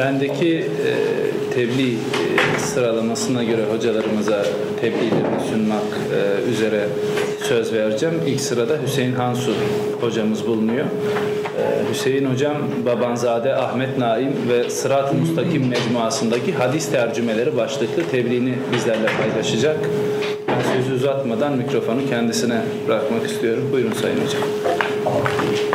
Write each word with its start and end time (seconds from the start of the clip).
bendeki 0.00 0.56
e, 0.56 0.92
tebliğ 1.54 1.92
e, 1.92 2.58
sıralamasına 2.58 3.44
göre 3.44 3.62
hocalarımıza 3.72 4.44
tebliğlerini 4.80 5.40
sunmak 5.50 5.82
e, 6.14 6.50
üzere 6.50 6.86
söz 7.42 7.72
vereceğim. 7.72 8.14
İlk 8.26 8.40
sırada 8.40 8.76
Hüseyin 8.86 9.12
Hansu 9.12 9.52
hocamız 10.00 10.46
bulunuyor. 10.46 10.86
Hüseyin 11.90 12.32
hocam 12.32 12.56
Babanzade 12.86 13.54
Ahmet 13.54 13.98
Naim 13.98 14.32
ve 14.48 14.70
Sırat-ı 14.70 15.14
Mustakim 15.14 15.68
mecmuasındaki 15.68 16.52
hadis 16.52 16.90
tercümeleri 16.90 17.56
başlıklı 17.56 18.02
tebliğini 18.10 18.54
bizlerle 18.72 19.06
paylaşacak. 19.06 19.76
Ben 20.48 20.76
sözü 20.76 20.94
uzatmadan 20.94 21.56
mikrofonu 21.56 22.00
kendisine 22.10 22.60
bırakmak 22.88 23.26
istiyorum. 23.26 23.68
Buyurun 23.72 23.92
Sayın 23.92 24.16
Hocam. 24.16 25.69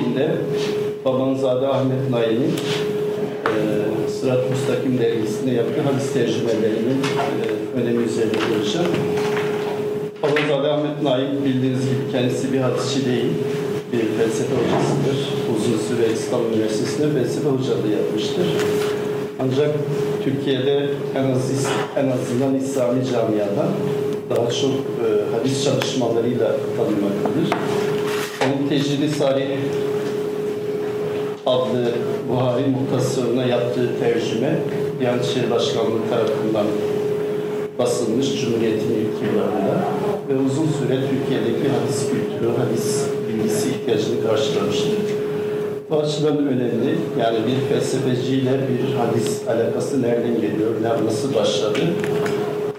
Ben 0.00 0.14
tebliğimde 0.14 0.36
Babanzade 1.04 1.68
Ahmet 1.68 2.10
Naim'in 2.10 2.54
e, 3.46 4.10
Sırat 4.10 4.50
Müstakim 4.50 4.98
dergisinde 4.98 5.50
yaptığı 5.50 5.80
hadis 5.80 6.12
tercümelerinin 6.12 6.98
e, 6.98 7.80
önemi 7.80 8.04
üzerine 8.04 8.32
duracağım. 8.32 8.86
Babanzade 10.22 10.68
Ahmet 10.68 11.02
Naim 11.02 11.44
bildiğiniz 11.44 11.80
gibi 11.80 12.12
kendisi 12.12 12.52
bir 12.52 12.60
hadisçi 12.60 13.06
değil, 13.06 13.32
bir 13.92 13.98
felsefe 13.98 14.54
hocasıdır. 14.54 15.28
Uzun 15.56 15.78
süre 15.88 16.12
İstanbul 16.12 16.56
Üniversitesi'nde 16.56 17.12
felsefe 17.12 17.48
hocalığı 17.48 17.92
yapmıştır. 17.92 18.46
Ancak 19.42 19.70
Türkiye'de 20.24 20.86
en 21.14 21.30
az 21.30 21.50
en 21.96 22.10
azından 22.10 22.54
İslami 22.54 23.06
camiada 23.12 23.68
daha 24.30 24.50
çok 24.50 24.70
e, 24.70 25.36
hadis 25.36 25.64
çalışmalarıyla 25.64 26.56
tanınmaktadır. 26.76 27.50
Tecrübi 28.70 29.08
Sarih 29.08 29.58
adlı 31.46 31.92
Buhari 32.28 32.62
Muhtasarı'na 32.66 33.44
yaptığı 33.44 33.88
tercüme 34.00 34.58
Diyanet 35.00 35.24
İşleri 35.24 35.50
Başkanlığı 35.50 36.08
tarafından 36.10 36.66
basılmış 37.78 38.40
Cumhuriyet'in 38.40 38.94
ilk 38.94 39.22
yıllarında 39.26 39.84
ve 40.28 40.34
uzun 40.46 40.66
süre 40.66 40.98
Türkiye'deki 41.10 41.68
hadis 41.68 42.00
kültürü, 42.10 42.50
hadis 42.58 43.06
bilgisi 43.28 43.68
ihtiyacını 43.68 44.26
karşılamıştır. 44.26 44.98
Bu 45.90 45.96
açıdan 45.96 46.38
önemli. 46.38 46.98
Yani 47.20 47.38
bir 47.46 47.74
felsefeciyle 47.74 48.50
bir 48.50 48.94
hadis 48.94 49.48
alakası 49.48 50.02
nereden 50.02 50.34
geliyor, 50.34 50.70
nasıl 51.06 51.34
başladı? 51.34 51.78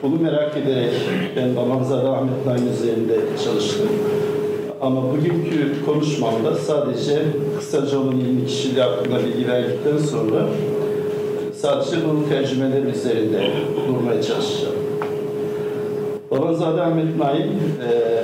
Bunu 0.04 0.22
merak 0.22 0.58
ederek 0.58 0.94
ben 1.36 1.56
Babamzade 1.56 2.08
Ahmet 2.08 2.46
Naim 2.46 2.74
üzerinde 2.74 3.20
çalıştım. 3.46 3.90
Ama 4.82 5.02
bugünkü 5.12 5.86
konuşmamda 5.86 6.56
sadece 6.56 7.22
kısaca 7.60 8.00
onun 8.00 8.12
ilmi 8.12 8.46
kişiliği 8.46 8.82
hakkında 8.82 9.20
bilgi 9.26 9.48
verdikten 9.48 9.98
sonra 9.98 10.48
sadece 11.56 11.98
bu 11.98 12.30
tercümeler 12.30 12.84
üzerinde 12.84 13.52
durmaya 13.88 14.22
çalışacağım. 14.22 14.76
Babazade 16.32 16.82
Ahmet 16.82 17.18
Naim, 17.18 17.50
e, 17.90 18.24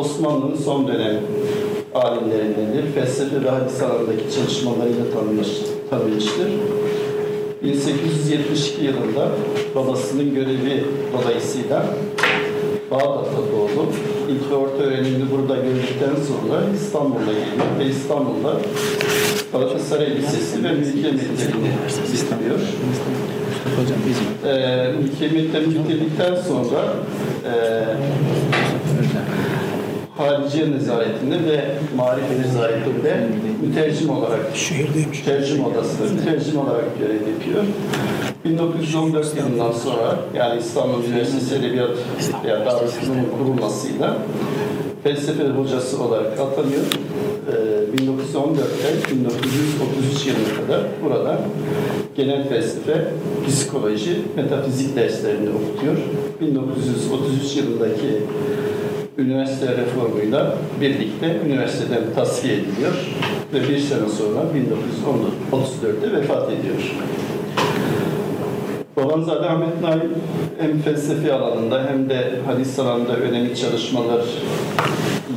Osmanlı'nın 0.00 0.56
son 0.56 0.88
dönem 0.88 1.16
alimlerindendir. 1.94 2.92
Felsefe 2.94 3.44
ve 3.44 3.50
hadis 3.50 3.82
alanındaki 3.82 4.34
çalışmalarıyla 4.36 5.10
tanınmış, 5.14 5.48
tanınmıştır. 5.90 6.48
1872 7.62 8.84
yılında 8.84 9.28
babasının 9.74 10.34
görevi 10.34 10.84
dolayısıyla 11.12 11.86
Bağdat'ta 12.90 13.36
doğdu. 13.36 13.86
İlk 14.32 14.52
orta 14.52 14.82
öğrenimini 14.82 15.30
burada 15.30 15.56
gördükten 15.56 16.22
sonra 16.28 16.62
İstanbul'a 16.74 17.24
geliyor 17.24 17.78
ve 17.78 17.84
İstanbul'da 17.86 18.56
Galatasaray 19.52 20.16
Lisesi 20.16 20.64
ve 20.64 20.72
Mülkiye 20.72 21.12
Mektebi'ni 21.12 21.70
bitiriyor. 22.12 22.58
Hocam 23.76 23.98
İzmir. 24.10 24.52
Ee, 24.52 24.92
Mülkiye 24.92 25.30
Mektebi'ni 25.42 25.84
bitirdikten 25.84 26.34
sonra 26.34 26.94
e, 27.44 27.52
Hariciye 30.16 30.70
Nezaretinde 30.70 31.34
ve 31.34 31.64
Marife 31.96 32.40
Nezaretinde 32.40 33.26
mütercim 33.62 34.10
olarak 34.10 34.40
Şehirdeymiş. 34.54 35.20
tercüme 35.20 35.64
odasında 35.66 36.12
mütercim 36.12 36.58
olarak 36.58 36.98
görev 36.98 37.14
yapıyor. 37.14 37.64
1914 38.44 39.36
yılından 39.36 39.72
sonra 39.72 40.18
yani 40.34 40.60
İstanbul 40.60 41.04
Üniversitesi 41.04 41.54
Edebiyat 41.54 41.90
veya 42.44 42.66
Darülfünun'un 42.66 43.26
kurulmasıyla 43.38 44.16
felsefe 45.02 45.48
hocası 45.48 46.02
olarak 46.02 46.40
atanıyor. 46.40 46.82
Ee, 47.48 47.96
1914'ten 47.96 49.16
1933 49.16 50.26
yılına 50.26 50.66
kadar 50.66 50.80
burada 51.04 51.40
genel 52.16 52.48
felsefe, 52.48 53.04
psikoloji, 53.46 54.22
metafizik 54.36 54.96
derslerini 54.96 55.48
okutuyor. 55.48 55.96
1933 56.40 57.56
yılındaki 57.56 58.22
üniversite 59.18 59.76
reformuyla 59.76 60.54
birlikte 60.80 61.40
üniversiteden 61.46 62.02
tasfiye 62.14 62.54
ediliyor 62.54 62.92
ve 63.54 63.68
bir 63.68 63.78
sene 63.78 64.08
sonra 64.08 64.40
1934'te 64.40 66.12
vefat 66.12 66.52
ediyor. 66.52 66.94
Babanzade 69.04 69.46
Ahmet 69.46 69.82
Naim 69.82 70.14
hem 70.60 70.78
felsefi 70.78 71.32
alanında 71.32 71.84
hem 71.88 72.08
de 72.08 72.30
hadis 72.46 72.78
alanında 72.78 73.16
önemli 73.16 73.56
çalışmalar 73.56 74.24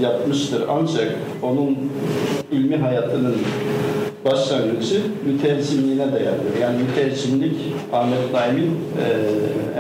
yapmıştır. 0.02 0.64
Ancak 0.70 1.16
onun 1.42 1.78
ilmi 2.52 2.78
hayatının 2.78 3.36
başlangıcı 4.26 5.02
mütercimliğine 5.26 6.12
dayanıyor. 6.12 6.58
Yani 6.62 6.78
mütercimlik 6.84 7.56
Ahmet 7.94 8.34
Naim'in 8.34 8.72
e, 8.72 9.06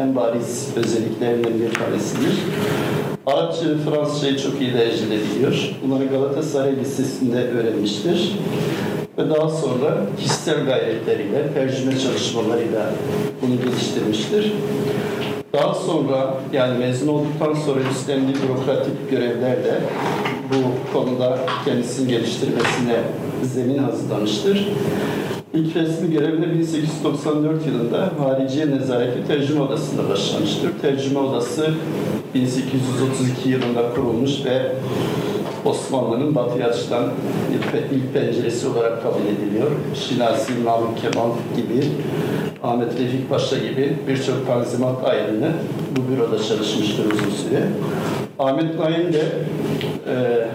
en 0.01 0.15
bariz 0.15 0.67
özelliklerinden 0.75 1.53
bir 1.59 1.73
tanesidir. 1.73 2.39
Arapça 3.25 3.61
ve 3.69 3.77
Fransızcayı 3.77 4.37
çok 4.37 4.61
iyi 4.61 4.73
derecede 4.73 5.17
biliyor. 5.19 5.71
Bunları 5.83 6.05
Galatasaray 6.05 6.75
Lisesi'nde 6.75 7.49
öğrenmiştir. 7.49 8.31
Ve 9.17 9.29
daha 9.29 9.49
sonra 9.49 9.97
kişisel 10.19 10.65
gayretleriyle, 10.65 11.53
tercüme 11.53 11.99
çalışmalarıyla 11.99 12.91
bunu 13.41 13.55
geliştirmiştir. 13.61 14.51
Daha 15.53 15.73
sonra 15.73 16.37
yani 16.53 16.77
mezun 16.77 17.07
olduktan 17.07 17.53
sonra 17.53 17.79
üstlendiği 17.91 18.35
bürokratik 18.35 19.09
görevlerle 19.11 19.81
bu 20.49 20.93
konuda 20.93 21.39
kendisini 21.65 22.07
geliştirmesine 22.07 22.99
zemin 23.43 23.77
hazırlamıştır. 23.77 24.67
İlk 25.55 25.75
resmi 25.75 26.11
görevine 26.11 26.53
1894 26.53 27.67
yılında 27.67 28.09
Hariciye 28.19 28.71
Nezareti 28.71 29.27
Tercüme 29.27 29.61
Odası'nda 29.61 30.09
başlamıştır. 30.09 30.71
Tercüme 30.81 31.19
Odası 31.19 31.73
1832 32.33 33.49
yılında 33.49 33.89
kurulmuş 33.95 34.45
ve 34.45 34.71
Osmanlı'nın 35.65 36.35
batıya 36.35 36.67
açılan 36.67 37.11
ilk, 37.91 38.13
penceresi 38.13 38.67
olarak 38.67 39.03
kabul 39.03 39.21
ediliyor. 39.21 39.71
Şinasi, 39.95 40.65
Namık 40.65 40.97
Kemal 41.01 41.29
gibi, 41.55 41.87
Ahmet 42.63 42.99
Refik 42.99 43.29
Paşa 43.29 43.57
gibi 43.57 43.97
birçok 44.07 44.47
tanzimat 44.47 45.05
ayrını 45.05 45.51
bu 45.95 46.11
büroda 46.11 46.43
çalışmıştır 46.43 47.05
uzun 47.05 47.31
süre. 47.31 47.67
Ahmet 48.39 48.79
Naim 48.79 49.13
de 49.13 49.23
e, 50.07 50.47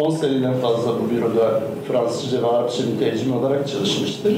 10 0.00 0.10
seneden 0.10 0.54
fazla 0.54 0.92
bu 1.00 1.10
büroda 1.10 1.60
Fransızca 1.88 2.42
ve 2.42 2.46
Arapça 2.46 2.82
mütercim 2.82 3.36
olarak 3.36 3.68
çalışmıştır. 3.68 4.32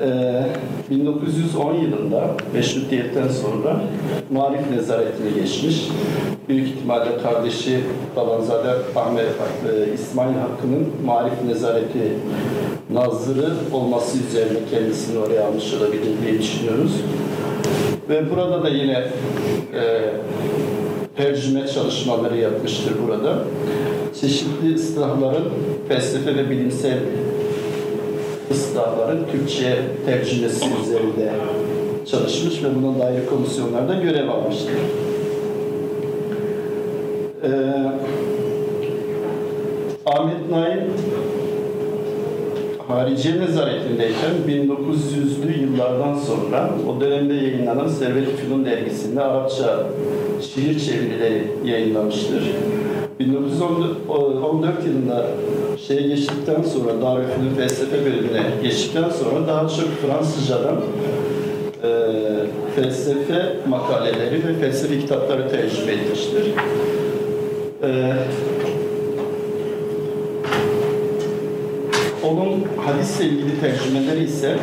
Ee, 0.00 0.42
1910 0.90 1.74
yılında 1.74 2.30
Meşrutiyetten 2.54 3.28
sonra 3.28 3.80
Marif 4.30 4.70
Nezaretine 4.70 5.30
geçmiş. 5.30 5.88
Büyük 6.48 6.68
ihtimalle 6.68 7.18
kardeşi 7.22 7.80
Babanzade 8.16 8.68
Ahmet 8.96 9.26
e, 9.26 9.94
İsmail 9.94 10.34
Hakkı'nın 10.34 10.88
Marif 11.04 11.44
Nezareti 11.46 12.12
nazırı 12.92 13.50
olması 13.72 14.18
üzerine 14.18 14.58
kendisini 14.70 15.18
oraya 15.18 15.46
almış 15.46 15.74
olabilir 15.74 16.10
diye 16.26 16.38
düşünüyoruz. 16.38 16.92
Ve 18.08 18.30
burada 18.30 18.62
da 18.62 18.68
yine 18.68 19.04
e, 19.74 20.10
tercüme 21.16 21.66
çalışmaları 21.66 22.36
yapmıştır 22.36 22.94
burada. 23.06 23.38
Çeşitli 24.20 24.74
ıslahların 24.74 25.48
felsefe 25.88 26.36
ve 26.36 26.50
bilimsel 26.50 26.98
ıslahların 28.50 29.26
Türkçe'ye 29.32 29.76
tercümesi 30.06 30.64
üzerinde 30.82 31.32
çalışmış 32.10 32.62
ve 32.64 32.68
buna 32.74 32.98
dair 32.98 33.26
komisyonlarda 33.26 33.94
görev 33.94 34.28
almıştır. 34.28 34.72
Ee, 37.44 37.48
Ahmet 40.06 40.50
Naim 40.50 40.80
Hariciye 42.88 43.40
nezaretindeyken 43.40 44.30
1900'lü 44.48 45.60
yıllardan 45.60 46.14
sonra 46.14 46.70
o 46.88 47.00
dönemde 47.00 47.34
yayınlanan 47.34 47.88
Servet 47.88 48.36
Fünun 48.36 48.64
dergisinde 48.64 49.20
Arapça 49.20 49.86
şiir 50.40 50.80
çevirileri 50.80 51.46
yayınlamıştır. 51.64 52.42
1914 53.20 54.86
yılında 54.86 55.26
şeye 55.86 56.02
geçtikten 56.02 56.62
sonra 56.62 57.02
Darülfünun 57.02 57.54
felsefe 57.56 58.04
bölümüne 58.04 58.42
geçtikten 58.62 59.10
sonra 59.10 59.48
daha 59.48 59.68
çok 59.68 59.88
Fransızcadan 59.88 60.76
e, 61.82 61.88
felsefe 62.76 63.56
makaleleri 63.68 64.48
ve 64.48 64.54
felsefe 64.60 64.98
kitapları 64.98 65.50
tercüme 65.50 65.92
etmiştir. 65.92 66.44
E, 67.82 68.12
onun 72.24 72.64
hadisle 72.86 73.24
ilgili 73.24 73.60
tercümeleri 73.60 74.24
ise 74.24 74.58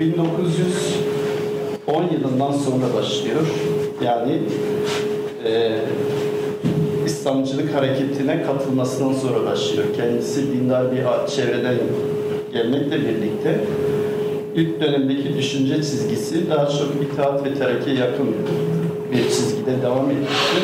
1910 0.00 2.02
yılından 2.12 2.52
sonra 2.52 2.94
başlıyor. 2.94 3.46
Yani 4.04 4.40
e, 5.44 5.78
İslamcılık 7.26 7.74
hareketine 7.74 8.42
katılmasından 8.42 9.12
sonra 9.12 9.46
başlıyor. 9.46 9.84
Kendisi 9.96 10.52
dindar 10.52 10.92
bir 10.92 10.98
çevreden 11.36 11.74
gelmekle 12.52 13.00
birlikte 13.00 13.60
ilk 14.54 14.80
dönemdeki 14.80 15.36
düşünce 15.36 15.76
çizgisi 15.76 16.50
daha 16.50 16.66
çok 16.66 16.88
itaat 17.02 17.44
ve 17.44 17.54
terakkiye 17.54 17.96
yakın 17.96 18.26
bir 19.12 19.22
çizgide 19.22 19.82
devam 19.82 20.10
etmiştir. 20.10 20.62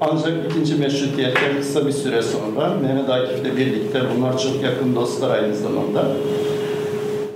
Ancak 0.00 0.32
ikinci 0.50 0.74
meşrutiyetten 0.74 1.56
kısa 1.60 1.86
bir 1.86 1.92
süre 1.92 2.22
sonra 2.22 2.74
Mehmet 2.82 3.10
Akif'le 3.10 3.56
birlikte 3.56 4.00
bunlar 4.16 4.38
çok 4.38 4.62
yakın 4.62 4.94
dostlar 4.94 5.30
aynı 5.30 5.56
zamanda 5.56 6.04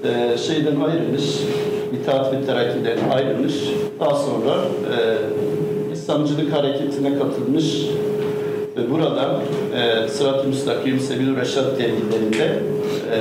e, 0.05 0.39
şeyden 0.39 0.81
ayrılmış, 0.81 1.25
itaat 2.03 2.33
ve 2.33 2.47
terakkiden 2.47 2.99
ayrılmış. 3.11 3.55
Daha 4.01 4.15
sonra 4.15 4.55
e, 4.97 4.99
İslamcılık 5.93 6.53
hareketine 6.53 7.19
katılmış 7.19 7.65
ve 8.77 8.91
burada 8.91 9.41
e, 9.77 10.09
Sırat-ı 10.09 10.49
Müstakim, 10.49 11.01
Sebil-i 11.01 11.37
Reşat 11.37 11.79
dergilerinde 11.79 12.59
e, 13.13 13.19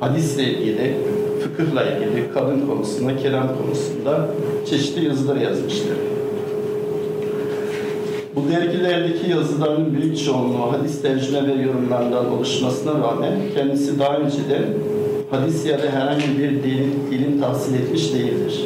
hadisle 0.00 0.44
ilgili, 0.44 0.94
fıkıhla 1.42 1.82
ilgili, 1.84 2.32
kadın 2.34 2.66
konusunda, 2.66 3.16
kelam 3.16 3.48
konusunda 3.58 4.28
çeşitli 4.70 5.04
yazılar 5.04 5.36
yazmıştır. 5.36 5.96
Bu 8.36 8.52
dergilerdeki 8.52 9.30
yazıların 9.30 9.96
büyük 9.96 10.24
çoğunluğu 10.24 10.72
hadis 10.72 11.02
tercüme 11.02 11.48
ve 11.48 11.62
yorumlarından 11.62 12.32
oluşmasına 12.32 12.92
rağmen 12.92 13.32
kendisi 13.54 13.98
daha 13.98 14.16
önceden 14.16 14.64
hadis 15.30 15.66
ya 15.66 15.78
da 15.78 15.90
herhangi 15.92 16.38
bir 16.38 16.50
din, 16.50 16.94
ilim 17.10 17.40
tahsil 17.40 17.74
etmiş 17.74 18.14
değildir. 18.14 18.64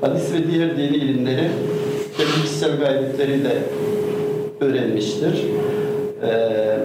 Hadis 0.00 0.32
ve 0.32 0.52
diğer 0.52 0.76
dini 0.76 0.96
ilimleri 0.96 1.48
kendi 2.16 2.42
kişisel 2.42 2.76
gayretleriyle 2.76 3.62
öğrenmiştir. 4.60 5.44
Ee, 6.22 6.78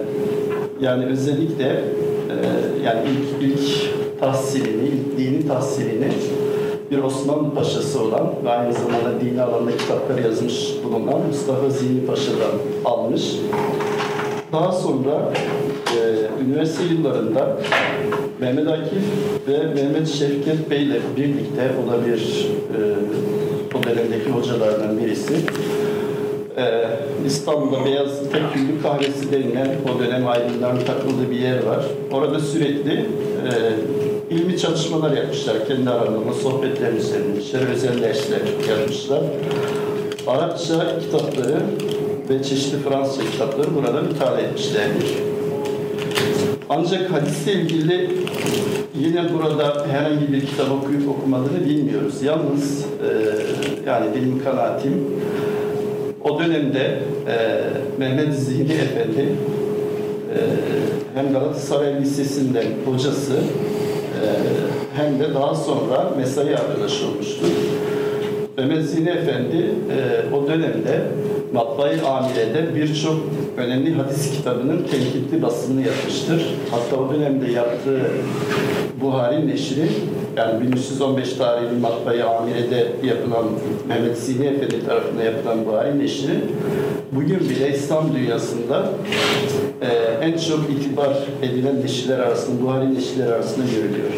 yani 0.80 1.06
özellikle 1.06 1.64
e, 1.64 2.36
yani 2.84 3.00
ilk, 3.10 3.50
ilk 3.50 3.60
tahsilini, 4.20 4.88
ilk 4.88 5.18
dini 5.18 5.48
tahsilini 5.48 6.08
bir 6.90 6.98
Osmanlı 6.98 7.54
Paşası 7.54 8.02
olan 8.02 8.34
ve 8.44 8.50
aynı 8.50 8.72
zamanda 8.72 9.20
dini 9.20 9.42
alanda 9.42 9.76
kitaplar 9.76 10.18
yazmış 10.18 10.74
bulunan 10.84 11.20
Mustafa 11.28 11.70
Zihni 11.70 12.06
Paşa'dan 12.06 12.52
almış. 12.84 13.22
Daha 14.52 14.72
sonra 14.72 15.32
e, 15.96 16.44
üniversite 16.44 16.94
yıllarında 16.94 17.56
Mehmet 18.40 18.68
Akif 18.68 19.02
ve 19.48 19.74
Mehmet 19.74 20.08
Şevket 20.08 20.70
Bey 20.70 20.82
ile 20.82 21.00
birlikte 21.16 21.70
o 21.84 21.92
da 21.92 22.06
bir 22.06 22.48
e, 22.74 22.78
o 23.78 23.82
dönemdeki 23.82 24.30
hocalardan 24.30 24.98
birisi. 24.98 25.34
E, 26.58 26.86
İstanbul'da 27.26 27.84
Beyaz 27.84 28.10
Tekgüllü 28.20 28.82
Kahvesi 28.82 29.32
denilen 29.32 29.68
o 29.94 29.98
dönem 29.98 30.28
aydınların 30.28 30.84
takıldığı 30.84 31.30
bir 31.30 31.36
yer 31.36 31.62
var. 31.62 31.84
Orada 32.12 32.40
sürekli 32.40 32.92
e, 32.92 33.50
ilmi 34.30 34.58
çalışmalar 34.58 35.16
yapmışlar. 35.16 35.66
Kendi 35.68 35.90
aralarında 35.90 36.32
sohbetler 36.32 36.96
düzenlemişler, 36.96 37.60
özel 37.74 38.02
dersler 38.02 38.40
yapmışlar. 38.70 39.20
Arapça 40.26 40.98
kitapları 41.00 41.56
ve 42.30 42.42
çeşitli 42.42 42.78
Fransızca 42.78 43.30
kitapları 43.30 43.74
buradan 43.74 44.08
ithal 44.08 44.38
etmişlerdir. 44.38 45.14
Ancak 46.68 47.12
hadisle 47.12 47.52
ilgili 47.52 48.10
yine 49.00 49.24
burada 49.34 49.86
herhangi 49.90 50.32
bir 50.32 50.46
kitap 50.46 50.72
okuyup 50.72 51.08
okumadığını 51.08 51.66
bilmiyoruz. 51.66 52.22
Yalnız 52.22 52.84
e, 52.84 53.08
yani 53.86 54.06
benim 54.16 54.44
kanaatim 54.44 54.92
o 56.30 56.38
dönemde 56.38 56.98
e, 57.28 57.36
Mehmet 57.98 58.34
Zihni 58.34 58.72
Efendi 58.72 59.20
e, 59.20 60.38
hem 61.14 61.32
Galatasaray 61.32 62.00
Lisesi'nden 62.00 62.66
hocası 62.86 63.32
e, 63.32 64.24
hem 64.96 65.18
de 65.18 65.34
daha 65.34 65.54
sonra 65.54 66.10
mesai 66.16 66.56
arkadaşı 66.56 67.06
olmuştur. 67.06 67.46
Mehmet 68.58 68.84
Zihni 68.86 69.08
Efendi 69.08 69.56
e, 69.56 70.34
o 70.34 70.48
dönemde 70.48 71.00
Matbaa-i 71.52 72.00
Amire'de 72.00 72.74
birçok 72.74 73.16
önemli 73.56 73.94
hadis 73.94 74.36
kitabının 74.36 74.82
tenkitli 74.82 75.42
basımını 75.42 75.86
yapmıştır. 75.86 76.46
Hatta 76.70 76.96
o 76.96 77.14
dönemde 77.14 77.52
yaptığı 77.52 78.00
Buhari 79.00 79.48
neşri, 79.48 79.88
yani 80.36 80.66
1315 80.66 81.32
tarihli 81.32 81.78
Matbaa-i 81.80 82.22
Amire'de 82.22 82.86
yapılan 83.06 83.44
Mehmet 83.88 84.18
Zihni 84.18 84.46
Efendi 84.46 84.86
tarafından 84.86 85.24
yapılan 85.24 85.66
Buhari 85.66 85.98
neşri, 85.98 86.34
bugün 87.12 87.40
bile 87.40 87.74
İslam 87.74 88.14
dünyasında 88.14 88.88
e, 89.82 89.86
en 90.26 90.38
çok 90.38 90.60
itibar 90.70 91.16
edilen 91.42 91.80
neşirler 91.82 92.18
arasında, 92.18 92.62
Buhari 92.62 92.94
neşirler 92.94 93.26
arasında 93.26 93.64
görülüyor. 93.66 94.10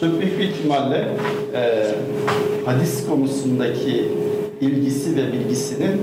Çok 0.00 0.20
büyük 0.20 0.38
bir 0.38 0.44
ihtimalle 0.44 1.08
e, 1.54 1.84
hadis 2.64 3.06
konusundaki 3.06 4.08
ilgisi 4.60 5.16
ve 5.16 5.32
bilgisinin 5.32 6.02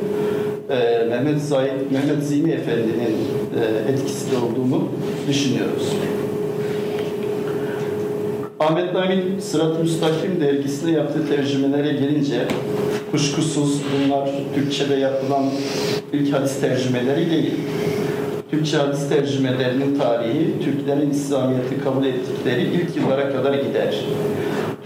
e, 0.69 1.05
Mehmet 1.09 1.41
Zahid, 1.41 1.91
Mehmet 1.91 2.23
Zihni 2.23 2.51
Efendi'nin 2.51 3.15
e, 3.59 3.91
etkisi 3.91 4.31
de 4.31 4.37
olduğunu 4.37 4.89
düşünüyoruz. 5.27 5.93
Ahmet 8.59 8.93
Naim'in 8.93 9.39
Sırat-ı 9.39 9.79
Müstakim 9.79 10.41
dergisine 10.41 10.91
yaptığı 10.91 11.27
tercümelere 11.27 11.93
gelince 11.93 12.47
kuşkusuz 13.11 13.81
bunlar 13.93 14.29
Türkçe'de 14.55 14.95
yapılan 14.95 15.45
ilk 16.13 16.33
hadis 16.33 16.59
tercümeleri 16.59 17.31
değil. 17.31 17.53
Türkçe 18.51 18.77
hadis 18.77 19.09
tercümelerinin 19.09 19.99
tarihi 19.99 20.59
Türklerin 20.63 21.09
İslamiyet'i 21.09 21.83
kabul 21.83 22.05
ettikleri 22.05 22.61
ilk 22.61 22.95
yıllara 22.95 23.31
kadar 23.31 23.53
gider. 23.53 23.95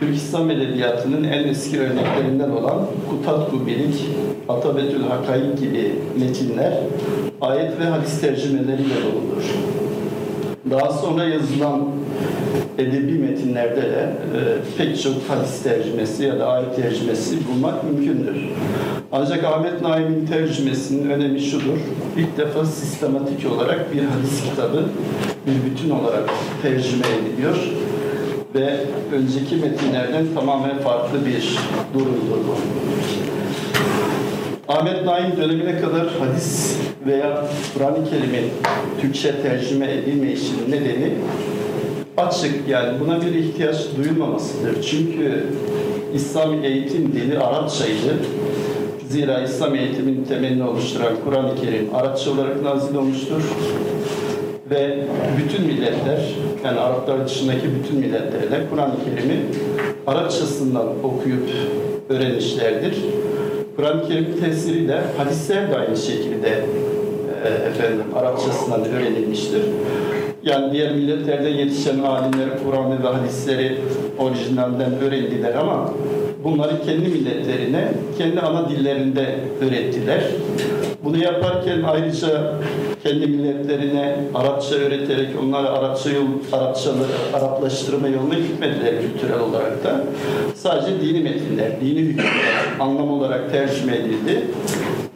Türk 0.04 0.16
İslam 0.16 0.52
Edebiyatı'nın 0.52 1.24
en 1.24 1.48
eski 1.48 1.80
örneklerinden 1.80 2.50
olan 2.50 2.86
Kutat 3.10 3.52
Kubilik, 3.52 4.06
Atabetül 4.50 5.04
Hakayik 5.04 5.60
gibi 5.60 5.96
metinler 6.20 6.74
ayet 7.42 7.80
ve 7.80 7.84
hadis 7.84 8.22
tercümeleriyle 8.22 8.96
doludur. 8.96 9.44
Daha 10.72 10.92
sonra 10.92 11.24
yazılan 11.24 11.82
edebi 12.78 13.14
metinlerde 13.14 13.82
de 13.82 14.12
e, 14.36 14.40
pek 14.78 15.02
çok 15.02 15.14
hadis 15.28 15.64
tercümesi 15.64 16.24
ya 16.24 16.40
da 16.40 16.48
ayet 16.48 16.76
tercümesi 16.76 17.38
bulmak 17.48 17.84
mümkündür. 17.84 18.38
Ancak 19.12 19.44
Ahmet 19.44 19.82
Naim'in 19.82 20.26
tercümesinin 20.26 21.10
önemi 21.10 21.40
şudur. 21.40 21.78
İlk 22.18 22.38
defa 22.38 22.66
sistematik 22.66 23.52
olarak 23.52 23.94
bir 23.94 24.04
hadis 24.04 24.44
kitabı 24.50 24.86
bir 25.48 25.72
bütün 25.72 25.90
olarak 25.90 26.30
tercüme 26.62 27.06
ediliyor 27.22 27.58
ve 28.56 28.80
önceki 29.14 29.56
metinlerden 29.56 30.26
tamamen 30.36 30.80
farklı 30.80 31.26
bir 31.26 31.58
durumdur 31.94 32.38
bu. 32.48 32.58
Ahmet 34.74 35.06
Naim 35.06 35.38
dönemine 35.38 35.82
kadar 35.82 36.08
hadis 36.20 36.78
veya 37.08 37.48
Kur'an-ı 37.74 38.10
Kerim'in 38.10 38.52
Türkçe 39.02 39.42
tercüme 39.42 39.92
edilmeyişinin 39.92 40.72
nedeni 40.72 41.14
açık 42.18 42.68
yani 42.68 43.00
buna 43.00 43.22
bir 43.22 43.36
ihtiyaç 43.36 43.78
duyulmamasıdır. 43.98 44.82
Çünkü 44.82 45.44
İslam 46.16 46.64
eğitim 46.64 47.14
dili 47.14 47.40
Arapçaydı. 47.40 48.18
Zira 49.10 49.42
İslam 49.42 49.76
eğitimin 49.76 50.24
temelini 50.24 50.64
oluşturan 50.64 51.14
Kur'an-ı 51.26 51.56
Kerim 51.62 51.96
Arapça 51.96 52.32
olarak 52.32 52.64
nazil 52.64 52.96
olmuştur. 52.96 53.42
Ve 54.74 54.98
bütün 55.38 55.66
milletler, 55.68 56.20
yani 56.66 56.80
Araplar 56.80 57.26
dışındaki 57.26 57.62
bütün 57.80 58.00
milletlerle 58.00 58.70
Kur'an-ı 58.70 58.94
Kerim'i 59.06 59.40
Arapçasından 60.08 60.88
okuyup 61.04 61.50
öğrenmişlerdir. 62.10 62.98
Kur'an-ı 63.76 64.08
Kerim 64.08 64.28
tesiriyle 64.40 65.02
hadisler 65.18 65.72
de 65.72 65.78
aynı 65.78 65.98
şekilde 65.98 66.50
e, 67.46 67.50
efendim 67.70 68.06
Arapçasından 68.16 68.86
öğrenilmiştir. 68.86 69.62
Yani 70.44 70.74
diğer 70.74 70.96
milletlerden 70.96 71.50
yetişen 71.54 72.00
alimler 72.00 72.50
Kur'an'ı 72.66 73.04
ve 73.04 73.08
hadisleri 73.08 73.78
orijinalden 74.20 75.00
öğrendiler 75.02 75.56
ama 75.56 75.94
bunları 76.44 76.82
kendi 76.86 77.08
milletlerine, 77.08 77.92
kendi 78.18 78.42
ana 78.42 78.70
dillerinde 78.70 79.26
öğrettiler. 79.62 80.24
Bunu 81.04 81.18
yaparken 81.24 81.84
ayrıca 81.84 82.54
kendi 83.04 83.28
milletlerine 83.28 84.16
Arapça 84.36 84.76
öğreterek 84.76 85.30
onları 85.44 85.70
Arapça 85.70 86.10
yol, 86.10 86.28
Arapçalı, 86.52 87.06
Araplaştırma 87.34 88.08
yoluna 88.08 88.34
gitmediler 88.34 88.94
kültürel 89.02 89.40
olarak 89.40 89.84
da. 89.84 90.04
Sadece 90.56 91.02
dini 91.02 91.20
metinler, 91.20 91.82
dini 91.82 92.00
hükümler 92.00 92.64
anlam 92.80 93.12
olarak 93.12 93.52
tercüme 93.52 93.96
edildi 93.96 94.42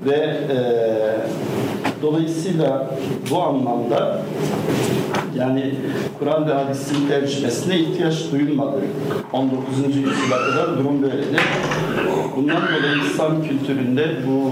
ve 0.05 0.37
eee 0.49 1.15
Dolayısıyla 2.01 2.89
bu 3.31 3.41
anlamda 3.41 4.21
yani 5.37 5.73
Kur'an 6.19 6.47
ve 6.47 6.53
hadisin 6.53 7.07
tercümesine 7.07 7.79
ihtiyaç 7.79 8.31
duyulmadı. 8.31 8.77
19. 9.33 9.77
yüzyıla 9.87 10.37
kadar 10.37 10.77
durum 10.77 11.01
böyledir. 11.01 11.41
Bundan 12.35 12.61
dolayı 12.61 13.11
İslam 13.11 13.43
kültüründe 13.43 14.07
bu 14.27 14.51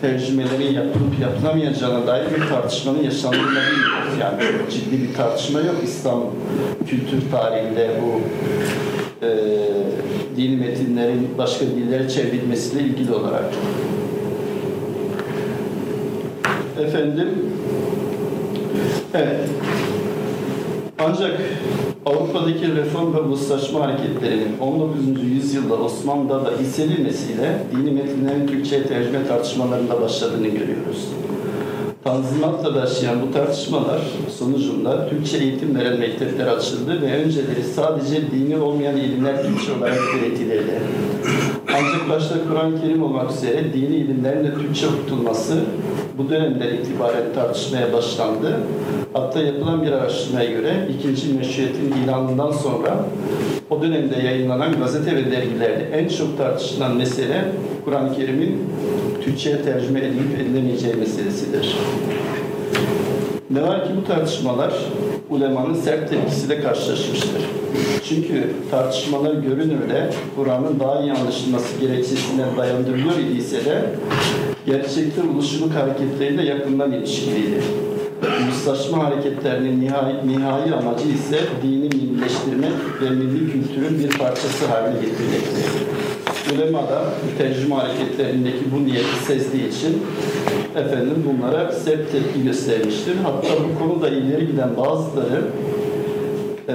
tercümelerin 0.00 0.72
yapılıp 0.72 1.20
yapılamayacağına 1.20 2.06
dair 2.06 2.24
bir 2.36 2.48
tartışmanın 2.48 2.98
biliyoruz. 3.32 4.12
Yani 4.20 4.42
ciddi 4.70 5.02
bir 5.02 5.14
tartışma 5.14 5.60
yok 5.60 5.76
İslam 5.84 6.24
kültür 6.86 7.30
tarihinde 7.30 7.90
bu 8.02 8.20
e, 9.26 9.30
dini 10.36 10.56
metinlerin 10.56 11.28
başka 11.38 11.66
dillere 11.66 12.08
çevrilmesiyle 12.08 12.82
ilgili 12.82 13.12
olarak. 13.12 13.44
Efendim, 16.78 17.28
evet. 19.14 19.40
Ancak 20.98 21.40
Avrupa'daki 22.06 22.76
reform 22.76 23.14
ve 23.14 23.20
uluslaşma 23.20 23.80
hareketlerinin 23.80 24.58
19. 24.60 25.22
yüzyılda 25.22 25.74
Osmanlı'da 25.74 26.44
da 26.44 26.50
hissedilmesiyle 26.60 27.62
dini 27.72 27.90
metinlerin 27.90 28.46
Türkçe'ye 28.46 28.82
tercüme 28.82 29.26
tartışmalarında 29.26 30.00
başladığını 30.00 30.48
görüyoruz. 30.48 31.08
Tanzimatla 32.04 32.74
başlayan 32.74 33.22
bu 33.22 33.32
tartışmalar 33.32 34.00
sonucunda 34.38 35.08
Türkçe 35.08 35.38
eğitim 35.38 35.78
veren 35.78 35.98
mektepler 35.98 36.46
açıldı 36.46 37.02
ve 37.02 37.12
önceleri 37.12 37.62
sadece 37.74 38.30
dini 38.30 38.56
olmayan 38.56 38.96
ilimler 38.96 39.42
Türkçe 39.42 39.72
olarak 39.72 39.98
öğretilirdi. 40.18 40.80
Ancak 41.68 42.08
başta 42.08 42.34
Kur'an-ı 42.48 42.80
Kerim 42.80 43.02
olmak 43.02 43.30
üzere 43.30 43.72
dini 43.72 43.96
ilimlerin 43.96 44.44
de 44.44 44.54
Türkçe 44.54 44.86
okutulması 44.86 45.54
bu 46.18 46.30
dönemden 46.30 46.74
itibaren 46.74 47.32
tartışmaya 47.34 47.92
başlandı. 47.92 48.56
Hatta 49.12 49.42
yapılan 49.42 49.82
bir 49.82 49.92
araştırmaya 49.92 50.50
göre 50.50 50.88
ikinci 50.98 51.32
meşruiyetin 51.32 51.94
ilanından 52.04 52.52
sonra 52.52 52.96
o 53.70 53.82
dönemde 53.82 54.16
yayınlanan 54.16 54.72
gazete 54.80 55.16
ve 55.16 55.30
dergilerde 55.30 55.88
en 55.92 56.08
çok 56.08 56.38
tartışılan 56.38 56.96
mesele 56.96 57.44
Kur'an-ı 57.84 58.16
Kerim'in 58.16 58.68
Türkçe'ye 59.24 59.62
tercüme 59.62 60.00
edilip 60.00 60.40
edilemeyeceği 60.40 60.94
meselesidir. 60.94 61.76
Ne 63.50 63.62
var 63.62 63.84
ki 63.84 63.90
bu 63.96 64.04
tartışmalar 64.04 64.74
ulemanın 65.30 65.74
sert 65.74 66.10
tepkisiyle 66.10 66.60
karşılaşmıştır. 66.60 67.42
Çünkü 68.08 68.50
tartışmalar 68.70 69.34
görünürde 69.34 70.10
Kur'an'ın 70.36 70.80
daha 70.80 71.00
iyi 71.00 71.12
anlaşılması 71.12 71.80
gerekçesine 71.80 72.44
dayandırılıyor 72.56 73.18
idiyse 73.18 73.64
de 73.64 73.84
gerçekte 74.66 75.22
ulusçuluk 75.22 75.74
hareketleriyle 75.74 76.42
yakından 76.44 76.92
ilişkiliydi. 76.92 77.62
Uluslaşma 78.44 79.04
hareketlerinin 79.04 79.80
nihai, 79.80 80.28
nihai 80.28 80.74
amacı 80.74 81.08
ise 81.08 81.40
dini 81.62 81.88
millileştirmek 81.88 82.72
ve 83.02 83.10
milli 83.10 83.52
kültürün 83.52 83.98
bir 83.98 84.18
parçası 84.18 84.66
haline 84.66 85.00
getirmekti. 85.00 85.60
Ulema 86.54 86.78
da 86.78 87.04
tercüme 87.38 87.74
hareketlerindeki 87.74 88.72
bu 88.76 88.84
niyeti 88.86 89.24
sezdiği 89.26 89.68
için 89.68 90.02
efendim 90.76 91.24
bunlara 91.26 91.72
sert 91.72 92.12
tepki 92.12 92.42
göstermiştir. 92.44 93.14
Hatta 93.22 93.48
bu 93.48 93.78
konuda 93.78 94.08
ileri 94.08 94.46
giden 94.46 94.76
bazıları 94.76 95.44
e, 96.68 96.74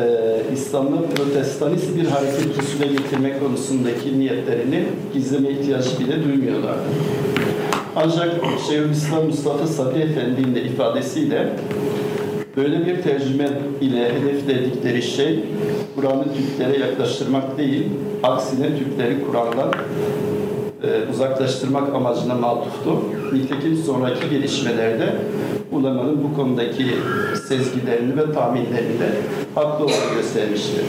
İslam'ı 0.54 1.06
protestanist 1.16 1.96
bir 1.98 2.06
hareket 2.06 2.60
usulüne 2.60 2.92
getirmek 2.92 3.40
konusundaki 3.40 4.20
niyetlerini 4.20 4.84
gizleme 5.14 5.50
ihtiyacı 5.50 6.00
bile 6.00 6.24
duymuyorlardı. 6.24 6.84
Ancak 7.96 8.32
Şeyhülislam 8.70 9.26
Mustafa 9.26 9.68
Sabri 9.68 10.00
Efendi'nin 10.00 10.56
de 10.56 10.64
ifadesiyle 10.64 11.50
böyle 12.58 12.86
bir 12.86 13.02
tercüme 13.02 13.50
ile 13.82 14.14
hedefledikleri 14.14 15.02
şey 15.02 15.40
Kur'an'ı 15.96 16.26
Türklere 16.34 16.80
yaklaştırmak 16.80 17.58
değil, 17.58 17.84
aksine 18.24 18.68
Türkleri 18.78 19.26
Kur'an'dan 19.28 19.74
e, 20.84 21.10
uzaklaştırmak 21.12 21.96
amacına 21.96 22.36
matuftu. 22.36 23.00
Nitekim 23.34 23.78
sonraki 23.78 24.30
gelişmelerde 24.30 25.16
ulemanın 25.72 26.24
bu 26.24 26.36
konudaki 26.36 26.86
sezgilerini 27.48 28.18
ve 28.18 28.34
tahminlerini 28.34 29.00
de 29.00 29.10
haklı 29.56 29.86
olarak 29.86 30.16
göstermiştir. 30.16 30.84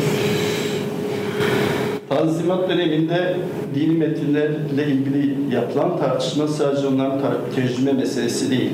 Tanzimat 2.14 2.68
döneminde 2.68 3.36
dini 3.74 3.96
metinlerle 3.96 4.86
ilgili 4.86 5.54
yapılan 5.54 5.98
tartışma 5.98 6.48
sadece 6.48 6.86
onların 6.86 7.20
tercüme 7.54 7.92
meselesi 7.92 8.50
değil. 8.50 8.72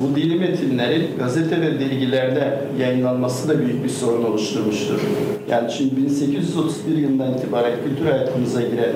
Bu 0.00 0.16
dini 0.16 0.34
metinlerin 0.34 1.18
gazete 1.18 1.60
ve 1.60 1.80
dergilerde 1.80 2.58
yayınlanması 2.80 3.48
da 3.48 3.58
büyük 3.58 3.84
bir 3.84 3.88
sorun 3.88 4.24
oluşturmuştur. 4.24 5.00
Yani 5.50 5.70
çünkü 5.78 5.96
1831 5.96 6.96
yılından 6.96 7.34
itibaren 7.34 7.72
kültür 7.84 8.10
hayatımıza 8.10 8.60
giren 8.60 8.92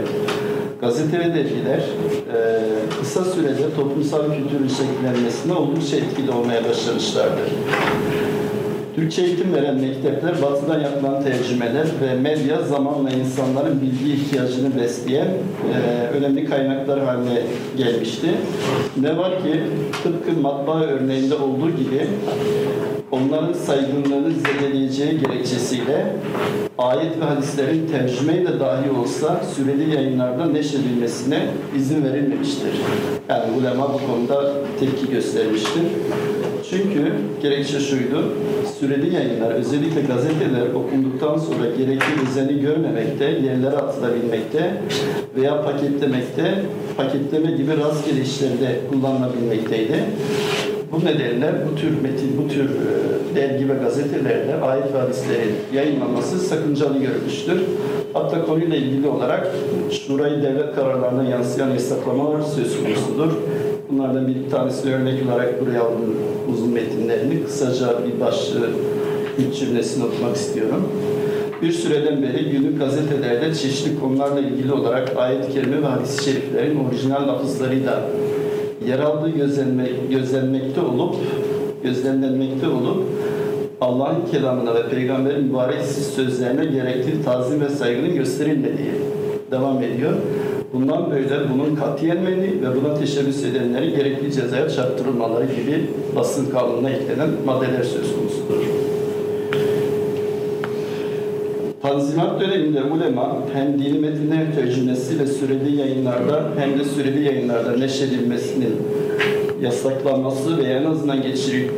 gazete 0.80 1.18
ve 1.18 1.34
dergiler 1.34 1.78
e, 1.78 2.38
kısa 3.00 3.24
sürede 3.24 3.74
toplumsal 3.76 4.20
kültürün 4.20 4.68
şekillenmesine 4.68 5.52
oldukça 5.52 5.96
etkili 5.96 6.30
olmaya 6.30 6.64
başlamışlardır. 6.64 7.52
Türkçe 8.96 9.22
eğitim 9.22 9.54
veren 9.54 9.74
mektepler 9.74 10.42
batıdan 10.42 10.80
yapılan 10.80 11.22
tercümeler 11.22 11.86
ve 12.02 12.14
medya 12.14 12.62
zamanla 12.62 13.10
insanların 13.10 13.80
bilgi 13.80 14.12
ihtiyacını 14.12 14.80
besleyen 14.80 15.26
e, 15.26 16.06
önemli 16.16 16.44
kaynaklar 16.44 17.04
haline 17.04 17.42
gelmişti. 17.76 18.26
Ne 19.00 19.18
var 19.18 19.42
ki 19.42 19.60
tıpkı 20.02 20.40
matbaa 20.40 20.82
örneğinde 20.82 21.34
olduğu 21.34 21.70
gibi 21.70 22.06
onların 23.10 23.52
saygınlığını 23.52 24.32
zedeleyeceği 24.32 25.20
gerekçesiyle 25.20 26.06
ayet 26.78 27.20
ve 27.20 27.24
hadislerin 27.24 27.86
tercümeyle 27.86 28.60
dahi 28.60 28.90
olsa 28.90 29.40
süreli 29.56 29.94
yayınlarda 29.94 30.46
neşredilmesine 30.46 31.46
izin 31.76 32.04
verilmemiştir. 32.04 32.72
Yani 33.28 33.44
ulema 33.58 33.94
bu 33.94 33.98
konuda 34.06 34.54
tepki 34.80 35.10
göstermiştir. 35.10 35.82
Çünkü 36.70 37.12
gerekçe 37.42 37.80
şuydu, 37.80 38.32
süreli 38.80 39.14
yayınlar, 39.14 39.50
özellikle 39.50 40.00
gazeteler 40.00 40.74
okunduktan 40.74 41.38
sonra 41.38 41.66
gerekli 41.78 42.26
düzeni 42.26 42.60
görmemekte, 42.60 43.24
yerlere 43.24 43.76
atılabilmekte 43.76 44.72
veya 45.36 45.62
paketlemekte, 45.62 46.62
paketleme 46.96 47.50
gibi 47.50 47.76
rastgele 47.76 48.20
işlerde 48.20 48.80
kullanılabilmekteydi. 48.90 50.04
Bu 50.92 51.04
nedenle 51.04 51.54
bu 51.70 51.80
tür 51.80 52.02
metin, 52.02 52.38
bu 52.44 52.48
tür 52.48 52.64
e, 52.64 53.36
dergi 53.36 53.68
ve 53.68 53.74
gazetelerde 53.74 54.54
ayet 54.62 54.94
ve 54.94 54.98
hadislerin 54.98 55.54
yayınlanması 55.74 56.38
sakıncalı 56.38 56.98
görülmüştür. 56.98 57.60
Hatta 58.12 58.46
konuyla 58.46 58.76
ilgili 58.76 59.08
olarak 59.08 59.48
şurayı 59.90 60.42
devlet 60.42 60.74
kararlarına 60.74 61.24
yansıyan 61.24 61.70
yasaklamalar 61.70 62.42
söz 62.42 62.82
konusudur. 62.82 63.32
Bunlardan 63.90 64.28
bir 64.28 64.36
iki 64.36 64.48
tanesini 64.50 64.94
örnek 64.94 65.26
olarak 65.26 65.60
buraya 65.60 65.82
aldım 65.82 66.16
uzun 66.52 66.68
metinlerini. 66.68 67.44
Kısaca 67.44 67.86
bir 68.06 68.20
başlığı, 68.20 68.70
üç 69.38 69.58
cümlesini 69.58 70.04
okumak 70.04 70.36
istiyorum. 70.36 70.88
Bir 71.62 71.72
süreden 71.72 72.22
beri 72.22 72.50
günlük 72.50 72.78
gazetelerde 72.78 73.54
çeşitli 73.54 74.00
konularla 74.00 74.40
ilgili 74.40 74.72
olarak 74.72 75.12
ayet-i 75.16 75.52
kerime 75.52 75.82
ve 75.82 75.86
hadis-i 75.86 76.24
şeriflerin 76.24 76.84
orijinal 76.84 77.28
lafızlarıyla 77.28 78.00
yer 78.86 78.98
aldığı 78.98 79.30
gözlenme, 79.30 79.88
gözlenmekte 80.10 80.80
olup 80.80 81.14
gözlemlenmekte 81.82 82.68
olup 82.68 83.04
Allah'ın 83.80 84.26
kelamına 84.30 84.74
ve 84.74 84.88
peygamberin 84.88 85.44
mübarek 85.44 85.82
sözlerine 86.16 86.64
gerekli 86.64 87.24
tazim 87.24 87.60
ve 87.60 87.68
saygının 87.68 88.14
gösterilmediği 88.14 88.92
devam 89.50 89.82
ediyor. 89.82 90.12
Bundan 90.72 91.10
böyle 91.10 91.50
bunun 91.54 91.76
katiyen 91.76 92.22
men'i 92.22 92.62
ve 92.62 92.76
buna 92.76 92.94
teşebbüs 92.94 93.44
edenlerin 93.44 93.96
gerekli 93.96 94.32
cezaya 94.32 94.68
çarptırılmaları 94.68 95.44
gibi 95.44 95.86
basın 96.16 96.50
kanununa 96.50 96.90
eklenen 96.90 97.28
maddeler 97.46 97.82
söz 97.82 98.16
konusudur. 98.16 98.66
Tanzimat 101.82 102.40
döneminde 102.40 102.82
ulema 102.82 103.36
hem 103.52 103.78
dini 103.78 103.98
metinler 103.98 104.54
tercümesi 104.54 105.18
ve 105.18 105.26
süreli 105.26 105.76
yayınlarda 105.76 106.48
hem 106.58 106.78
de 106.78 106.84
süreli 106.84 107.24
yayınlarda 107.24 107.76
neşredilmesinin 107.76 108.76
yasaklanması 109.62 110.58
ve 110.58 110.64
en 110.64 110.84
azından 110.84 111.22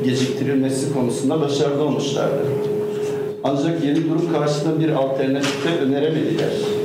geciktirilmesi 0.05 0.95
konusunda 0.95 1.41
başarılı 1.41 1.83
olmuşlardır. 1.83 2.47
Ancak 3.45 3.85
yeni 3.85 3.97
durum 3.97 4.33
karşısında 4.33 4.81
bir 4.81 4.89
alternatif 4.89 5.65
de 5.65 5.85
öneremediler. 5.85 6.78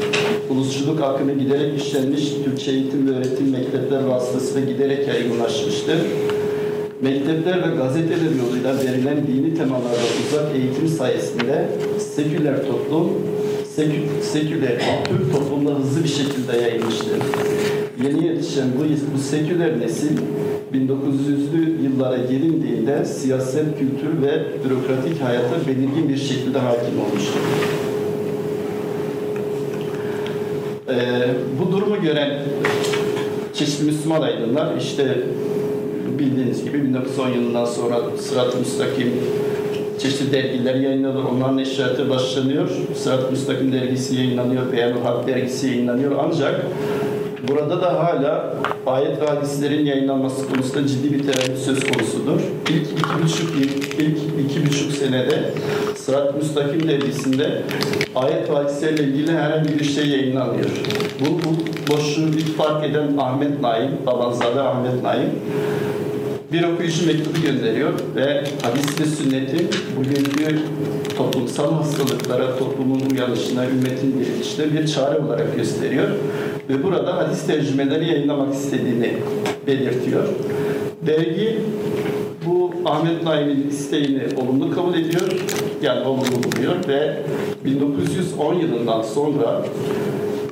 Ulusçuluk 0.49 1.01
akımı 1.01 1.33
giderek 1.33 1.81
işlenmiş, 1.81 2.29
Türkçe 2.45 2.71
eğitim 2.71 3.07
ve 3.07 3.11
öğretim 3.11 3.51
mektepler 3.51 4.03
vasıtasıyla 4.03 4.71
giderek 4.71 5.07
yaygınlaşmıştır. 5.07 5.97
Mektepler 7.01 7.57
ve 7.57 7.75
gazeteler 7.75 8.31
yoluyla 8.45 8.77
verilen 8.77 9.27
dini 9.27 9.55
temalarda 9.55 10.07
uzak 10.27 10.55
eğitim 10.55 10.87
sayesinde 10.87 11.69
seküler 12.15 12.67
toplum, 12.67 13.09
sekü, 13.75 14.01
seküler 14.31 14.79
Türk 15.09 15.33
toplumda 15.33 15.79
hızlı 15.79 16.03
bir 16.03 16.09
şekilde 16.09 16.57
yayılmıştır. 16.57 17.17
Yeni 18.03 18.27
yetişen 18.27 18.67
bu, 18.77 18.83
bu 19.15 19.19
seküler 19.21 19.79
nesil 19.79 20.17
1900'lü 20.73 21.83
yıllara 21.83 22.17
gelindiğinde 22.17 23.05
siyaset, 23.05 23.65
kültür 23.79 24.21
ve 24.21 24.45
bürokratik 24.65 25.21
hayata 25.21 25.67
belirgin 25.67 26.09
bir 26.09 26.17
şekilde 26.17 26.59
hakim 26.59 26.99
olmuştur. 26.99 27.41
Ee, 30.93 31.27
bu 31.59 31.71
durumu 31.71 32.01
gören 32.01 32.39
çeşitli 33.53 33.85
Müslüman 33.85 34.21
aydınlar 34.21 34.77
işte 34.77 35.17
bildiğiniz 36.19 36.65
gibi 36.65 36.83
1910 36.83 37.29
yılından 37.29 37.65
sonra 37.65 37.99
Sırat-ı 38.19 38.57
Müstakim 38.57 39.13
çeşitli 39.99 40.31
dergiler 40.33 40.75
yayınlanıyor. 40.75 41.23
Onların 41.23 41.57
neşriyatı 41.57 42.09
başlanıyor. 42.09 42.69
Sırat-ı 42.95 43.31
Müstakim 43.31 43.71
dergisi 43.71 44.15
yayınlanıyor. 44.15 44.71
Beyanul 44.71 45.01
Hak 45.01 45.27
dergisi 45.27 45.67
yayınlanıyor. 45.67 46.11
Ancak 46.25 46.61
burada 47.47 47.81
da 47.81 48.03
hala 48.03 48.55
ayet 48.85 49.21
ve 49.21 49.25
hadislerin 49.25 49.85
yayınlanması 49.85 50.49
konusunda 50.49 50.87
ciddi 50.87 51.13
bir 51.13 51.23
tereddüt 51.23 51.57
söz 51.57 51.83
konusudur. 51.83 52.39
İlk 52.69 52.87
iki 52.91 53.23
buçuk 53.23 53.55
ilk 53.99 54.17
iki 54.45 54.65
buçuk 54.65 54.91
senede 54.91 55.53
Sırat-ı 55.95 56.37
Müstakim 56.37 56.87
dergisinde 56.87 57.61
ayet 58.15 58.49
ve 58.49 58.53
hadislerle 58.53 59.03
ilgili 59.03 59.31
herhangi 59.31 59.79
bir 59.79 59.85
şey 59.85 60.09
yayınlanmıyor. 60.09 60.69
Bu, 61.19 61.25
bu 61.25 61.55
boşluğu 61.93 62.29
ilk 62.29 62.57
fark 62.57 62.85
eden 62.85 63.17
Ahmet 63.17 63.61
Naim, 63.61 63.91
Babanzade 64.05 64.61
Ahmet 64.61 65.03
Naim, 65.03 65.29
bir 66.53 66.63
okuyucu 66.63 67.05
mektubu 67.05 67.41
gönderiyor 67.41 67.93
ve 68.15 68.43
hadis 68.61 69.01
ve 69.01 69.05
sünnetin 69.05 69.69
bugünkü 69.97 70.59
toplumsal 71.17 71.73
hastalıklara, 71.73 72.57
toplumun 72.57 73.01
uyanışına, 73.11 73.65
ümmetin 73.65 74.19
dirilişine 74.19 74.73
bir 74.73 74.87
çare 74.87 75.19
olarak 75.19 75.55
gösteriyor. 75.55 76.07
Ve 76.69 76.83
burada 76.83 77.17
hadis 77.17 77.47
tercümeleri 77.47 78.07
yayınlamak 78.07 78.53
istediğini 78.53 79.13
belirtiyor. 79.67 80.23
Dergi 81.07 81.59
bu 82.45 82.71
Ahmet 82.85 83.23
Naim'in 83.23 83.69
isteğini 83.69 84.23
olumlu 84.41 84.75
kabul 84.75 84.93
ediyor, 84.93 85.31
yani 85.81 86.07
olumlu 86.07 86.43
buluyor 86.43 86.75
ve 86.87 87.17
1910 87.65 88.53
yılından 88.53 89.01
sonra 89.01 89.65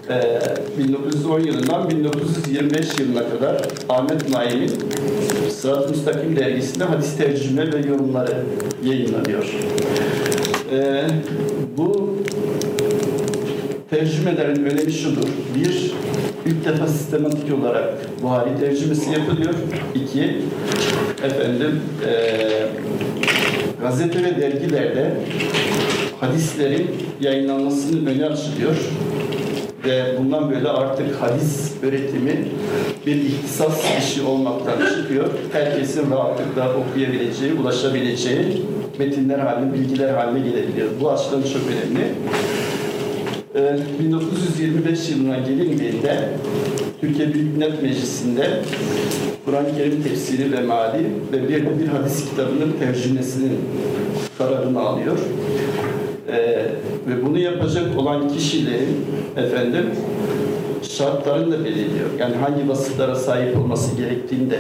1910 0.09 1.39
yılından 1.39 1.89
1925 1.89 2.99
yılına 2.99 3.29
kadar 3.29 3.61
Ahmet 3.89 4.29
Naim'in 4.29 4.71
Sırat-ı 5.49 5.89
Müstakim 5.89 6.35
dergisinde 6.35 6.83
hadis 6.83 7.17
tercüme 7.17 7.73
ve 7.73 7.87
yorumları 7.87 8.43
yayınlanıyor. 8.83 9.45
Ee, 10.71 11.03
bu 11.77 12.17
tercümelerin 13.89 14.65
önemi 14.65 14.91
şudur. 14.91 15.27
Bir, 15.55 15.91
ilk 16.45 16.65
defa 16.65 16.87
sistematik 16.87 17.59
olarak 17.59 17.93
Buhari 18.21 18.59
tercümesi 18.59 19.11
yapılıyor. 19.11 19.53
İki, 19.95 20.37
efendim, 21.23 21.81
eee 22.05 22.67
gazete 23.81 24.23
ve 24.23 24.41
dergilerde 24.41 25.11
hadislerin 26.19 26.87
yayınlanmasının 27.21 28.05
önü 28.05 28.25
açılıyor 28.25 28.75
ve 29.85 30.15
bundan 30.19 30.51
böyle 30.51 30.69
artık 30.69 31.21
hadis 31.21 31.71
öğretimi 31.83 32.47
bir 33.05 33.15
ihtisas 33.15 33.81
işi 33.99 34.21
olmaktan 34.21 34.85
çıkıyor. 34.95 35.25
Herkesin 35.51 36.11
rahatlıkla 36.11 36.75
okuyabileceği, 36.75 37.53
ulaşabileceği 37.53 38.65
metinler 38.99 39.39
haline, 39.39 39.73
bilgiler 39.73 40.13
haline 40.13 40.49
gelebiliyor. 40.49 40.87
Bu 41.01 41.11
açıdan 41.11 41.41
çok 41.41 41.61
önemli. 41.67 42.07
Ee, 43.55 43.77
1925 43.99 45.09
yılına 45.09 45.37
gelindiğinde 45.37 46.29
Türkiye 47.01 47.33
Büyük 47.33 47.57
Millet 47.57 47.83
Meclisi'nde 47.83 48.49
Kur'an-ı 49.45 49.77
Kerim 49.77 50.03
tefsiri 50.03 50.51
ve 50.51 50.61
mali 50.61 51.05
ve 51.31 51.49
bir 51.49 51.79
bir 51.79 51.87
hadis 51.87 52.29
kitabının 52.29 52.73
tercümesinin 52.79 53.59
kararını 54.37 54.79
alıyor. 54.79 55.17
Ee, 56.27 56.65
ve 57.07 57.25
bunu 57.25 57.39
yapacak 57.39 57.97
olan 57.97 58.29
kişilerin 58.29 59.05
efendim 59.37 59.85
şartlarını 60.97 61.51
da 61.51 61.65
belirliyor. 61.65 62.09
Yani 62.19 62.35
hangi 62.35 62.69
vasıflara 62.69 63.15
sahip 63.15 63.57
olması 63.57 63.95
gerektiğini 63.95 64.51
de 64.51 64.59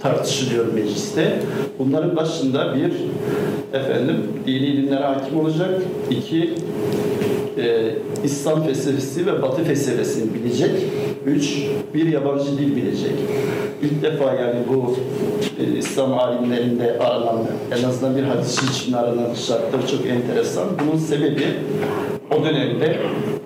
tartışılıyor 0.00 0.72
mecliste. 0.74 1.38
Bunların 1.78 2.16
başında 2.16 2.74
bir 2.76 2.92
efendim 3.78 4.16
dini 4.46 4.66
ilimlere 4.66 5.04
hakim 5.04 5.40
olacak. 5.40 5.82
iki 6.10 6.54
e, 7.58 7.94
İslam 8.24 8.64
felsefesi 8.64 9.26
ve 9.26 9.42
Batı 9.42 9.64
felsefesini 9.64 10.34
bilecek. 10.34 10.70
Üç, 11.26 11.66
bir 11.94 12.06
yabancı 12.06 12.58
dil 12.58 12.76
bilecek. 12.76 13.12
İlk 13.82 14.02
defa 14.02 14.34
yani 14.34 14.58
bu 14.68 14.96
e, 15.58 15.78
İslam 15.78 16.18
alimlerinde 16.18 16.98
aranan, 16.98 17.46
en 17.78 17.88
azından 17.88 18.16
bir 18.16 18.22
hadisçi 18.22 18.66
için 18.66 18.92
aranan 18.92 19.34
şartlar 19.34 19.86
çok 19.90 20.06
enteresan. 20.06 20.68
Bunun 20.80 20.98
sebebi 20.98 21.44
o 22.42 22.44
dönemde 22.44 22.96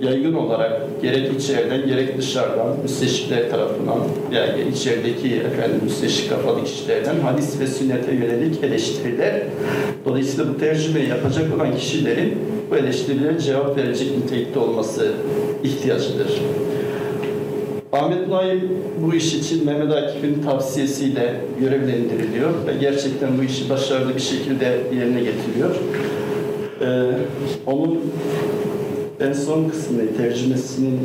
yaygın 0.01 0.35
olarak 0.35 1.03
gerek 1.03 1.41
içeriden 1.41 1.87
gerek 1.87 2.19
dışarıdan 2.19 2.77
müsteşrikler 2.83 3.51
tarafından 3.51 3.99
yani 4.33 4.69
içerideki 4.75 5.35
efendim 5.35 5.81
müsteşrik 5.83 6.31
kafalı 6.31 6.65
kişilerden 6.65 7.21
hadis 7.21 7.61
ve 7.61 7.67
sünnete 7.67 8.15
yönelik 8.15 8.65
eleştiriler. 8.65 9.43
Dolayısıyla 10.05 10.55
bu 10.55 10.59
tercümeyi 10.59 11.09
yapacak 11.09 11.57
olan 11.57 11.77
kişilerin 11.77 12.39
bu 12.71 12.77
eleştirilere 12.77 13.41
cevap 13.41 13.77
verecek 13.77 14.19
nitelikte 14.19 14.59
olması 14.59 15.13
ihtiyacıdır. 15.65 16.41
Ahmet 17.93 18.29
Naim 18.29 18.71
bu 19.07 19.15
iş 19.15 19.35
için 19.35 19.67
Mehmet 19.67 19.93
Akif'in 19.93 20.43
tavsiyesiyle 20.43 21.35
görevlendiriliyor 21.61 22.51
ve 22.67 22.73
gerçekten 22.81 23.39
bu 23.39 23.43
işi 23.43 23.71
başarılı 23.71 24.15
bir 24.15 24.21
şekilde 24.21 24.65
yerine 24.97 25.21
getiriyor. 25.21 25.77
Ee, 26.81 26.87
onun 27.67 28.01
en 29.21 29.33
son 29.33 29.69
kısmını, 29.69 30.17
tercümesinin 30.17 31.01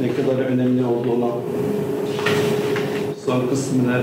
ne 0.00 0.14
kadar 0.14 0.44
önemli 0.44 0.84
olduğunu 0.84 1.32
son 3.26 3.48
kısmını 3.48 4.02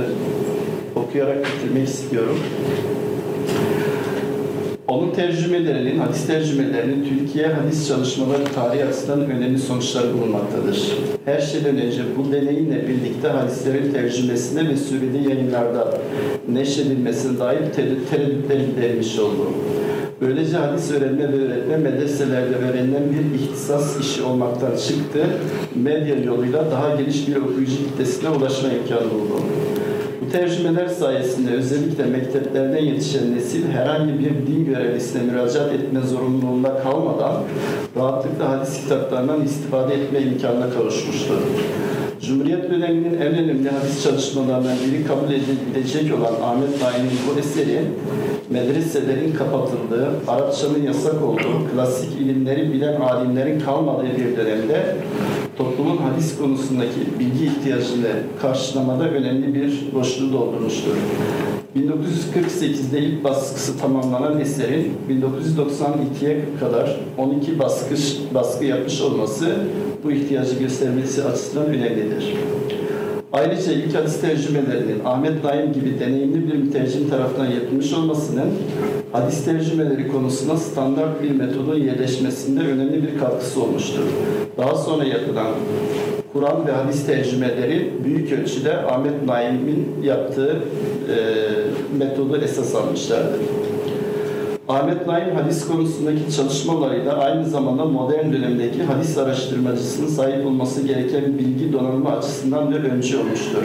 okuyarak 0.96 1.38
bitirmek 1.46 1.88
istiyorum. 1.88 2.40
Onun 4.88 5.12
tercümelerinin, 5.12 6.00
hadis 6.00 6.28
tercümelerinin 6.28 7.10
Türkiye 7.10 7.48
hadis 7.48 7.88
çalışmaları 7.88 8.44
tarihi 8.56 8.86
açısından 8.86 9.32
önemli 9.32 9.60
sonuçları 9.60 10.14
bulunmaktadır. 10.14 10.92
Her 11.26 11.42
şeyden 11.42 11.78
önce 11.78 12.02
bu 12.18 12.32
deneyimle 12.32 12.88
birlikte 12.88 13.28
hadislerin 13.28 13.92
tercümesine 13.92 14.70
ve 14.70 14.78
süreli 14.78 15.30
yayınlarda 15.30 15.98
neşredilmesine 16.50 17.40
dair 17.40 17.60
ter- 17.60 18.10
tereddütler 18.12 18.60
giderilmiş 18.60 19.20
oldu. 19.20 19.50
Böylece 20.22 20.58
hadis 20.58 20.92
öğrenme 20.92 21.34
ve 21.34 21.46
öğretme 21.46 21.78
medreselerde 21.78 22.56
öğrenilen 22.56 23.04
bir 23.12 23.40
ihtisas 23.40 24.00
işi 24.00 24.24
olmaktan 24.24 24.76
çıktı, 24.76 25.26
medya 25.76 26.16
yoluyla 26.16 26.72
daha 26.72 26.96
geniş 26.96 27.28
bir 27.28 27.36
okuyucu 27.36 27.78
kitlesine 27.78 28.30
ulaşma 28.30 28.70
imkanı 28.70 29.12
buldu. 29.12 29.42
Bu 30.22 30.32
tercümeler 30.32 30.88
sayesinde 30.88 31.52
özellikle 31.52 32.06
mekteplerden 32.06 32.84
yetişen 32.84 33.36
nesil 33.36 33.72
herhangi 33.72 34.20
bir 34.20 34.30
din 34.48 34.66
görevlisine 34.66 35.24
müracaat 35.24 35.74
etme 35.74 36.02
zorunluluğunda 36.02 36.84
kalmadan 36.84 37.44
rahatlıkla 37.98 38.50
hadis 38.50 38.82
kitaplarından 38.82 39.44
istifade 39.44 39.94
etme 39.94 40.22
imkanına 40.22 40.70
kavuşmuştur. 40.70 41.38
Cumhuriyet 42.22 42.72
döneminin 42.72 43.14
en 43.14 43.38
önemli 43.38 43.70
hadis 43.70 44.04
çalışmalarından 44.04 44.78
biri 44.88 45.06
kabul 45.08 45.32
edilecek 45.34 46.14
olan 46.14 46.34
Ahmet 46.44 46.82
Naim'in 46.82 47.18
bu 47.28 47.40
eseri 47.40 47.82
medreselerin 48.50 49.34
kapatıldığı, 49.34 50.10
Arapçanın 50.28 50.84
yasak 50.84 51.24
olduğu, 51.24 51.72
klasik 51.74 52.22
ilimleri 52.22 52.74
bilen 52.74 53.02
alimlerin 53.02 53.60
kalmadığı 53.60 54.18
bir 54.18 54.38
dönemde 54.38 54.96
toplumun 55.58 55.98
hadis 55.98 56.38
konusundaki 56.38 57.00
bilgi 57.20 57.46
ihtiyacını 57.46 58.12
karşılamada 58.42 59.04
önemli 59.10 59.54
bir 59.54 59.94
boşluğu 59.94 60.34
doldurmuştur. 60.34 60.96
1948'de 61.76 63.00
ilk 63.00 63.24
baskısı 63.24 63.78
tamamlanan 63.78 64.40
eserin 64.40 64.94
1992'ye 65.10 66.46
kadar 66.60 66.98
12 67.18 67.60
baskı, 67.60 67.96
baskı 68.34 68.66
yapmış 68.66 69.02
olması 69.02 69.56
bu 70.06 70.12
ihtiyacı 70.12 70.56
göstermesi 70.60 71.24
açısından 71.24 71.66
önemlidir. 71.66 72.34
Ayrıca 73.34 73.72
ilk 73.72 73.96
hadis 73.96 74.22
tercümelerinin 74.22 75.06
Ahmet 75.06 75.44
Naim 75.44 75.74
gibi 75.74 76.00
deneyimli 76.00 76.48
bir 76.48 76.58
mütercim 76.58 77.10
tarafından 77.10 77.46
yapılmış 77.46 77.94
olmasının 77.94 78.50
hadis 79.12 79.46
tercümeleri 79.46 80.08
konusunda 80.08 80.58
standart 80.58 81.24
bir 81.24 81.32
metodun 81.32 81.76
yerleşmesinde 81.76 82.60
önemli 82.60 83.04
bir 83.04 83.20
katkısı 83.20 83.64
olmuştur. 83.64 84.04
Daha 84.58 84.76
sonra 84.76 85.04
yapılan 85.04 85.48
Kur'an 86.34 86.68
ve 86.68 86.72
hadis 86.72 87.06
tercümeleri 87.06 87.92
büyük 88.04 88.32
ölçüde 88.32 88.78
Ahmet 88.78 89.24
Naim'in 89.26 89.88
yaptığı 90.04 90.56
e, 91.10 91.18
metodu 91.98 92.38
esas 92.38 92.76
almışlardır. 92.76 93.40
Ahmet 94.68 95.08
Naim 95.08 95.36
hadis 95.36 95.68
konusundaki 95.68 96.36
çalışmalarıyla 96.36 97.18
aynı 97.18 97.46
zamanda 97.46 97.86
modern 97.86 98.34
dönemdeki 98.34 98.84
hadis 98.84 99.18
araştırmacısının 99.18 100.08
sahip 100.08 100.46
olması 100.46 100.88
gereken 100.88 101.40
bilgi 101.40 101.74
donanımı 101.74 102.18
açısından 102.18 102.74
da 102.74 102.76
öncü 102.76 103.18
olmuştur. 103.18 103.64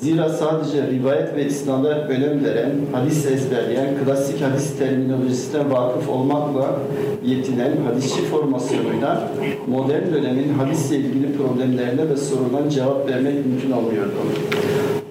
Zira 0.00 0.28
sadece 0.28 0.86
rivayet 0.86 1.36
ve 1.36 1.46
isnada 1.46 2.08
önem 2.08 2.44
veren, 2.44 2.70
hadis 2.92 3.26
ezberleyen, 3.26 3.88
klasik 4.04 4.42
hadis 4.42 4.78
terminolojisine 4.78 5.70
vakıf 5.70 6.08
olmakla 6.08 6.78
yetinen 7.24 7.72
hadisçi 7.86 8.22
formasyonuyla 8.22 9.28
modern 9.66 10.14
dönemin 10.14 10.54
hadisle 10.54 10.96
ilgili 10.96 11.36
problemlerine 11.36 12.08
ve 12.10 12.16
sorularına 12.16 12.70
cevap 12.70 13.08
vermek 13.08 13.46
mümkün 13.46 13.70
olmuyordu. 13.70 14.14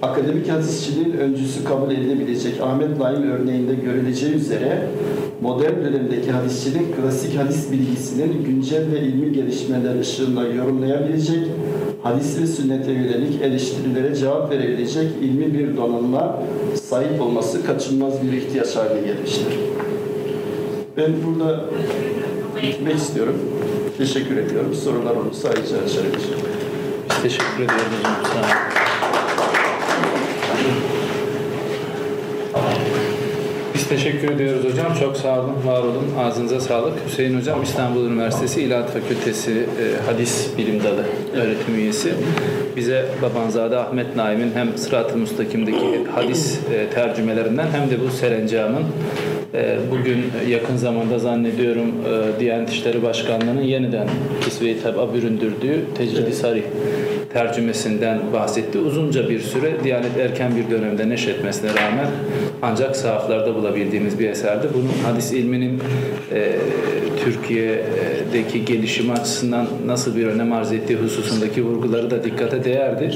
Akademik 0.03 0.49
hadisçiliğin 0.49 1.13
öncüsü 1.13 1.63
kabul 1.63 1.91
edilebilecek 1.91 2.61
Ahmet 2.61 2.99
Naim 2.99 3.31
örneğinde 3.31 3.75
görüleceği 3.75 4.33
üzere 4.33 4.87
modern 5.41 5.83
dönemdeki 5.83 6.31
hadisçinin 6.31 6.87
klasik 6.95 7.39
hadis 7.39 7.71
bilgisinin 7.71 8.43
güncel 8.43 8.91
ve 8.91 8.99
ilmi 8.99 9.33
gelişmeler 9.33 9.99
ışığında 9.99 10.47
yorumlayabilecek, 10.47 11.47
hadis 12.03 12.41
ve 12.41 12.47
sünnete 12.47 12.91
yönelik 12.91 13.41
eleştirilere 13.41 14.15
cevap 14.15 14.51
verebilecek 14.51 15.07
ilmi 15.21 15.53
bir 15.53 15.77
donanıma 15.77 16.39
sahip 16.89 17.21
olması 17.21 17.65
kaçınılmaz 17.65 18.13
bir 18.23 18.37
ihtiyaç 18.37 18.75
haline 18.75 19.07
gelmiştir. 19.07 19.59
Ben 20.97 21.11
burada 21.25 21.65
bitmek 22.63 22.95
istiyorum. 22.95 23.35
Teşekkür 23.97 24.37
ediyorum. 24.37 24.73
Sorular 24.73 25.15
olursa 25.15 25.49
ayrıca. 25.49 25.75
Biz 27.09 27.21
teşekkür 27.21 27.55
ediyoruz. 27.55 27.93
Sağ 28.33 28.39
olun. 28.39 28.82
Teşekkür 33.95 34.31
ediyoruz 34.31 34.65
hocam. 34.71 34.93
Çok 34.99 35.17
sağ 35.17 35.39
olun, 35.39 35.53
var 35.65 35.79
olun. 35.79 36.05
Ağzınıza 36.19 36.59
sağlık. 36.59 36.93
Hüseyin 37.07 37.39
hocam 37.39 37.63
İstanbul 37.63 38.05
Üniversitesi 38.05 38.61
İlahiyat 38.61 38.93
Fakültesi 38.93 39.51
e, 39.51 40.05
Hadis 40.05 40.57
Bilim 40.57 40.83
Dalı 40.83 41.03
öğretim 41.33 41.75
üyesi. 41.75 42.13
Bize 42.75 43.05
Babanzade 43.21 43.77
Ahmet 43.77 44.15
Naim'in 44.15 44.51
hem 44.53 44.77
Sırat-ı 44.77 45.17
Mustakim'deki 45.17 46.05
hadis 46.15 46.59
e, 46.73 46.89
tercümelerinden 46.89 47.67
hem 47.71 47.89
de 47.89 48.01
bu 48.05 48.09
Serencam'ın 48.11 48.83
e, 49.53 49.77
bugün 49.91 50.25
yakın 50.49 50.75
zamanda 50.75 51.19
zannediyorum 51.19 51.87
e, 51.87 52.39
Diyanet 52.39 52.69
İşleri 52.69 53.03
Başkanlığı'nın 53.03 53.61
yeniden 53.61 54.07
kisve-i 54.41 54.81
tab'a 54.81 55.13
büründürdüğü 55.13 55.85
Tecrid-i 55.97 56.33
Sarih 56.33 56.63
tercümesinden 57.33 58.19
bahsetti. 58.33 58.79
Uzunca 58.79 59.29
bir 59.29 59.39
süre 59.39 59.83
Diyanet 59.83 60.17
erken 60.17 60.51
bir 60.55 60.75
dönemde 60.75 61.09
neşretmesine 61.09 61.69
rağmen 61.69 62.07
ancak 62.61 62.95
sahaflarda 62.95 63.55
bulabildiğimiz 63.55 64.19
bir 64.19 64.29
eserdi. 64.29 64.67
Bunun 64.73 65.11
hadis 65.11 65.33
ilminin 65.33 65.79
e, 66.33 66.51
Türkiye'deki 67.23 68.65
gelişimi 68.65 69.11
açısından 69.11 69.67
nasıl 69.85 70.15
bir 70.15 70.27
önem 70.27 70.53
arz 70.53 70.71
ettiği 70.71 70.95
hususundaki 70.95 71.65
vurguları 71.65 72.11
da 72.11 72.23
dikkate 72.23 72.63
değerdi. 72.63 73.11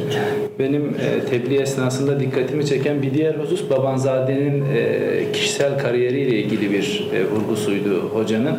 Benim 0.59 0.83
e, 0.83 1.25
tebliğ 1.29 1.61
esnasında 1.61 2.19
dikkatimi 2.19 2.65
çeken 2.65 3.01
bir 3.01 3.13
diğer 3.13 3.35
husus 3.35 3.69
Babanzade'nin 3.69 4.63
e, 4.75 5.31
kişisel 5.33 5.79
kariyeriyle 5.79 6.37
ilgili 6.37 6.71
bir 6.71 7.07
e, 7.13 7.25
vurgusuydu 7.25 7.99
hocanın. 8.13 8.55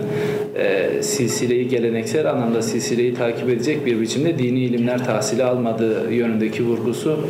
E, 0.59 1.03
silsileyi 1.03 1.68
geleneksel 1.68 2.31
anlamda 2.31 2.62
silsileyi 2.62 3.14
takip 3.14 3.49
edecek 3.49 3.87
bir 3.87 4.01
biçimde 4.01 4.38
dini 4.38 4.61
ilimler 4.61 5.05
tahsili 5.05 5.44
almadığı 5.44 6.12
yönündeki 6.12 6.64
vurgusu 6.64 7.21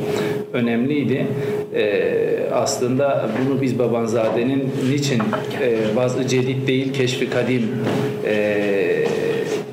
önemliydi. 0.52 1.26
E, 1.74 2.18
aslında 2.52 3.28
bunu 3.38 3.62
biz 3.62 3.78
Babanzade'nin 3.78 4.64
niçin 4.90 5.22
e, 5.62 5.96
vaz-ı 5.96 6.26
cedid 6.26 6.68
değil 6.68 6.92
keşfi 6.92 7.30
kadim 7.30 7.62
e, 8.26 8.78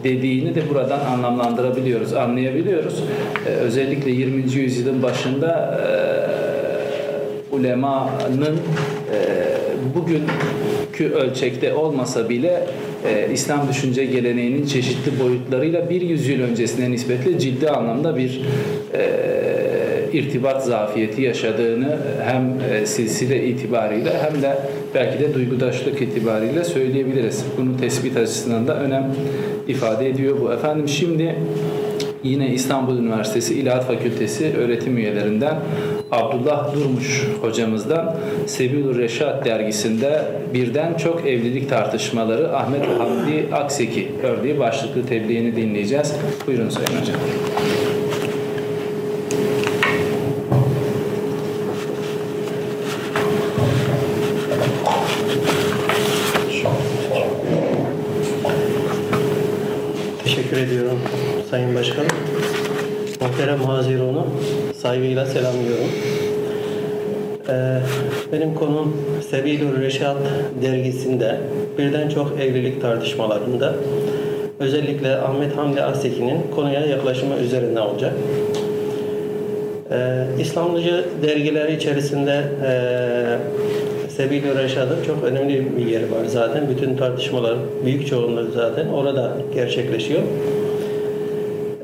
dediğini 0.03 0.55
de 0.55 0.69
buradan 0.69 0.99
anlamlandırabiliyoruz, 0.99 2.13
anlayabiliyoruz. 2.13 3.03
E, 3.47 3.49
özellikle 3.49 4.11
20. 4.11 4.53
yüzyılın 4.53 5.03
başında 5.03 5.81
e, 5.81 7.55
ulemanın 7.55 8.57
e, 9.13 9.19
bugünkü 9.95 11.13
ölçekte 11.13 11.73
olmasa 11.73 12.29
bile 12.29 12.67
e, 13.07 13.33
İslam 13.33 13.69
düşünce 13.69 14.05
geleneğinin 14.05 14.65
çeşitli 14.65 15.19
boyutlarıyla 15.19 15.89
bir 15.89 16.01
yüzyıl 16.01 16.41
öncesine 16.41 16.91
nispetle 16.91 17.39
ciddi 17.39 17.69
anlamda 17.69 18.17
bir 18.17 18.41
e, 18.93 19.09
irtibat 20.13 20.65
zafiyeti 20.65 21.21
yaşadığını 21.21 21.97
hem 22.23 22.53
e, 22.71 22.85
silsile 22.85 23.47
itibariyle 23.47 24.11
hem 24.21 24.41
de 24.41 24.57
belki 24.95 25.19
de 25.19 25.33
duygudaşlık 25.33 26.01
itibariyle 26.01 26.63
söyleyebiliriz. 26.63 27.45
Bunu 27.57 27.77
tespit 27.77 28.17
açısından 28.17 28.67
da 28.67 28.79
önem 28.79 29.11
ifade 29.67 30.09
ediyor 30.09 30.37
bu. 30.41 30.53
Efendim 30.53 30.87
şimdi 30.87 31.35
yine 32.25 32.53
İstanbul 32.53 32.97
Üniversitesi 32.97 33.53
İlahiyat 33.53 33.87
Fakültesi 33.87 34.53
öğretim 34.57 34.97
üyelerinden 34.97 35.55
Abdullah 36.11 36.75
Durmuş 36.75 37.27
hocamızdan 37.41 38.15
Sebilur 38.45 38.97
Reşat 38.97 39.45
dergisinde 39.45 40.21
birden 40.53 40.93
çok 40.93 41.27
evlilik 41.27 41.69
tartışmaları 41.69 42.57
Ahmet 42.57 42.85
Hamdi 42.99 43.53
Akseki 43.53 44.11
örneği 44.23 44.59
başlıklı 44.59 45.05
tebliğini 45.05 45.55
dinleyeceğiz. 45.55 46.13
Buyurun 46.47 46.69
Sayın 46.69 47.01
Hocam. 47.01 47.15
Teşekkür 60.23 60.57
ediyorum 60.57 60.99
Sayın 61.55 61.75
Başkanım. 61.75 62.09
Muhterem 63.21 63.59
Hazirun'u 63.59 64.27
saygıyla 64.77 65.25
selamlıyorum. 65.25 65.89
Ee, 67.49 67.77
benim 68.31 68.55
konum 68.55 68.97
Sebilur 69.29 69.81
Reşat 69.81 70.17
dergisinde 70.61 71.39
birden 71.77 72.09
çok 72.09 72.39
evlilik 72.41 72.81
tartışmalarında 72.81 73.73
özellikle 74.59 75.17
Ahmet 75.17 75.57
Hamdi 75.57 75.81
Aseki'nin 75.81 76.41
konuya 76.55 76.85
yaklaşımı 76.85 77.35
üzerine 77.35 77.79
olacak. 77.79 78.13
Ee, 79.91 80.25
İslamcı 80.39 81.05
dergileri 81.23 81.75
içerisinde 81.75 82.43
e, 82.65 82.71
Sebil-i 84.09 84.55
Reşad'ın 84.63 85.03
çok 85.07 85.23
önemli 85.23 85.77
bir 85.77 85.85
yeri 85.85 86.11
var 86.11 86.25
zaten. 86.27 86.69
Bütün 86.69 86.97
tartışmalar, 86.97 87.55
büyük 87.85 88.07
çoğunluğu 88.07 88.51
zaten 88.51 88.87
orada 88.87 89.37
gerçekleşiyor. 89.53 90.21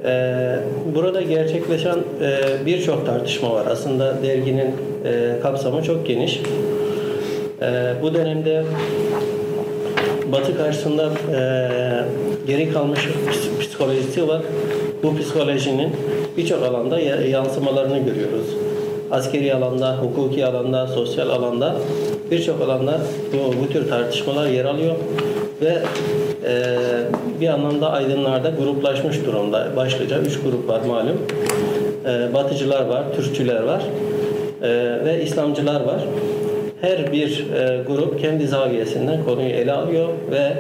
Ee, 0.06 0.56
burada 0.96 1.22
gerçekleşen 1.22 1.98
e, 2.22 2.66
birçok 2.66 3.06
tartışma 3.06 3.52
var. 3.54 3.66
Aslında 3.72 4.16
derginin 4.24 4.72
e, 5.06 5.40
kapsamı 5.42 5.84
çok 5.84 6.08
geniş. 6.08 6.42
E, 7.62 7.94
bu 8.02 8.14
dönemde 8.14 8.64
Batı 10.32 10.58
karşısında 10.58 11.10
e, 11.36 11.42
geri 12.48 12.74
kalmış 12.74 13.00
ps- 13.00 13.60
psikolojisi 13.60 14.28
var. 14.28 14.42
Bu 15.04 15.18
psikolojinin 15.18 15.90
birçok 16.38 16.64
alanda 16.64 17.00
ya- 17.00 17.22
yansımalarını 17.22 17.98
görüyoruz. 17.98 18.46
Askeri 19.12 19.54
alanda, 19.54 19.98
hukuki 19.98 20.46
alanda, 20.46 20.88
sosyal 20.88 21.30
alanda 21.30 21.76
birçok 22.32 22.62
alanda 22.62 23.00
bu, 23.34 23.54
bu 23.64 23.70
tür 23.74 23.90
tartışmalar 23.90 24.48
yer 24.48 24.66
alıyor 24.66 24.96
ve 25.62 25.68
e, 25.68 25.82
bir 27.42 27.48
anlamda 27.48 27.92
aydınlarda 27.92 28.50
gruplaşmış 28.50 29.26
durumda. 29.26 29.68
Başlıca 29.76 30.20
üç 30.20 30.40
grup 30.40 30.70
var 30.70 30.82
malum. 30.88 31.18
E, 32.06 32.34
batıcılar 32.34 32.86
var, 32.86 33.04
Türkçüler 33.16 33.64
var 33.64 33.82
e, 34.64 34.70
ve 35.06 35.24
İslamcılar 35.24 35.82
var. 35.82 36.02
her 36.82 37.12
bir 37.12 37.46
e, 37.54 37.84
grup 37.88 38.22
kendi 38.22 38.48
zaviyesinden 38.48 39.24
konuyu 39.24 39.50
ele 39.50 39.72
alıyor 39.72 40.08
ve 40.32 40.54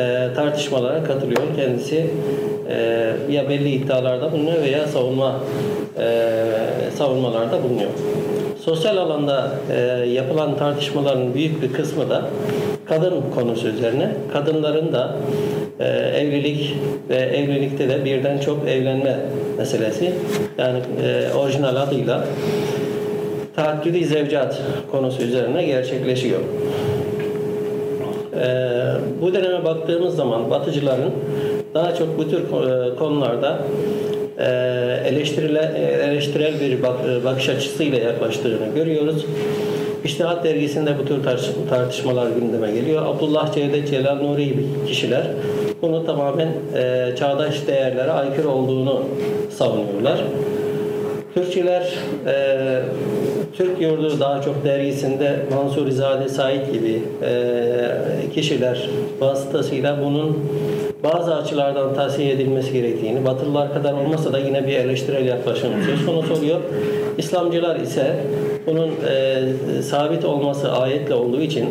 e, 0.00 0.28
tartışmalara 0.34 1.04
katılıyor. 1.04 1.42
Kendisi 1.56 2.06
e, 2.70 3.12
ya 3.30 3.48
belli 3.48 3.70
iddialarda 3.70 4.32
bulunuyor 4.32 4.62
veya 4.62 4.86
savunma 4.86 5.40
savunmalarda 6.98 7.62
bulunuyor. 7.62 7.90
Sosyal 8.66 8.96
alanda 8.96 9.50
e, 9.72 9.80
yapılan 10.08 10.58
tartışmaların 10.58 11.34
büyük 11.34 11.62
bir 11.62 11.72
kısmı 11.72 12.10
da 12.10 12.22
kadın 12.84 13.14
konusu 13.34 13.68
üzerine. 13.68 14.10
Kadınların 14.32 14.92
da 14.92 15.16
e, 15.80 15.84
evlilik 15.88 16.74
ve 17.08 17.14
evlilikte 17.16 17.88
de 17.88 18.04
birden 18.04 18.38
çok 18.38 18.68
evlenme 18.68 19.16
meselesi. 19.58 20.12
Yani 20.58 20.78
e, 21.02 21.34
orijinal 21.34 21.76
adıyla 21.76 22.24
taaddüdi 23.56 24.04
zevcat 24.04 24.62
konusu 24.90 25.22
üzerine 25.22 25.64
gerçekleşiyor. 25.64 26.40
Ee, 28.40 28.66
bu 29.22 29.34
döneme 29.34 29.64
baktığımız 29.64 30.16
zaman 30.16 30.50
batıcıların 30.50 31.10
daha 31.74 31.94
çok 31.94 32.18
bu 32.18 32.30
tür 32.30 32.40
ko- 32.52 32.96
konularda 32.96 33.58
e, 34.38 34.44
eleştirile, 35.06 35.72
eleştirel 36.04 36.60
bir 36.60 36.82
bak, 36.82 37.24
bakış 37.24 37.48
açısıyla 37.48 37.98
yaklaştığını 37.98 38.74
görüyoruz. 38.74 39.26
İştihat 40.04 40.44
dergisinde 40.44 40.98
bu 40.98 41.04
tür 41.04 41.24
tartış- 41.24 41.68
tartışmalar 41.70 42.26
gündeme 42.30 42.72
geliyor. 42.72 43.06
Abdullah 43.06 43.54
Cevdet 43.54 43.90
Celal 43.90 44.16
Nuri 44.16 44.44
gibi 44.44 44.64
kişiler 44.88 45.22
bunu 45.82 46.06
tamamen 46.06 46.48
e, 46.76 47.10
çağdaş 47.18 47.66
değerlere 47.66 48.10
aykırı 48.10 48.48
olduğunu 48.48 49.02
savunuyorlar. 49.50 50.24
Türkçüler 51.34 51.92
e, 52.26 52.56
Türk 53.56 53.80
Yurdu 53.80 54.20
daha 54.20 54.42
çok 54.42 54.64
dergisinde 54.64 55.36
Mansur 55.54 55.86
İzade 55.86 56.28
Said 56.28 56.72
gibi 56.72 57.02
e, 57.22 58.32
kişiler 58.34 58.90
vasıtasıyla 59.20 59.98
bunun 60.04 60.38
bazı 61.04 61.34
açılardan 61.34 61.94
tavsiye 61.94 62.32
edilmesi 62.32 62.72
gerektiğini, 62.72 63.24
Batılılar 63.24 63.74
kadar 63.74 63.92
olmasa 63.92 64.32
da 64.32 64.38
yine 64.38 64.66
bir 64.66 64.76
eleştirel 64.76 65.26
yaklaşım 65.26 65.70
söz 65.86 66.06
konusu 66.06 66.34
oluyor. 66.34 66.60
İslamcılar 67.18 67.76
ise 67.76 68.16
bunun 68.66 68.90
e, 69.08 69.42
sabit 69.82 70.24
olması 70.24 70.72
ayetle 70.72 71.14
olduğu 71.14 71.40
için 71.40 71.68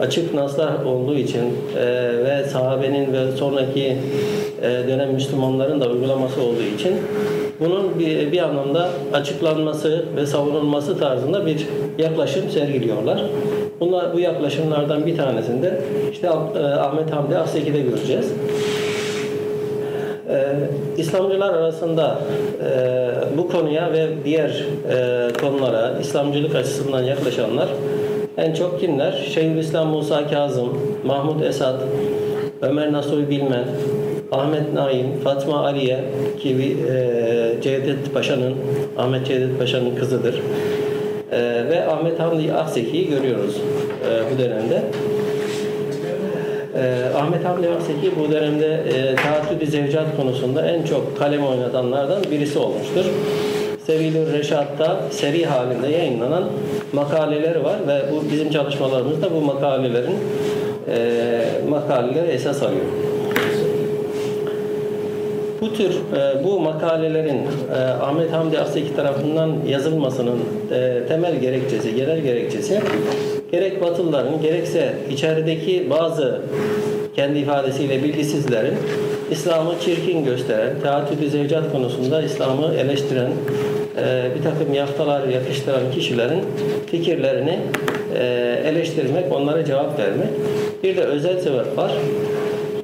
açık 0.00 0.34
naslar 0.34 0.84
olduğu 0.84 1.14
için 1.14 1.42
e, 1.76 1.84
ve 2.24 2.44
sahabenin 2.44 3.12
ve 3.12 3.32
sonraki 3.32 3.96
e, 4.62 4.88
dönem 4.88 5.12
Müslümanların 5.12 5.80
da 5.80 5.88
uygulaması 5.88 6.42
olduğu 6.42 6.62
için 6.78 6.94
bunun 7.60 7.98
bir, 7.98 8.32
bir 8.32 8.42
anlamda 8.42 8.88
açıklanması 9.12 10.04
ve 10.16 10.26
savunulması 10.26 10.98
tarzında 10.98 11.46
bir 11.46 11.66
yaklaşım 11.98 12.50
sergiliyorlar. 12.50 13.20
Bunlar, 13.80 14.14
bu 14.14 14.20
yaklaşımlardan 14.20 15.06
bir 15.06 15.16
tanesinde 15.16 15.80
işte 16.12 16.26
e, 16.26 16.30
Ahmet 16.60 17.12
Hamdi 17.12 17.38
Akseki'de 17.38 17.80
göreceğiz. 17.80 18.32
Ee, 20.30 20.54
İslamcılar 20.98 21.54
arasında 21.54 22.18
e, 22.64 23.38
bu 23.38 23.48
konuya 23.48 23.92
ve 23.92 24.08
diğer 24.24 24.64
e, 24.90 25.28
konulara 25.40 25.98
İslamcılık 26.00 26.54
açısından 26.54 27.02
yaklaşanlar 27.02 27.68
en 28.36 28.54
çok 28.54 28.80
kimler? 28.80 29.12
Şeyhülislam 29.34 29.88
Musa 29.88 30.28
Kazım, 30.28 30.78
Mahmud 31.04 31.40
Esad, 31.40 31.80
Ömer 32.62 32.92
Nasuhi 32.92 33.30
Bilmen, 33.30 33.64
Ahmet 34.32 34.74
Naim, 34.74 35.06
Fatma 35.24 35.64
Aliye 35.64 36.04
ki 36.42 36.76
e, 36.88 37.62
Cevdet 37.62 38.14
Paşa'nın, 38.14 38.54
Ahmet 38.98 39.26
Cevdet 39.26 39.58
Paşa'nın 39.58 39.96
kızıdır. 39.96 40.42
E, 41.90 41.92
Ahmet 41.92 42.20
Hamdi 42.20 42.52
Akseki'yi 42.52 43.08
görüyoruz 43.08 43.56
e, 43.56 44.34
bu 44.34 44.38
dönemde. 44.38 44.82
Ee, 46.76 47.16
Ahmet 47.16 47.44
Hamdi 47.44 47.68
Akseki 47.68 48.12
bu 48.18 48.32
dönemde 48.32 48.66
e, 48.66 49.14
taaddüdü 49.14 49.66
zevcat 49.66 50.16
konusunda 50.16 50.70
en 50.70 50.82
çok 50.82 51.18
kalem 51.18 51.46
oynatanlardan 51.46 52.22
birisi 52.30 52.58
olmuştur. 52.58 53.04
Sevilür 53.86 54.32
Reşat'ta 54.32 55.00
seri 55.10 55.46
halinde 55.46 55.88
yayınlanan 55.88 56.44
makaleleri 56.92 57.64
var 57.64 57.76
ve 57.88 58.00
bu 58.12 58.32
bizim 58.32 58.50
çalışmalarımızda 58.50 59.34
bu 59.34 59.40
makalelerin 59.40 60.16
e, 60.88 60.98
makaleleri 61.68 62.28
esas 62.28 62.62
alıyor. 62.62 62.84
Bu 65.60 65.74
tür 65.74 65.90
e, 65.90 66.44
bu 66.44 66.60
makalelerin 66.60 67.38
e, 67.74 67.80
Ahmet 67.80 68.32
Hamdi 68.32 68.58
Akseki 68.58 68.96
tarafından 68.96 69.52
yazılmasının 69.68 70.38
e, 70.72 71.06
temel 71.08 71.40
gerekçesi, 71.40 71.94
genel 71.94 72.20
gerekçesi 72.20 72.80
gerek 73.52 73.82
Batılıların 73.82 74.42
gerekse 74.42 74.92
içerideki 75.10 75.90
bazı 75.90 76.40
kendi 77.16 77.38
ifadesiyle 77.38 78.02
bilgisizlerin 78.02 78.74
İslam'ı 79.30 79.74
çirkin 79.84 80.24
gösteren, 80.24 80.70
teatülü 80.82 81.30
zevcat 81.30 81.72
konusunda 81.72 82.22
İslam'ı 82.22 82.74
eleştiren, 82.74 83.30
e, 84.04 84.30
bir 84.38 84.42
takım 84.42 84.74
yaftalar 84.74 85.28
yakıştıran 85.28 85.90
kişilerin 85.94 86.40
fikirlerini 86.90 87.58
e, 88.18 88.24
eleştirmek, 88.64 89.32
onlara 89.32 89.64
cevap 89.64 89.98
vermek. 89.98 90.28
Bir 90.82 90.96
de 90.96 91.02
özel 91.04 91.40
sebep 91.40 91.78
var. 91.78 91.92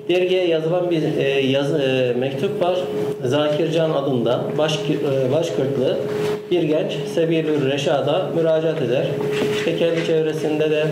Dergiye 0.08 0.48
yazılan 0.48 0.90
bir 0.90 1.02
e, 1.18 1.40
yazı, 1.40 1.78
e, 1.82 2.18
mektup 2.18 2.62
var. 2.62 2.78
Zakircan 3.24 3.90
adında 3.90 4.40
baş, 4.58 4.78
e, 4.78 5.32
Başkırtlı 5.32 5.96
bir 6.50 6.62
genç 6.62 6.92
Sebilül 7.14 7.70
Reşad'a 7.70 8.30
müracaat 8.36 8.82
eder. 8.82 9.06
İşte 9.58 9.76
kendi 9.76 10.06
çevresinde 10.06 10.70
de 10.70 10.86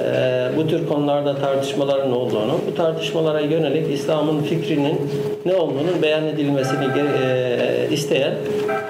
e, 0.00 0.48
bu 0.56 0.68
tür 0.68 0.88
konularda 0.88 1.36
tartışmaların 1.36 2.12
olduğunu, 2.12 2.58
bu 2.70 2.74
tartışmalara 2.74 3.40
yönelik 3.40 3.94
İslam'ın 3.94 4.42
fikrinin 4.42 5.00
ne 5.46 5.54
olduğunun 5.54 6.02
beyan 6.02 6.26
edilmesini 6.26 6.84
e, 6.84 7.94
isteyen 7.94 8.34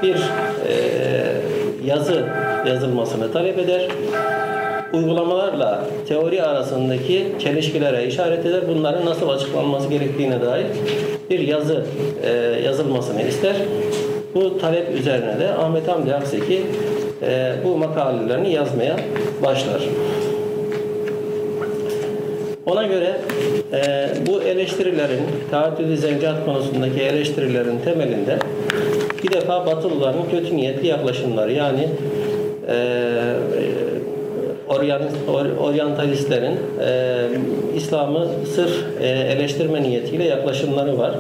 bir 0.03 0.14
e, 0.14 0.74
yazı 1.85 2.24
yazılmasını 2.66 3.33
talep 3.33 3.59
eder 3.59 3.88
uygulamalarla 4.92 5.85
teori 6.09 6.42
arasındaki 6.42 7.26
çelişkilere 7.38 8.07
işaret 8.07 8.46
eder. 8.46 8.61
Bunların 8.68 9.07
nasıl 9.07 9.29
açıklanması 9.29 9.88
gerektiğine 9.88 10.40
dair 10.40 10.66
bir 11.31 11.38
yazı 11.38 11.85
e, 12.22 12.31
yazılmasını 12.64 13.22
ister. 13.22 13.57
Bu 14.35 14.59
talep 14.59 14.98
üzerine 14.98 15.40
de 15.40 15.55
Ahmet 15.55 15.88
Hamdi 15.88 16.14
Akseki 16.14 16.62
e, 17.22 17.53
bu 17.64 17.76
makalelerini 17.76 18.53
yazmaya 18.53 18.96
başlar. 19.42 19.83
Ona 22.66 22.87
göre 22.87 23.16
e, 23.72 24.09
bu 24.26 24.42
eleştirilerin, 24.42 25.20
taaddüdü 25.50 25.96
zevcat 25.96 26.44
konusundaki 26.44 27.00
eleştirilerin 27.00 27.79
temelinde 27.85 28.38
bir 29.22 29.31
defa 29.31 29.66
Batılıların 29.66 30.31
kötü 30.31 30.57
niyetli 30.57 30.87
yaklaşımları 30.87 31.53
yani 31.53 31.88
e, 32.68 32.76
oryantalistlerin 35.61 36.57
e, 36.81 37.19
İslam'ı 37.77 38.27
sırf 38.55 38.85
e, 39.01 39.09
eleştirme 39.09 39.83
niyetiyle 39.83 40.25
yaklaşımları 40.25 40.99
var. 40.99 41.15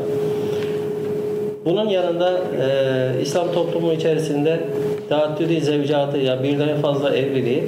Bunun 1.64 1.88
yanında 1.88 2.32
e, 2.32 3.22
İslam 3.22 3.52
toplumu 3.52 3.92
içerisinde 3.92 4.60
taaddüdü 5.08 5.60
zevcatı 5.60 6.18
ya 6.18 6.42
birden 6.42 6.76
fazla 6.76 7.16
evliliği 7.16 7.62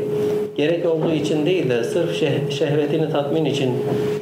gerek 0.57 0.87
olduğu 0.87 1.13
için 1.13 1.47
değil 1.47 1.71
de 1.71 1.85
sırf 1.85 2.23
şeh- 2.23 2.51
şehvetini 2.51 3.11
tatmin 3.11 3.45
için 3.45 3.71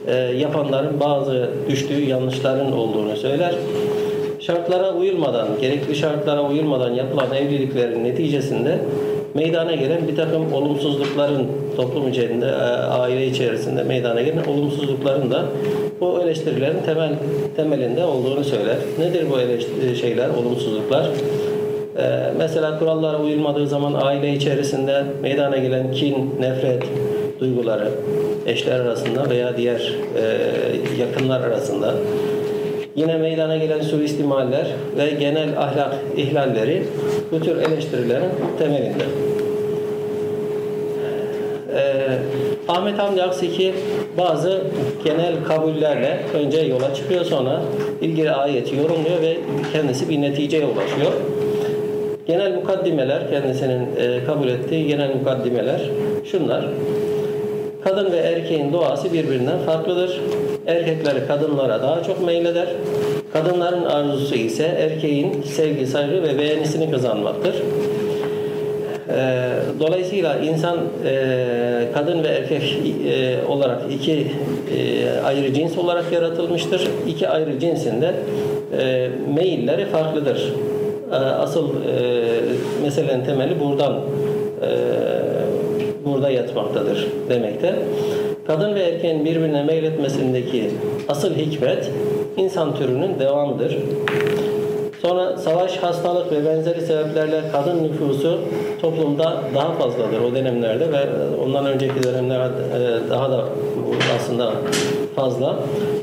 e, 0.07 0.15
yapanların 0.17 1.01
bazı 1.01 1.51
düştüğü 1.69 2.05
yanlışların 2.05 2.73
olduğunu 2.73 3.17
söyler. 3.17 3.55
Şartlara 4.41 4.93
uyulmadan, 4.93 5.49
gerekli 5.61 5.95
şartlara 5.95 6.43
uyulmadan 6.43 6.95
yapılan 6.95 7.35
evliliklerin 7.35 8.05
neticesinde 8.05 8.79
meydana 9.35 9.75
gelen 9.75 10.09
bir 10.09 10.17
takım 10.17 10.53
olumsuzlukların 10.53 11.47
toplum 11.77 12.09
içerisinde, 12.09 12.47
e, 12.47 12.51
aile 12.87 13.27
içerisinde 13.27 13.83
meydana 13.83 14.23
gelen 14.23 14.45
olumsuzlukların 14.45 15.31
da 15.31 15.45
bu 16.01 16.21
eleştirilerin 16.23 16.83
temel 16.87 17.11
temelinde 17.57 18.05
olduğunu 18.05 18.45
söyler. 18.45 18.77
Nedir 18.99 19.27
bu 19.31 19.41
eleştiri 19.41 19.97
şeyler, 19.97 20.29
olumsuzluklar? 20.29 21.11
Ee, 21.99 22.33
mesela 22.39 22.79
kurallara 22.79 23.19
uyulmadığı 23.19 23.67
zaman 23.67 23.95
aile 23.95 24.35
içerisinde 24.35 25.05
meydana 25.23 25.57
gelen 25.57 25.93
kin, 25.93 26.35
nefret 26.41 26.83
duyguları 27.41 27.89
eşler 28.47 28.81
arasında 28.81 29.31
veya 29.31 29.57
diğer 29.57 29.95
e, 30.17 31.03
yakınlar 31.03 31.41
arasında 31.41 31.95
yine 32.97 33.17
meydana 33.17 33.57
gelen 33.57 33.81
suistimaller 33.81 34.67
ve 34.99 35.11
genel 35.11 35.59
ahlak 35.59 35.95
ihlalleri 36.17 36.83
bu 37.33 37.41
tür 37.41 37.57
eleştirilerin 37.57 38.31
temelinde. 38.59 39.05
Ee, 41.77 42.19
Ahmet 42.69 42.99
Hamdi 42.99 43.23
Akseki 43.23 43.75
bazı 44.19 44.63
genel 45.05 45.45
kabullerle 45.49 46.19
önce 46.35 46.61
yola 46.61 46.95
çıkıyor 46.95 47.25
sonra 47.25 47.61
ilgili 48.01 48.31
ayeti 48.31 48.77
yorumluyor 48.77 49.23
ve 49.23 49.37
kendisi 49.73 50.09
bir 50.09 50.23
neticeye 50.23 50.67
ulaşıyor. 50.67 51.13
Genel 52.27 52.55
mukaddimeler 52.55 53.31
kendisinin 53.31 53.89
e, 53.97 54.25
kabul 54.25 54.49
ettiği 54.49 54.87
genel 54.87 55.15
mukaddimeler 55.15 55.81
şunlar. 56.25 56.65
Kadın 57.85 58.13
ve 58.13 58.17
erkeğin 58.17 58.73
doğası 58.73 59.13
birbirinden 59.13 59.59
farklıdır. 59.59 60.21
Erkekleri 60.71 61.27
kadınlara 61.27 61.83
daha 61.83 62.03
çok 62.03 62.27
meyleder. 62.27 62.67
Kadınların 63.33 63.85
arzusu 63.85 64.35
ise 64.35 64.65
erkeğin 64.65 65.43
sevgi, 65.43 65.87
saygı 65.87 66.23
ve 66.23 66.39
beğenisini 66.39 66.91
kazanmaktır. 66.91 67.55
Ee, 69.17 69.51
Dolayısıyla 69.81 70.37
insan 70.39 70.79
e, 71.07 71.87
kadın 71.95 72.25
ve 72.25 72.29
erkek 72.29 72.63
e, 73.09 73.37
olarak 73.49 73.83
iki 73.91 74.13
e, 74.13 74.27
ayrı 75.25 75.55
cins 75.55 75.79
olarak 75.79 76.13
yaratılmıştır. 76.13 76.89
İki 77.09 77.29
ayrı 77.29 77.59
cinsinde 77.59 78.13
meyilleri 79.35 79.87
farklıdır. 79.87 80.53
E, 81.13 81.15
Asıl 81.15 81.69
meselenin 82.83 83.25
temeli 83.25 83.61
buradan 83.61 84.01
burada 86.05 86.31
yatmaktadır 86.31 87.07
demekte. 87.29 87.75
Kadın 88.51 88.75
ve 88.75 88.81
erkeğin 88.81 89.25
birbirine 89.25 89.63
meyletmesindeki 89.63 90.71
asıl 91.09 91.35
hikmet 91.35 91.91
insan 92.37 92.75
türünün 92.75 93.19
devamıdır. 93.19 93.77
Sonra 95.03 95.37
savaş, 95.37 95.77
hastalık 95.77 96.33
ve 96.33 96.45
benzeri 96.45 96.81
sebeplerle 96.81 97.41
kadın 97.53 97.83
nüfusu 97.83 98.39
toplumda 98.81 99.43
daha 99.55 99.73
fazladır 99.73 100.21
o 100.21 100.35
dönemlerde 100.35 100.93
ve 100.93 100.99
ondan 101.45 101.67
önceki 101.67 102.03
dönemler 102.03 102.41
e, 102.41 103.11
daha 103.11 103.31
da 103.31 103.45
aslında 104.17 104.53
fazla. 105.17 105.57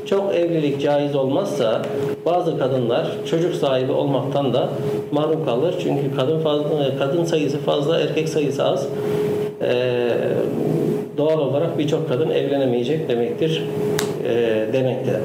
Çok 0.06 0.34
evlilik 0.34 0.80
caiz 0.80 1.14
olmazsa 1.14 1.82
bazı 2.26 2.58
kadınlar 2.58 3.06
çocuk 3.30 3.54
sahibi 3.54 3.92
olmaktan 3.92 4.54
da 4.54 4.68
mahrum 5.12 5.44
kalır. 5.44 5.74
Çünkü 5.82 6.16
kadın 6.16 6.40
fazla, 6.40 6.98
kadın 6.98 7.24
sayısı 7.24 7.58
fazla, 7.58 8.00
erkek 8.00 8.28
sayısı 8.28 8.64
az. 8.64 8.88
E, 9.62 10.08
doğal 11.18 11.38
olarak 11.38 11.78
birçok 11.78 12.08
kadın 12.08 12.30
evlenemeyecek 12.30 13.08
demektir 13.08 13.62
e, 14.24 14.32
demekte. 14.72 15.20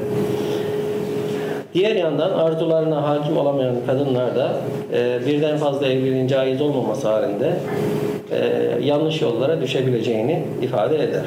Diğer 1.74 1.96
yandan 1.96 2.30
arzularına 2.30 3.08
hakim 3.08 3.36
olamayan 3.36 3.74
kadınlar 3.86 4.36
da 4.36 4.52
e, 4.92 5.26
birden 5.26 5.56
fazla 5.56 5.86
evliliğin 5.86 6.26
caiz 6.26 6.60
olmaması 6.60 7.08
halinde 7.08 7.52
e, 8.30 8.84
yanlış 8.84 9.22
yollara 9.22 9.60
düşebileceğini 9.60 10.42
ifade 10.62 10.96
eder. 10.96 11.22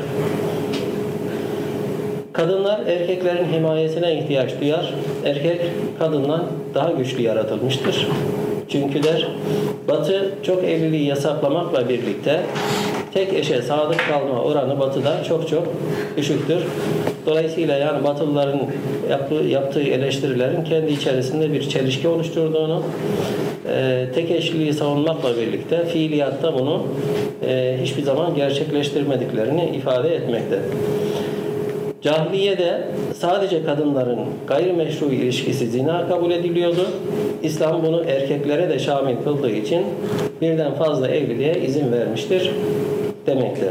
Kadınlar 2.34 2.80
erkeklerin 2.88 3.46
himayesine 3.54 4.20
ihtiyaç 4.20 4.62
duyar. 4.62 4.94
Erkek 5.26 5.62
kadından 6.00 6.44
daha 6.76 6.92
güçlü 6.92 7.22
yaratılmıştır. 7.22 8.08
Çünkü 8.70 9.04
der, 9.04 9.28
Batı 9.88 10.32
çok 10.44 10.64
evliliği 10.64 11.06
yasaklamakla 11.06 11.90
birlikte 11.90 12.40
tek 13.18 13.34
eşe 13.34 13.62
sadık 13.62 14.00
kalma 14.10 14.42
oranı 14.42 14.80
Batı'da 14.80 15.24
çok 15.24 15.48
çok 15.48 15.68
düşüktür. 16.18 16.58
Dolayısıyla 17.26 17.78
yani 17.78 18.04
Batılıların 18.04 18.62
yaptığı, 19.10 19.36
yaptığı 19.36 19.82
eleştirilerin 19.82 20.64
kendi 20.64 20.92
içerisinde 20.92 21.54
bir 21.54 21.70
çelişki 21.70 22.08
oluşturduğunu, 22.08 22.84
e, 23.74 24.06
tek 24.16 24.32
eşliliği 24.32 24.74
savunmakla 24.74 25.38
birlikte 25.38 25.86
fiiliyatta 25.86 26.60
bunu 26.60 26.84
e, 27.48 27.78
hiçbir 27.82 28.04
zaman 28.04 28.36
gerçekleştirmediklerini 28.36 29.66
ifade 29.76 30.16
etmekte. 30.16 30.60
Cahiliyede 32.02 32.84
sadece 33.14 33.66
kadınların 33.66 34.20
gayrimeşru 34.48 35.06
ilişkisi 35.06 35.68
zina 35.68 36.08
kabul 36.08 36.32
ediliyordu. 36.32 36.88
İslam 37.44 37.84
bunu 37.86 38.04
erkeklere 38.08 38.70
de 38.70 38.80
şamil 38.80 39.16
kıldığı 39.24 39.52
için 39.52 39.82
birden 40.42 40.74
fazla 40.74 41.08
evliliğe 41.08 41.56
izin 41.66 41.92
vermiştir 41.92 42.52
demektir. 43.28 43.70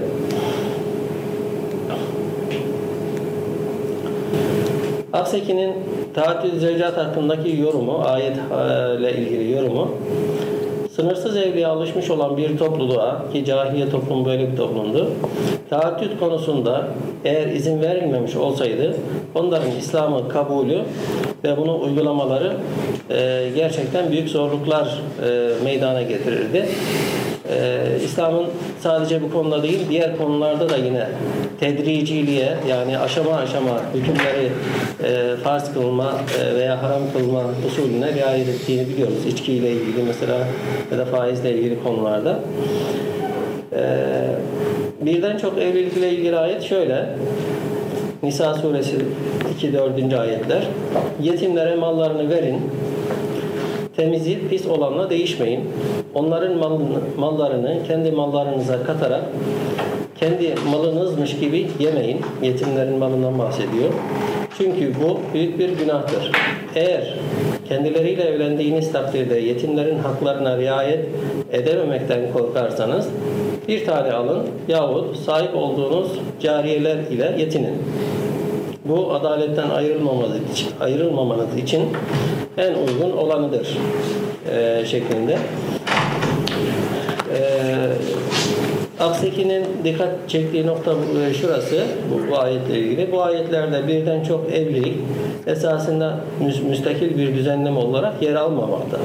Akseki'nin 5.13 5.75
tahaddüd 6.15 6.59
zevcat 6.59 6.97
hakkındaki 6.97 7.61
yorumu, 7.61 8.03
ayet 8.05 8.37
ile 8.99 9.13
ilgili 9.13 9.53
yorumu 9.53 9.89
Sınırsız 10.97 11.37
evliliğe 11.37 11.67
alışmış 11.67 12.11
olan 12.11 12.37
bir 12.37 12.59
topluluğa 12.59 13.23
ki 13.33 13.45
cahiliye 13.45 13.91
toplumu 13.91 14.27
böyle 14.27 14.53
bir 14.53 14.57
toplumdu. 14.57 15.11
Tahaddüt 15.71 16.21
konusunda 16.21 16.89
eğer 17.25 17.47
izin 17.47 17.83
verilmemiş 17.83 18.37
olsaydı 18.37 18.97
onların 19.35 19.71
İslam'ı 19.79 20.29
kabulü 20.29 20.79
ve 21.45 21.57
bunu 21.57 21.81
uygulamaları 21.81 22.53
e, 23.11 23.49
gerçekten 23.55 24.11
büyük 24.11 24.29
zorluklar 24.29 25.03
e, 25.29 25.65
meydana 25.65 26.03
getirirdi. 26.03 26.67
E, 27.51 27.81
İslam'ın 28.05 28.47
sadece 28.81 29.23
bu 29.23 29.33
konuda 29.33 29.63
değil 29.63 29.81
diğer 29.91 30.17
konularda 30.17 30.69
da 30.69 30.77
yine 30.77 31.07
tedriciliğe 31.61 32.57
yani 32.69 32.99
aşama 32.99 33.35
aşama 33.35 33.81
hükümleri 33.95 34.49
e, 35.05 35.37
farz 35.37 35.73
kılma 35.73 36.13
e, 36.41 36.55
veya 36.55 36.83
haram 36.83 37.03
kılma 37.13 37.43
usulüne 37.67 38.15
riayet 38.15 38.49
ettiğini 38.49 38.89
biliyoruz. 38.89 39.27
İçkiyle 39.27 39.73
ilgili 39.73 40.03
mesela 40.07 40.39
ya 40.93 40.99
da 40.99 41.05
faizle 41.05 41.53
ilgili 41.53 41.83
konularda. 41.83 42.41
E, 43.73 43.83
birden 45.01 45.39
çok 45.39 45.59
evlilikle 45.59 46.11
ilgili 46.11 46.37
ayet 46.37 46.63
şöyle. 46.63 47.07
Nisa 48.23 48.55
suresi 48.55 48.97
2-4. 49.63 50.19
ayetler. 50.19 50.63
Yetimlere 51.23 51.75
mallarını 51.75 52.31
verin. 52.31 52.61
Temizi 53.97 54.49
pis 54.49 54.67
olanla 54.67 55.11
değişmeyin. 55.11 55.61
Onların 56.15 56.59
malını, 56.59 56.99
mallarını 57.19 57.79
kendi 57.87 58.11
mallarınıza 58.11 58.83
katarak 58.83 59.23
kendi 60.21 60.55
malınızmış 60.71 61.39
gibi 61.39 61.67
yemeyin. 61.79 62.21
Yetimlerin 62.43 62.99
malından 62.99 63.39
bahsediyor. 63.39 63.91
Çünkü 64.59 64.93
bu 65.01 65.21
büyük 65.35 65.59
bir 65.59 65.69
günahtır. 65.69 66.33
Eğer 66.75 67.15
kendileriyle 67.69 68.23
evlendiğiniz 68.23 68.93
takdirde 68.93 69.39
yetimlerin 69.39 69.99
haklarına 69.99 70.59
riayet 70.59 71.05
edememekten 71.53 72.33
korkarsanız 72.33 73.09
bir 73.69 73.87
tane 73.87 74.13
alın 74.13 74.47
yahut 74.69 75.17
sahip 75.17 75.57
olduğunuz 75.57 76.09
cariyeler 76.43 76.97
ile 76.97 77.35
yetinin. 77.39 77.75
Bu 78.89 79.13
adaletten 79.13 79.71
ayrılmamanız 79.71 80.51
için, 80.53 80.69
ayrılmamanız 80.81 81.57
için 81.57 81.83
en 82.59 82.75
uygun 82.75 83.17
olanıdır 83.17 83.79
e, 84.53 84.85
şeklinde. 84.87 85.39
E, 87.37 87.41
Akseki'nin 89.01 89.65
dikkat 89.85 90.11
çektiği 90.29 90.67
nokta 90.67 90.95
e, 91.31 91.35
şurası, 91.35 91.81
bu, 92.11 92.31
bu 92.31 92.39
ayetle 92.39 92.79
ilgili. 92.79 93.13
Bu 93.13 93.23
ayetlerde 93.23 93.89
birden 93.89 94.23
çok 94.23 94.53
evlilik 94.53 94.95
esasında 95.47 96.21
mü- 96.41 96.69
müstakil 96.69 97.19
bir 97.19 97.35
düzenleme 97.35 97.79
olarak 97.79 98.23
yer 98.23 98.35
almamakta. 98.35 98.99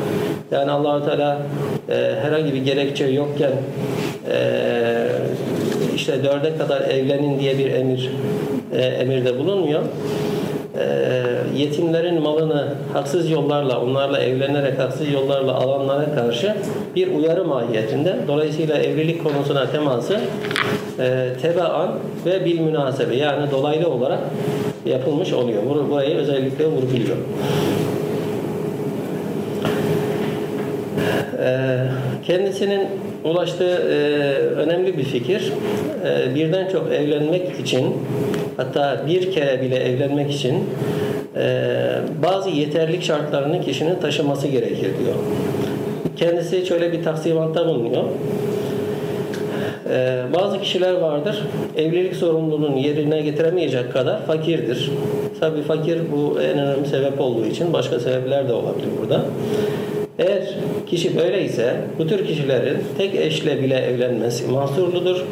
Yani 0.51 0.71
Allahu 0.71 1.05
Teala 1.05 1.41
e, 1.89 2.15
herhangi 2.21 2.53
bir 2.53 2.65
gerekçe 2.65 3.05
yokken 3.05 3.51
e, 4.31 4.37
işte 5.95 6.23
dörde 6.23 6.57
kadar 6.57 6.81
evlenin 6.81 7.39
diye 7.39 7.57
bir 7.57 7.71
emir 7.71 8.11
e, 8.73 8.81
emirde 8.81 9.39
bulunmuyor. 9.39 9.81
E, 10.79 10.85
yetimlerin 11.57 12.21
malını 12.21 12.73
haksız 12.93 13.29
yollarla, 13.29 13.81
onlarla 13.81 14.19
evlenerek 14.19 14.79
haksız 14.79 15.11
yollarla 15.11 15.53
alanlara 15.55 16.15
karşı 16.15 16.53
bir 16.95 17.15
uyarı 17.15 17.45
mahiyetinde. 17.45 18.15
Dolayısıyla 18.27 18.77
evlilik 18.77 19.23
konusuna 19.23 19.71
teması 19.71 20.19
e, 20.99 21.27
tebaan 21.41 21.91
ve 22.25 22.45
bil 22.45 22.59
münasebe 22.59 23.15
yani 23.15 23.51
dolaylı 23.51 23.89
olarak 23.89 24.19
yapılmış 24.85 25.33
oluyor. 25.33 25.63
Bur- 25.63 25.89
Burayı 25.89 26.15
özellikle 26.15 26.65
vurguluyor. 26.65 27.17
Ee, 31.43 31.77
kendisinin 32.27 32.87
ulaştığı 33.23 33.75
e, 33.75 33.97
önemli 34.55 34.97
bir 34.97 35.03
fikir. 35.03 35.53
Ee, 36.05 36.35
birden 36.35 36.67
çok 36.67 36.93
evlenmek 36.93 37.59
için 37.59 37.85
hatta 38.57 39.03
bir 39.07 39.31
kere 39.31 39.61
bile 39.61 39.75
evlenmek 39.75 40.31
için 40.31 40.55
e, 41.37 41.67
bazı 42.23 42.49
yeterlik 42.49 43.03
şartlarını 43.03 43.61
kişinin 43.61 43.95
taşıması 43.95 44.47
gerekir 44.47 44.91
diyor. 44.99 45.15
Kendisi 46.15 46.65
şöyle 46.65 46.91
bir 46.91 47.03
taksimatta 47.03 47.67
bulunuyor. 47.67 48.03
Ee, 49.89 50.21
bazı 50.33 50.61
kişiler 50.61 50.93
vardır, 50.93 51.43
evlilik 51.77 52.15
sorumluluğunu 52.15 52.77
yerine 52.77 53.21
getiremeyecek 53.21 53.93
kadar 53.93 54.25
fakirdir. 54.25 54.91
Tabii 55.39 55.61
fakir 55.61 55.99
bu 56.11 56.41
en 56.41 56.59
önemli 56.59 56.87
sebep 56.87 57.21
olduğu 57.21 57.45
için 57.45 57.73
başka 57.73 57.99
sebepler 57.99 58.49
de 58.49 58.53
olabilir 58.53 58.87
burada. 59.01 59.21
Eğer 60.19 60.55
kişi 60.87 61.17
böyleyse 61.17 61.75
bu 61.99 62.07
tür 62.07 62.27
kişilerin 62.27 62.77
tek 62.97 63.15
eşle 63.15 63.63
bile 63.63 63.75
evlenmesi 63.75 64.47
mahsurludur. 64.47 65.25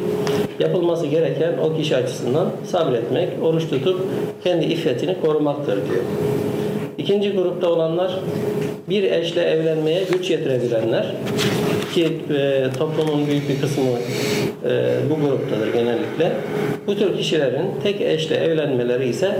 Yapılması 0.60 1.06
gereken 1.06 1.52
o 1.64 1.76
kişi 1.76 1.96
açısından 1.96 2.50
sabretmek, 2.66 3.28
oruç 3.42 3.68
tutup 3.70 4.00
kendi 4.44 4.64
iffetini 4.64 5.20
korumaktır 5.20 5.76
diyor. 5.76 6.04
İkinci 6.98 7.32
grupta 7.32 7.68
olanlar 7.68 8.18
bir 8.88 9.02
eşle 9.02 9.42
evlenmeye 9.42 10.02
güç 10.12 10.30
yetirebilenler 10.30 11.06
ki 11.94 12.08
e, 12.34 12.64
toplumun 12.78 13.26
büyük 13.26 13.48
bir 13.48 13.60
kısmı 13.60 13.84
e, 14.64 14.94
bu 15.10 15.14
gruptadır 15.14 15.72
genellikle. 15.72 16.32
Bu 16.86 16.96
tür 16.96 17.16
kişilerin 17.16 17.66
tek 17.82 18.00
eşle 18.00 18.36
evlenmeleri 18.36 19.08
ise 19.08 19.36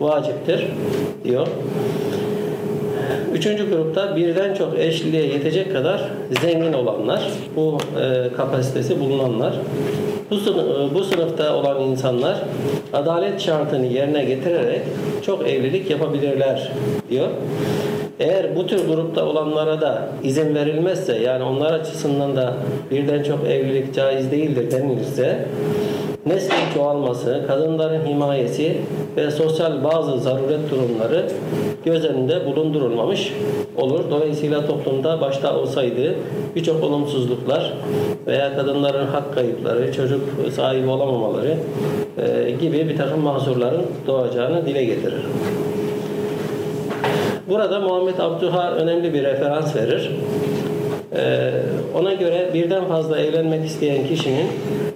vaciptir 0.00 0.66
diyor. 1.24 1.46
Üçüncü 3.34 3.70
grupta 3.70 4.16
birden 4.16 4.54
çok 4.54 4.78
eşliliğe 4.78 5.26
yetecek 5.26 5.72
kadar 5.72 6.00
zengin 6.40 6.72
olanlar, 6.72 7.30
bu 7.56 7.78
e, 8.00 8.34
kapasitesi 8.36 9.00
bulunanlar. 9.00 9.54
Bu, 10.30 10.36
sınıf, 10.36 10.94
bu 10.94 11.04
sınıfta 11.04 11.56
olan 11.56 11.82
insanlar 11.82 12.36
adalet 12.92 13.40
şartını 13.40 13.86
yerine 13.86 14.24
getirerek 14.24 14.80
çok 15.26 15.48
evlilik 15.48 15.90
yapabilirler 15.90 16.72
diyor. 17.10 17.28
Eğer 18.20 18.56
bu 18.56 18.66
tür 18.66 18.86
grupta 18.88 19.24
olanlara 19.24 19.80
da 19.80 20.08
izin 20.22 20.54
verilmezse 20.54 21.18
yani 21.18 21.44
onlar 21.44 21.72
açısından 21.72 22.36
da 22.36 22.54
birden 22.90 23.22
çok 23.22 23.46
evlilik 23.46 23.94
caiz 23.94 24.30
değildir 24.30 24.70
denilirse 24.70 25.38
neslin 26.26 26.74
çoğalması, 26.74 27.44
kadınların 27.46 28.06
himayesi 28.06 28.76
ve 29.16 29.30
sosyal 29.30 29.84
bazı 29.84 30.18
zaruret 30.18 30.70
durumları 30.70 31.26
göz 31.84 32.04
önünde 32.04 32.46
bulundurulmamış 32.46 33.32
olur. 33.76 34.00
Dolayısıyla 34.10 34.66
toplumda 34.66 35.20
başta 35.20 35.56
olsaydı 35.56 36.14
birçok 36.56 36.84
olumsuzluklar 36.84 37.72
veya 38.26 38.56
kadınların 38.56 39.06
hak 39.06 39.34
kayıpları, 39.34 39.92
çocuk 39.92 40.20
sahibi 40.52 40.88
olamamaları 40.88 41.56
e, 42.18 42.50
gibi 42.50 42.88
bir 42.88 42.96
takım 42.96 43.20
mahsurların 43.20 43.82
doğacağını 44.06 44.66
dile 44.66 44.84
getirir. 44.84 45.22
Burada 47.48 47.80
Muhammed 47.80 48.18
Abduha 48.18 48.72
önemli 48.72 49.14
bir 49.14 49.22
referans 49.22 49.76
verir. 49.76 50.10
Ee, 51.16 51.50
ona 51.94 52.14
göre 52.14 52.50
birden 52.54 52.84
fazla 52.84 53.18
evlenmek 53.18 53.66
isteyen 53.66 54.06
kişinin 54.06 54.46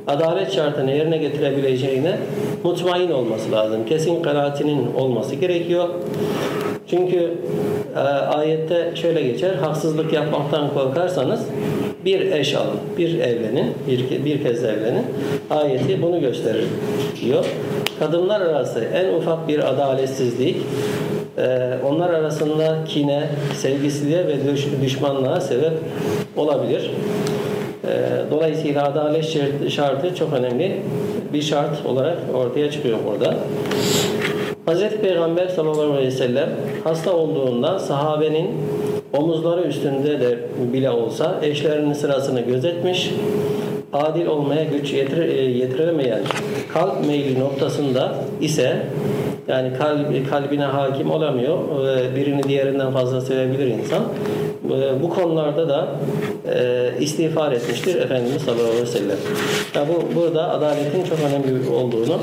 adalet 0.09 0.53
şartını 0.53 0.91
yerine 0.91 1.19
getirebileceğine 1.19 2.17
mutmain 2.65 3.11
olması 3.11 3.53
lazım. 3.53 3.87
Kesin 3.89 4.23
kanaatinin 4.23 4.95
olması 4.95 5.35
gerekiyor. 5.35 5.89
Çünkü 6.91 7.35
e, 7.97 7.99
ayette 8.01 8.93
şöyle 8.95 9.23
geçer, 9.23 9.55
haksızlık 9.55 10.13
yapmaktan 10.13 10.75
korkarsanız 10.75 11.41
bir 12.05 12.33
eş 12.33 12.55
alın, 12.55 12.79
bir 12.99 13.19
evlenin, 13.19 13.75
bir, 13.89 14.25
bir 14.25 14.43
kez 14.43 14.65
evlenin. 14.65 15.05
Ayeti 15.51 16.03
bunu 16.03 16.21
gösterir 16.21 16.65
diyor. 17.21 17.45
Kadınlar 17.99 18.41
arası 18.41 18.85
en 18.95 19.15
ufak 19.15 19.49
bir 19.49 19.69
adaletsizlik, 19.69 20.57
ee, 21.39 21.71
onlar 21.85 22.11
arasında 22.11 22.79
kine, 22.89 23.23
sevgisizliğe 23.57 24.27
ve 24.27 24.35
düş- 24.53 24.69
düşmanlığa 24.83 25.41
sebep 25.41 25.73
olabilir. 26.37 26.91
Ee, 27.85 27.89
Dolayısıyla 28.31 28.85
adalet 28.85 29.25
şart- 29.25 29.71
şartı 29.71 30.15
çok 30.15 30.33
önemli 30.33 30.77
bir 31.33 31.43
şart 31.43 31.87
olarak 31.87 32.17
ortaya 32.35 32.71
çıkıyor 32.71 32.99
burada. 33.07 33.35
Hz. 34.67 34.81
Peygamber 35.03 35.49
sallallahu 35.49 35.93
aleyhi 35.93 36.07
ve 36.07 36.11
sellem 36.11 36.49
hasta 36.85 37.13
olduğunda 37.13 37.79
sahabenin 37.79 38.51
omuzları 39.13 39.63
üstünde 39.63 40.21
de 40.21 40.39
bile 40.73 40.91
olsa 40.91 41.35
eşlerinin 41.43 41.93
sırasını 41.93 42.41
gözetmiş, 42.41 43.11
adil 43.93 44.27
olmaya 44.27 44.65
güç 44.65 44.93
yetir, 44.93 45.19
e, 45.29 45.43
yetiremeyen 45.43 46.21
kalp 46.75 47.07
meyli 47.07 47.41
noktasında 47.41 48.15
ise 48.41 48.77
yani 49.49 49.73
kalp, 49.79 50.31
kalbine 50.31 50.65
hakim 50.65 51.11
olamıyor, 51.11 51.59
birini 52.17 52.43
diğerinden 52.43 52.93
fazla 52.93 53.21
sevebilir 53.21 53.67
insan. 53.67 54.03
Bu 55.03 55.11
konularda 55.11 55.69
da 55.69 55.89
e, 56.55 56.91
istiğfar 57.01 57.53
etmiştir 57.53 58.03
Efendimiz 58.03 58.43
sallallahu 58.43 58.67
aleyhi 58.67 58.83
ve 58.83 58.87
sellem. 58.87 59.17
Ya 59.75 59.87
bu 59.89 60.17
burada 60.17 60.51
adaletin 60.51 61.05
çok 61.05 61.19
önemli 61.21 61.71
olduğunu 61.71 62.19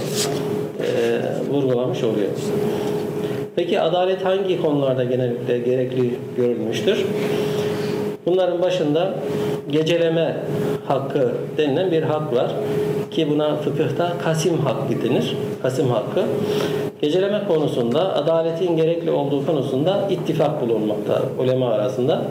e, 0.80 1.20
vurgulamış 1.54 2.04
oluyor. 2.04 2.30
Peki 3.56 3.82
adalet 3.82 4.26
hangi 4.26 4.62
konularda 4.62 5.04
genellikle 5.04 5.58
gerekli 5.58 6.16
görülmüştür? 6.38 7.06
Bunların 8.26 8.62
başında 8.62 9.14
geceleme 9.72 10.38
hakkı 10.88 11.32
denilen 11.58 11.92
bir 11.92 12.04
hak 12.04 12.34
var 12.34 12.52
ki 13.12 13.30
buna 13.30 13.56
fıkıhta 13.56 14.14
kasim 14.24 14.58
hakkı 14.58 15.02
denir. 15.04 15.36
Kasim 15.62 15.90
hakkı. 15.90 16.22
Geceleme 17.02 17.42
konusunda 17.48 18.16
adaletin 18.16 18.78
gerekli 18.78 19.12
olduğu 19.12 19.46
konusunda 19.46 20.08
ittifak 20.10 20.62
bulunmakta 20.62 21.22
ulema 21.40 21.70
arasında. 21.70 22.22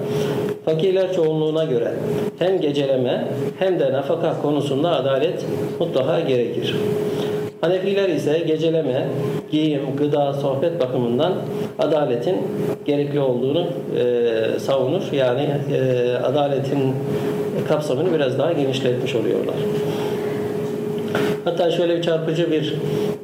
Fakirler 0.64 1.12
çoğunluğuna 1.12 1.64
göre 1.64 1.92
hem 2.38 2.60
geceleme 2.60 3.24
hem 3.58 3.80
de 3.80 3.92
nafaka 3.92 4.42
konusunda 4.42 4.96
adalet 4.96 5.44
mutlaka 5.80 6.20
gerekir. 6.20 6.74
Hanefiler 7.60 8.08
ise 8.08 8.38
geceleme, 8.38 9.06
giyim, 9.50 9.80
gıda, 9.98 10.32
sohbet 10.32 10.80
bakımından 10.80 11.32
adaletin 11.78 12.36
gerekli 12.84 13.20
olduğunu 13.20 13.66
e, 13.98 14.58
savunur. 14.58 15.02
Yani 15.12 15.48
e, 15.72 16.12
adaletin 16.16 16.94
kapsamını 17.68 18.14
biraz 18.14 18.38
daha 18.38 18.52
genişletmiş 18.52 19.14
oluyorlar. 19.14 19.54
Hatta 21.44 21.70
şöyle 21.70 21.96
bir 21.96 22.02
çarpıcı 22.02 22.50
bir 22.50 22.74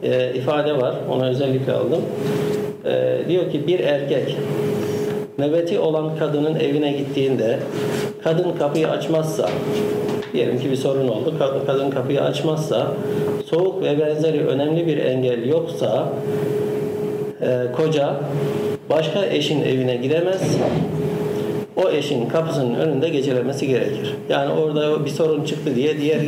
e, 0.03 0.34
ifade 0.34 0.76
var. 0.80 0.95
Onu 1.11 1.26
özellikle 1.26 1.72
aldım. 1.72 2.03
E, 2.84 3.18
diyor 3.28 3.51
ki 3.51 3.66
bir 3.66 3.80
erkek 3.80 4.36
nöbeti 5.38 5.78
olan 5.78 6.16
kadının 6.18 6.55
evine 6.61 6.93
gittiğinde 6.93 7.59
kadın 8.24 8.53
kapıyı 8.59 8.88
açmazsa 8.88 9.49
diyelim 10.32 10.59
ki 10.59 10.70
bir 10.70 10.76
sorun 10.76 11.09
oldu. 11.09 11.34
Kadın, 11.38 11.66
kadın 11.66 11.91
kapıyı 11.91 12.22
açmazsa 12.22 12.86
soğuk 13.47 13.82
ve 13.82 13.99
benzeri 13.99 14.47
önemli 14.47 14.86
bir 14.86 14.99
engel 14.99 15.49
yoksa 15.49 16.09
e, 17.43 17.72
koca 17.76 18.16
başka 18.91 19.26
eşin 19.26 19.62
evine 19.62 19.97
gidemez. 19.97 20.59
O 21.76 21.90
eşin 21.90 22.28
kapısının 22.28 22.74
önünde 22.74 23.08
gecelemesi 23.08 23.68
gerekir. 23.68 24.14
Yani 24.28 24.52
orada 24.52 25.04
bir 25.04 25.10
sorun 25.10 25.44
çıktı 25.44 25.76
diye 25.76 26.00
diğer 26.00 26.20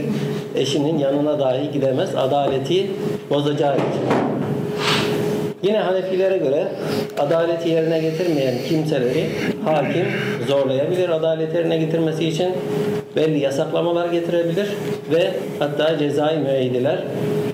eşinin 0.57 0.99
yanına 0.99 1.39
dahi 1.39 1.71
gidemez. 1.73 2.15
Adaleti 2.17 2.87
bozacağı 3.31 3.75
için. 3.75 4.33
Yine 5.63 5.79
Hanefilere 5.79 6.39
göre 6.39 6.69
adaleti 7.19 7.69
yerine 7.69 7.99
getirmeyen 7.99 8.55
kimseleri 8.69 9.27
hakim 9.65 10.07
zorlayabilir 10.49 11.09
adalet 11.09 11.55
yerine 11.55 11.79
getirmesi 11.79 12.29
için 12.29 12.53
belli 13.17 13.39
yasaklamalar 13.39 14.09
getirebilir 14.09 14.69
ve 15.13 15.31
hatta 15.59 15.99
cezai 15.99 16.39
müeyyideler 16.39 16.99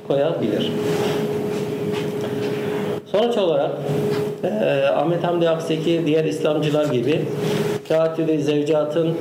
koyabilir. 0.09 0.73
Sonuç 3.13 3.37
olarak 3.37 3.71
e, 4.45 4.87
Ahmet 4.87 5.25
Hamdi 5.25 5.49
Akseki 5.49 6.03
diğer 6.07 6.25
İslamcılar 6.25 6.85
gibi 6.85 7.21
taatülü 7.89 8.43
zevcatın 8.43 9.15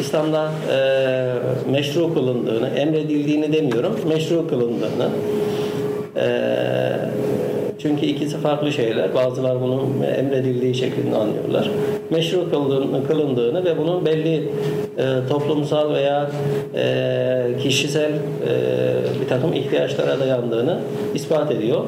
İslam'da 0.00 0.50
e, 0.72 1.70
meşru 1.70 2.14
kılındığını, 2.14 2.68
emredildiğini 2.68 3.52
demiyorum, 3.52 3.96
meşru 4.08 4.48
kılındığını 4.48 5.08
e, 6.16 6.26
çünkü 7.78 8.06
ikisi 8.06 8.36
farklı 8.36 8.72
şeyler. 8.72 9.14
Bazılar 9.14 9.60
bunun 9.60 10.02
emredildiği 10.02 10.74
şeklinde 10.74 11.16
anlıyorlar. 11.16 11.70
Meşru 12.10 12.50
kıldığını, 12.50 13.06
kılındığını 13.06 13.64
ve 13.64 13.78
bunun 13.78 14.06
belli 14.06 14.48
e, 14.98 15.28
toplumsal 15.28 15.94
veya 15.94 16.30
e, 16.74 17.58
kişisel 17.62 18.10
e, 18.10 18.16
bir 19.22 19.28
takım 19.28 19.52
ihtiyaçlara 19.52 20.20
dayandığını 20.20 20.78
ispat 21.14 21.50
ediyor. 21.52 21.80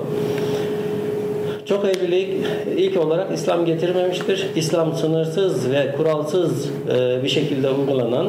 Çok 1.69 1.85
evlilik 1.85 2.29
ilk 2.77 2.97
olarak 2.97 3.33
İslam 3.35 3.67
getirmemiştir. 3.67 4.47
İslam 4.57 4.95
sınırsız 4.95 5.71
ve 5.71 5.95
kuralsız 5.97 6.71
e, 6.95 7.23
bir 7.23 7.29
şekilde 7.29 7.71
uygulanan 7.71 8.27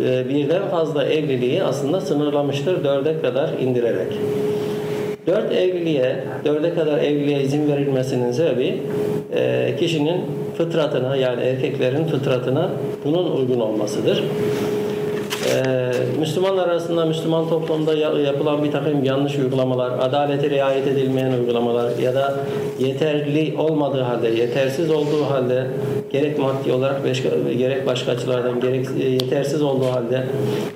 e, 0.00 0.28
birden 0.28 0.68
fazla 0.68 1.04
evliliği 1.04 1.62
aslında 1.62 2.00
sınırlamıştır 2.00 2.84
dörde 2.84 3.20
kadar 3.20 3.50
indirerek. 3.60 4.12
Dört 5.26 5.52
evliliğe, 5.52 6.24
dörde 6.44 6.74
kadar 6.74 6.98
evliliğe 6.98 7.42
izin 7.42 7.72
verilmesinin 7.72 8.32
sebebi 8.32 8.82
e, 9.36 9.74
kişinin 9.78 10.20
fıtratına 10.56 11.16
yani 11.16 11.42
erkeklerin 11.42 12.04
fıtratına 12.04 12.70
bunun 13.04 13.36
uygun 13.36 13.60
olmasıdır. 13.60 14.24
Ee, 15.44 15.92
Müslümanlar 16.20 16.68
arasında 16.68 17.04
Müslüman 17.04 17.48
toplumda 17.48 17.94
ya- 17.94 18.18
yapılan 18.18 18.64
bir 18.64 18.72
takım 18.72 19.04
yanlış 19.04 19.38
uygulamalar, 19.38 19.90
adalete 20.00 20.50
riayet 20.50 20.86
edilmeyen 20.86 21.32
uygulamalar 21.32 21.98
ya 21.98 22.14
da 22.14 22.34
yeterli 22.78 23.54
olmadığı 23.58 24.02
halde, 24.02 24.28
yetersiz 24.28 24.90
olduğu 24.90 25.24
halde 25.30 25.66
gerek 26.12 26.38
maddi 26.38 26.72
olarak 26.72 26.96
gerek 27.58 27.86
başka 27.86 28.12
açılardan 28.12 28.60
gerek 28.60 28.86
e, 29.00 29.08
yetersiz 29.08 29.62
olduğu 29.62 29.86
halde 29.86 30.24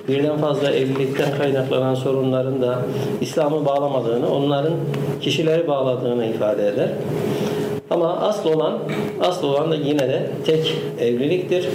birden 0.07 0.37
fazla 0.37 0.71
evlilikten 0.71 1.37
kaynaklanan 1.37 1.95
sorunların 1.95 2.61
da 2.61 2.79
İslam'ı 3.21 3.65
bağlamadığını, 3.65 4.33
onların 4.35 4.73
kişileri 5.21 5.67
bağladığını 5.67 6.25
ifade 6.25 6.67
eder. 6.67 6.89
Ama 7.89 8.17
asıl 8.17 8.53
olan, 8.53 8.79
asıl 9.21 9.47
olan 9.47 9.71
da 9.71 9.75
yine 9.75 9.99
de 9.99 10.21
tek 10.45 10.77
evliliktir. 10.99 11.67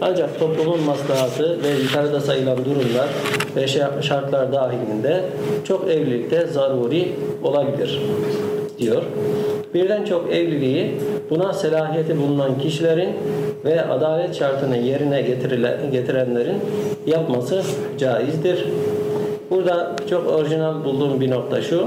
Ancak 0.00 0.38
toplumun 0.38 0.80
maslahatı 0.82 1.62
ve 1.62 1.68
yukarıda 1.82 2.20
sayılan 2.20 2.56
durumlar 2.56 3.08
ve 3.56 3.64
şa- 3.64 4.02
şartlar 4.02 4.52
dahilinde 4.52 5.22
çok 5.64 5.90
evlilikte 5.90 6.46
zaruri 6.46 7.08
olabilir 7.42 8.02
diyor. 8.78 9.02
Birden 9.74 10.04
çok 10.04 10.32
evliliği 10.32 10.94
buna 11.30 11.52
selahiyeti 11.52 12.18
bulunan 12.18 12.58
kişilerin 12.58 13.10
ve 13.64 13.84
adalet 13.84 14.34
şartını 14.34 14.76
yerine 14.76 15.22
getirenlerin 15.92 16.56
yapması 17.06 17.62
caizdir. 17.98 18.64
Burada 19.50 19.96
çok 20.10 20.26
orijinal 20.26 20.84
bulduğum 20.84 21.20
bir 21.20 21.30
nokta 21.30 21.62
şu. 21.62 21.86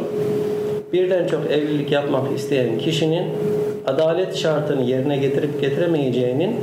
Birden 0.94 1.28
çok 1.28 1.52
evlilik 1.52 1.92
yapmak 1.92 2.32
isteyen 2.38 2.78
kişinin 2.78 3.24
adalet 3.88 4.36
şartını 4.36 4.82
yerine 4.82 5.18
getirip 5.18 5.62
getiremeyeceğinin 5.62 6.56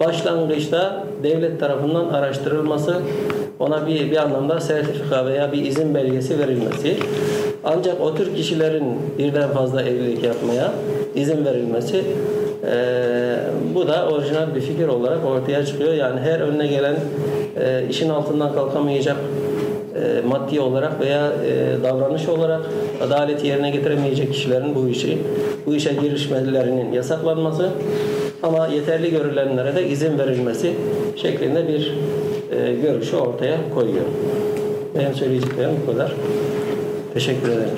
başlangıçta 0.00 1.04
devlet 1.22 1.60
tarafından 1.60 2.08
araştırılması, 2.08 2.96
ona 3.58 3.86
bir, 3.86 4.10
bir 4.10 4.16
anlamda 4.16 4.60
sertifika 4.60 5.26
veya 5.26 5.52
bir 5.52 5.64
izin 5.64 5.94
belgesi 5.94 6.38
verilmesi. 6.38 6.96
Ancak 7.64 8.00
o 8.00 8.14
tür 8.14 8.36
kişilerin 8.36 8.84
birden 9.18 9.50
fazla 9.50 9.82
evlilik 9.82 10.24
yapmaya 10.24 10.72
izin 11.14 11.44
verilmesi 11.44 11.96
eee, 11.96 13.36
bu 13.74 13.88
da 13.88 14.08
orijinal 14.08 14.54
bir 14.54 14.60
fikir 14.60 14.88
olarak 14.88 15.24
ortaya 15.24 15.66
çıkıyor. 15.66 15.92
Yani 15.92 16.20
her 16.20 16.40
önüne 16.40 16.66
gelen 16.66 16.96
eee, 17.56 17.84
işin 17.90 18.08
altından 18.08 18.54
kalkamayacak 18.54 19.16
e, 20.02 20.20
maddi 20.28 20.60
olarak 20.60 21.00
veya 21.00 21.26
e, 21.26 21.82
davranış 21.82 22.28
olarak 22.28 22.60
adaleti 23.02 23.46
yerine 23.46 23.70
getiremeyecek 23.70 24.32
kişilerin 24.32 24.74
bu 24.74 24.88
işi 24.88 25.18
bu 25.66 25.74
işe 25.74 25.92
girişmelerinin 25.92 26.92
yasaklanması 26.92 27.70
ama 28.42 28.66
yeterli 28.66 29.10
görülenlere 29.10 29.74
de 29.74 29.88
izin 29.88 30.18
verilmesi 30.18 30.72
şeklinde 31.16 31.68
bir 31.68 31.94
e, 32.56 32.74
görüşü 32.74 33.16
ortaya 33.16 33.56
koyuyor. 33.74 34.04
Benim 34.98 35.14
söyleyeceklerim 35.14 35.70
bu 35.82 35.92
kadar. 35.92 36.12
Teşekkür 37.14 37.48
ederim. 37.48 37.68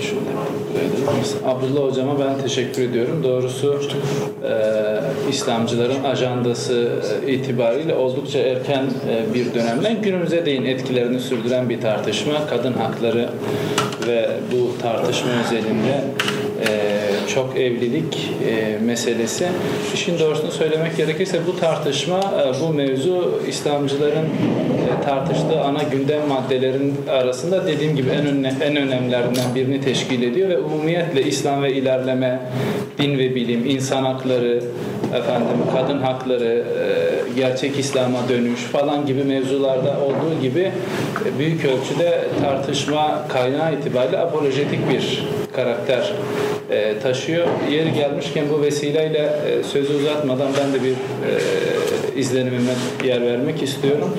Şöyle 0.00 0.20
buraya 0.74 0.90
da 0.90 0.96
yapayım. 0.96 1.24
Abdullah 1.64 1.90
hocama 1.90 2.18
ben 2.18 2.42
teşekkür 2.42 2.82
ediyorum. 2.82 3.24
Doğrusu 3.24 3.80
e, 4.44 5.30
İslamcıların 5.30 6.04
ajandası 6.04 6.88
e, 7.26 7.32
itibariyle 7.32 7.94
oldukça 7.94 8.38
erken 8.38 8.84
e, 8.84 9.34
bir 9.34 9.54
dönemden 9.54 10.02
günümüze 10.02 10.46
değin 10.46 10.64
etkilerini 10.64 11.20
sürdüren 11.20 11.68
bir 11.68 11.80
tartışma. 11.80 12.46
Kadın 12.50 12.72
hakları 12.72 13.28
ve 14.06 14.30
bu 14.52 14.82
tartışma 14.82 15.30
özelinde 15.44 16.04
e, 16.68 16.93
çok 17.28 17.56
evlilik 17.56 18.30
e, 18.48 18.78
meselesi. 18.78 19.48
İşin 19.94 20.18
doğrusunu 20.18 20.50
söylemek 20.50 20.96
gerekirse 20.96 21.40
bu 21.46 21.60
tartışma, 21.60 22.18
e, 22.18 22.60
bu 22.60 22.72
mevzu 22.72 23.40
İslamcıların 23.48 24.24
e, 24.24 25.04
tartıştığı 25.04 25.60
ana 25.60 25.82
gündem 25.82 26.28
maddelerin 26.28 26.94
arasında 27.10 27.66
dediğim 27.66 27.96
gibi 27.96 28.10
en, 28.10 28.26
önne, 28.26 28.52
en 28.62 28.76
önemlilerinden 28.76 29.54
birini 29.54 29.80
teşkil 29.80 30.22
ediyor 30.22 30.48
ve 30.48 30.58
umumiyetle 30.58 31.22
İslam 31.22 31.62
ve 31.62 31.72
ilerleme, 31.72 32.40
din 32.98 33.18
ve 33.18 33.34
bilim, 33.34 33.66
insan 33.66 34.04
hakları, 34.04 34.62
efendim 35.14 35.58
kadın 35.72 35.98
hakları, 35.98 36.64
e, 36.78 37.40
gerçek 37.40 37.78
İslam'a 37.78 38.28
dönüş 38.28 38.60
falan 38.60 39.06
gibi 39.06 39.24
mevzularda 39.24 40.00
olduğu 40.00 40.40
gibi 40.42 40.72
e, 41.26 41.38
büyük 41.38 41.64
ölçüde 41.64 42.24
tartışma 42.40 43.28
kaynağı 43.28 43.74
itibariyle 43.74 44.18
apolojetik 44.18 44.90
bir 44.90 45.24
karakter 45.56 46.12
e, 46.70 46.98
taşıyor. 46.98 47.46
Yeri 47.70 47.92
gelmişken 47.92 48.44
bu 48.52 48.62
vesileyle 48.62 49.18
e, 49.18 49.62
sözü 49.62 49.94
uzatmadan 49.94 50.48
ben 50.60 50.72
de 50.72 50.84
bir 50.84 50.90
e, 50.90 52.20
izlenimime 52.20 52.72
yer 53.04 53.22
vermek 53.22 53.62
istiyorum. 53.62 54.10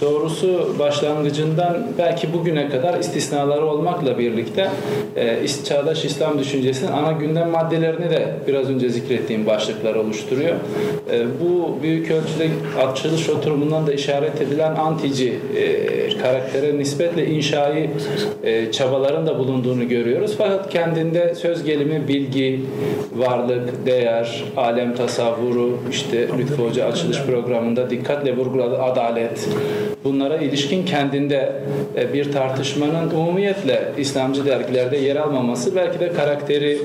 Doğrusu 0.00 0.74
başlangıcından 0.78 1.86
belki 1.98 2.32
bugüne 2.32 2.68
kadar 2.68 2.98
istisnaları 2.98 3.66
olmakla 3.66 4.18
birlikte 4.18 4.70
e, 5.16 5.48
çağdaş 5.64 6.04
İslam 6.04 6.38
düşüncesinin 6.38 6.92
ana 6.92 7.12
gündem 7.12 7.50
maddelerini 7.50 8.10
de 8.10 8.28
biraz 8.46 8.70
önce 8.70 8.88
zikrettiğim 8.88 9.46
başlıklar 9.46 9.94
oluşturuyor. 9.94 10.54
E, 11.12 11.26
bu 11.40 11.82
büyük 11.82 12.10
ölçüde 12.10 12.48
açılış 12.86 13.28
oturumundan 13.28 13.86
da 13.86 13.92
işaret 13.92 14.40
edilen 14.40 14.76
antici 14.76 15.38
e, 15.56 16.18
karaktere 16.18 16.78
nispetle 16.78 17.26
inşai 17.26 17.90
e, 18.44 18.72
çabaların 18.72 19.26
da 19.26 19.38
bulunduğunu 19.38 19.88
görüyoruz. 19.88 20.34
Fakat 20.38 20.72
kendinde 20.78 21.34
söz 21.34 21.64
gelimi 21.64 22.08
bilgi, 22.08 22.60
varlık, 23.16 23.86
değer, 23.86 24.44
alem 24.56 24.94
tasavvuru, 24.94 25.78
işte 25.90 26.28
Lütfü 26.38 26.62
Hoca 26.62 26.86
açılış 26.86 27.22
programında 27.22 27.90
dikkatle 27.90 28.36
vurguladı 28.36 28.82
adalet. 28.82 29.48
Bunlara 30.04 30.36
ilişkin 30.36 30.84
kendinde 30.84 31.52
e, 31.96 32.12
bir 32.12 32.32
tartışmanın 32.32 33.10
umumiyetle 33.10 33.82
İslamcı 33.98 34.46
dergilerde 34.46 34.96
yer 34.96 35.16
almaması 35.16 35.76
belki 35.76 36.00
de 36.00 36.12
karakteri 36.12 36.78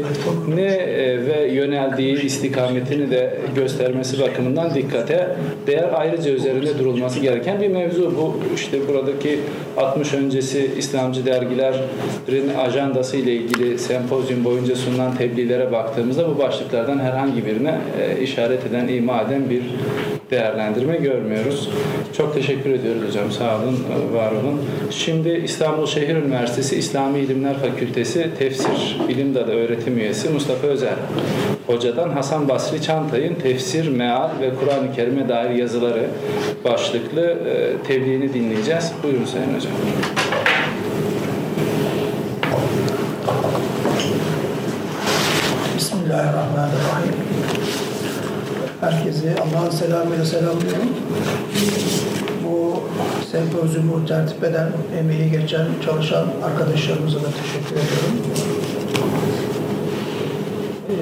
ne 0.56 0.62
e, 0.62 1.26
ve 1.26 1.48
yöneldiği 1.54 2.22
istikametini 2.22 3.12
de 3.12 3.34
göstermesi 3.56 4.22
bakımından 4.22 4.74
dikkate 4.74 5.28
değer 5.68 5.90
ayrıca 5.94 6.32
üzerinde 6.32 6.80
durulması 6.80 7.20
gereken 7.20 7.62
bir 7.62 7.68
mevzu. 7.68 8.14
Bu 8.18 8.54
işte 8.56 8.88
buradaki 8.88 9.40
60 9.78 10.14
öncesi 10.14 10.72
İslamcı 10.78 11.26
dergilerin 11.26 12.50
ajandası 12.60 13.18
ile 13.18 13.34
ilgili 13.34 13.80
sempozyum 13.80 14.46
boyunca 14.46 14.76
sunulan 14.76 15.16
tebliğlere 15.16 15.72
baktığımızda 15.72 16.30
bu 16.30 16.40
başlıklardan 16.40 17.00
herhangi 17.00 17.46
birine 17.46 17.76
e, 18.02 18.22
işaret 18.22 18.66
eden, 18.66 18.88
ima 18.88 19.22
eden 19.22 19.50
bir 19.50 19.64
değerlendirme 20.34 20.98
görmüyoruz. 20.98 21.70
Çok 22.18 22.34
teşekkür 22.34 22.70
ediyoruz 22.70 23.02
hocam. 23.08 23.32
Sağ 23.32 23.58
olun, 23.58 23.86
var 24.14 24.32
olun. 24.32 24.62
Şimdi 24.92 25.30
İstanbul 25.30 25.86
Şehir 25.86 26.16
Üniversitesi 26.16 26.76
İslami 26.76 27.20
İlimler 27.20 27.58
Fakültesi 27.58 28.30
Tefsir 28.40 28.98
Bilim 29.08 29.36
Dalı 29.36 29.52
öğretim 29.52 29.98
üyesi 29.98 30.30
Mustafa 30.30 30.68
Özer 30.68 30.96
Hoca'dan 31.68 32.10
Hasan 32.10 32.50
Basri 32.50 32.82
Çantay'ın 32.82 33.36
tefsir, 33.36 33.88
meal 33.88 34.30
ve 34.42 34.50
Kur'an-ı 34.60 34.96
Kerim'e 34.96 35.30
dair 35.30 35.50
yazıları 35.50 36.06
başlıklı 36.64 37.22
e, 37.22 37.88
tebliğini 37.88 38.34
dinleyeceğiz. 38.34 38.92
Buyurun 39.04 39.26
Sayın 39.26 39.56
Hocam. 39.56 39.74
Herkese 48.84 49.36
Allah'ın 49.36 49.70
selamıyla 49.70 50.26
selamlıyorum. 50.26 50.90
Bu 52.46 52.84
sempozyumu 53.32 54.06
tertip 54.06 54.44
eden, 54.44 54.68
emeği 55.00 55.32
geçen, 55.32 55.66
çalışan 55.86 56.26
arkadaşlarımıza 56.44 57.18
da 57.18 57.28
teşekkür 57.44 57.76
ediyorum. 57.76 58.16
Ee, 60.90 60.94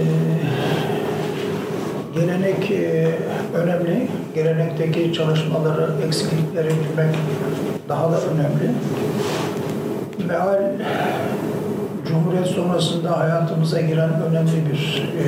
gelenek 2.19 2.71
e, 2.71 3.15
önemli. 3.55 4.07
Gelenekteki 4.35 5.13
çalışmaları, 5.13 5.91
eksiklikleri 6.07 6.67
bilmek 6.67 7.15
daha 7.89 8.11
da 8.11 8.19
önemli. 8.21 8.75
Meal 10.27 10.59
Cumhuriyet 12.07 12.47
sonrasında 12.47 13.19
hayatımıza 13.19 13.81
giren 13.81 14.09
önemli 14.29 14.51
bir 14.71 15.09
e, 15.23 15.25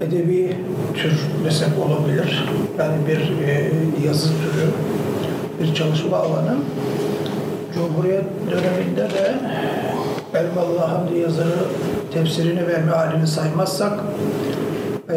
edebi 0.00 0.56
tür 0.94 1.12
desek 1.44 1.68
olabilir. 1.86 2.44
Yani 2.78 2.96
bir 3.08 3.46
e, 3.48 3.70
yazı 4.06 4.28
türü, 4.28 4.70
bir 5.60 5.74
çalışma 5.74 6.16
alanı. 6.16 6.56
Cumhuriyet 7.74 8.24
döneminde 8.50 9.10
de 9.10 9.34
Elmalı 10.34 10.78
Hamdi 10.78 11.18
yazarı 11.18 11.58
tefsirini 12.12 12.68
ve 12.68 12.78
mealini 12.78 13.26
saymazsak 13.26 13.92
e, 15.10 15.16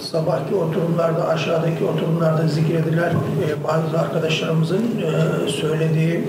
sabahki 0.00 0.54
oturumlarda, 0.54 1.28
aşağıdaki 1.28 1.84
oturumlarda 1.84 2.48
zikredilen 2.48 3.10
e, 3.10 3.64
bazı 3.68 4.00
arkadaşlarımızın 4.00 4.82
e, 4.82 5.48
söylediği 5.48 6.24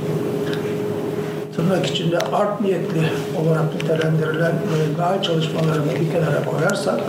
tırnak 1.55 1.85
içinde 1.85 2.17
art 2.17 2.61
niyetli 2.61 3.01
olarak 3.41 3.73
nitelendirilen 3.73 4.51
e, 4.51 4.97
meal 4.97 5.21
çalışmalarını 5.21 5.85
bir 5.85 6.11
kenara 6.11 6.45
koyarsak 6.45 6.99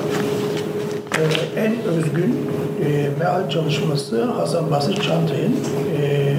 e, 1.18 1.61
en 1.61 1.82
özgün 1.82 2.51
e, 2.84 3.09
meal 3.18 3.51
çalışması 3.51 4.24
Hasan 4.24 4.70
Basri 4.70 4.94
Çantay'ın 4.94 5.57
e, 6.03 6.34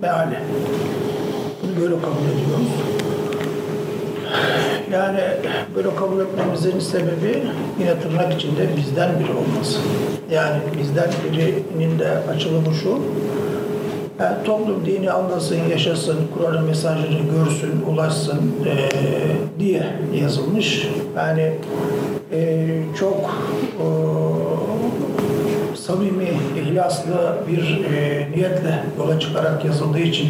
meali. 0.00 0.38
Bunu 1.62 1.82
böyle 1.82 1.94
kabul 2.00 2.24
ediyoruz. 2.34 2.68
Yani 4.92 5.20
böyle 5.76 5.94
kabul 5.94 6.20
etmemizin 6.20 6.80
sebebi 6.80 7.42
yine 7.80 8.00
tırnak 8.00 8.34
içinde 8.34 8.68
bizden 8.76 9.10
biri 9.20 9.30
olması. 9.30 9.78
Yani 10.30 10.56
bizden 10.80 11.10
birinin 11.32 11.98
de 11.98 12.08
açılımı 12.08 12.74
şu, 12.82 12.98
Yani 14.20 14.36
toplum 14.44 14.86
dini 14.86 15.10
anlasın, 15.12 15.58
yaşasın, 15.70 16.16
Kur'an'ın 16.34 16.64
mesajını 16.64 17.18
görsün, 17.34 17.82
ulaşsın 17.92 18.40
eee, 18.66 18.88
diye 19.58 19.86
yazılmış. 20.22 20.88
Yani 21.16 21.52
eee, 22.32 22.82
çok 22.98 23.16
eee, 23.80 23.86
samimi, 25.76 26.28
ihlaslı 26.62 27.12
bir 27.48 27.62
eee, 27.92 28.28
niyetle 28.36 28.82
yola 28.98 29.20
çıkarak 29.20 29.64
yazıldığı 29.64 29.98
için 29.98 30.28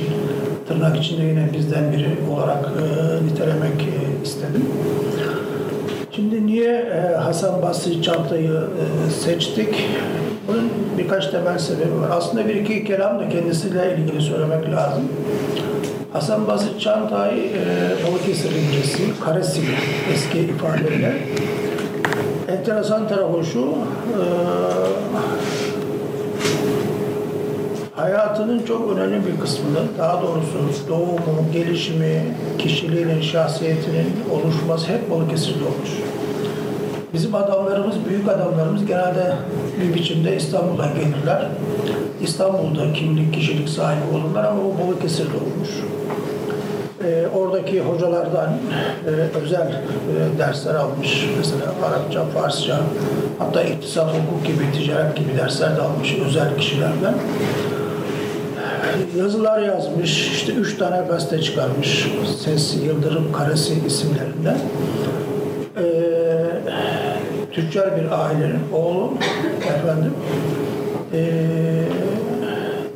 tırnak 0.69 0.97
içinde 0.97 1.23
yine 1.23 1.49
bizden 1.53 1.93
biri 1.93 2.09
olarak 2.35 2.73
eee, 2.81 3.27
nitelemek 3.33 3.81
eee, 3.83 4.23
istedim. 4.25 4.65
Şimdi 6.11 6.47
niye 6.47 6.73
e, 6.75 7.15
Hasan 7.17 7.63
Basri 7.63 8.03
Çantayı 8.03 8.51
e, 8.53 9.11
seçtik? 9.11 9.87
Bunun 10.49 10.71
birkaç 10.99 11.31
temel 11.31 11.59
sebebi 11.59 12.01
var. 12.01 12.11
Aslında 12.11 12.49
bir 12.49 12.55
iki 12.55 12.85
kelam 12.85 13.19
da 13.21 13.29
kendisiyle 13.29 13.97
ilgili 13.99 14.23
söylemek 14.23 14.71
lazım. 14.71 15.05
Hasan 16.13 16.47
Basri 16.47 16.81
Çantay, 16.81 17.39
e, 17.39 17.53
Balıkesir 18.07 18.51
İncesi, 18.51 19.03
Karesi 19.25 19.61
eski 20.15 20.39
ifadeyle. 20.39 21.19
Enteresan 22.49 23.09
tarafı 23.09 23.45
şu, 23.45 23.61
e, 23.61 24.23
hayatının 27.97 28.63
çok 28.63 28.93
önemli 28.93 29.27
bir 29.27 29.41
kısmını, 29.41 29.81
daha 29.99 30.23
doğrusu 30.23 30.89
doğumu, 30.89 31.53
gelişimi, 31.53 32.23
kişiliğinin, 32.59 33.21
şahsiyetinin 33.21 34.13
oluşması 34.33 34.87
hep 34.87 35.11
Balıkesir'de 35.11 35.65
olmuş. 35.65 35.91
Bizim 37.15 37.35
adamlarımız, 37.35 37.95
büyük 38.09 38.29
adamlarımız 38.29 38.87
genelde 38.87 39.33
bir 39.81 39.95
biçimde 39.95 40.37
İstanbul'dan 40.37 40.95
gelirler. 40.95 41.49
İstanbul'da 42.23 42.93
kimlik, 42.93 43.35
kişilik 43.35 43.69
sahibi 43.69 44.17
olurlar 44.17 44.45
ama 44.45 44.61
o 44.63 44.87
Balıkesir'de 44.87 45.37
olmuş. 45.37 45.71
Ee, 47.05 47.27
oradaki 47.37 47.81
hocalardan 47.81 48.51
e, 49.07 49.39
özel 49.39 49.67
e, 49.67 50.39
dersler 50.39 50.75
almış. 50.75 51.27
Mesela 51.39 51.65
Arapça, 51.89 52.25
Farsça, 52.25 52.81
hatta 53.39 53.63
iktisat, 53.63 54.09
hukuk 54.09 54.47
gibi, 54.47 54.73
ticaret 54.73 55.17
gibi 55.17 55.37
dersler 55.39 55.77
de 55.77 55.81
almış 55.81 56.17
özel 56.27 56.57
kişilerden 56.59 57.15
yazılar 59.17 59.63
yazmış. 59.63 60.31
İşte 60.33 60.53
üç 60.53 60.79
tane 60.79 61.07
gazete 61.09 61.43
çıkarmış. 61.43 62.09
Ses, 62.45 62.77
Yıldırım, 62.85 63.33
Karesi 63.33 63.75
isimlerinden. 63.87 64.59
Tüccar 67.59 67.97
bir 67.97 68.25
ailenin 68.25 68.61
oğlu 68.73 69.13
efendim. 69.61 70.15
Ee, 71.15 71.98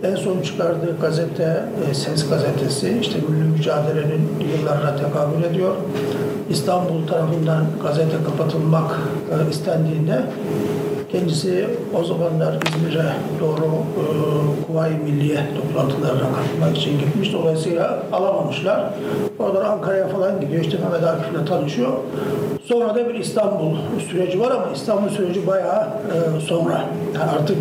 en 0.03 0.14
son 0.14 0.40
çıkardığı 0.42 1.00
gazete 1.00 1.64
e, 1.90 1.94
Ses 1.94 2.30
gazetesi 2.30 2.98
işte 3.00 3.18
Milli 3.28 3.44
Mücadele'nin 3.44 4.28
yıllarına 4.59 4.96
tekabül 4.96 5.44
ediyor. 5.44 5.74
İstanbul 6.50 7.07
tarafından 7.07 7.64
gazete 7.82 8.16
kapatılmak 8.24 8.98
e, 9.30 9.50
istendiğinde 9.50 10.22
Kendisi 11.12 11.66
o 11.94 12.05
zamanlar 12.05 12.55
İzmir'e 12.68 13.12
doğru 13.40 13.64
e, 13.64 14.05
Kuvayi 14.66 14.94
Milliye 14.94 15.40
toplantılarına 15.57 16.28
katılmak 16.36 16.78
için 16.78 16.98
gitmiş. 16.98 17.32
Dolayısıyla 17.32 18.03
alamamışlar. 18.12 18.90
Oradan 19.38 19.64
Ankara'ya 19.64 20.09
falan 20.09 20.40
gidiyor. 20.40 20.64
İşte 20.64 20.78
Mehmet 20.78 21.09
Akif'le 21.09 21.46
tanışıyor. 21.48 21.92
Sonra 22.64 22.94
da 22.94 23.09
bir 23.09 23.14
İstanbul 23.14 23.76
süreci 24.11 24.40
var 24.40 24.50
ama 24.50 24.66
İstanbul 24.74 25.09
süreci 25.09 25.46
bayağı 25.46 25.82
e, 25.82 26.40
sonra. 26.40 26.84
Yani 27.14 27.30
artık 27.30 27.59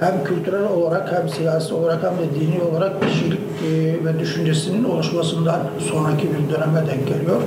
hem 0.00 0.24
kültürel 0.24 0.64
olarak 0.64 1.12
hem 1.12 1.28
siyasi 1.28 1.74
olarak 1.74 2.02
hem 2.02 2.12
de 2.12 2.40
dini 2.40 2.62
olarak 2.62 3.02
kişilik 3.02 3.40
e, 3.40 4.04
ve 4.04 4.20
düşüncesinin 4.20 4.84
oluşmasından 4.84 5.60
sonraki 5.90 6.22
bir 6.22 6.54
döneme 6.54 6.86
denk 6.86 7.08
geliyor 7.08 7.42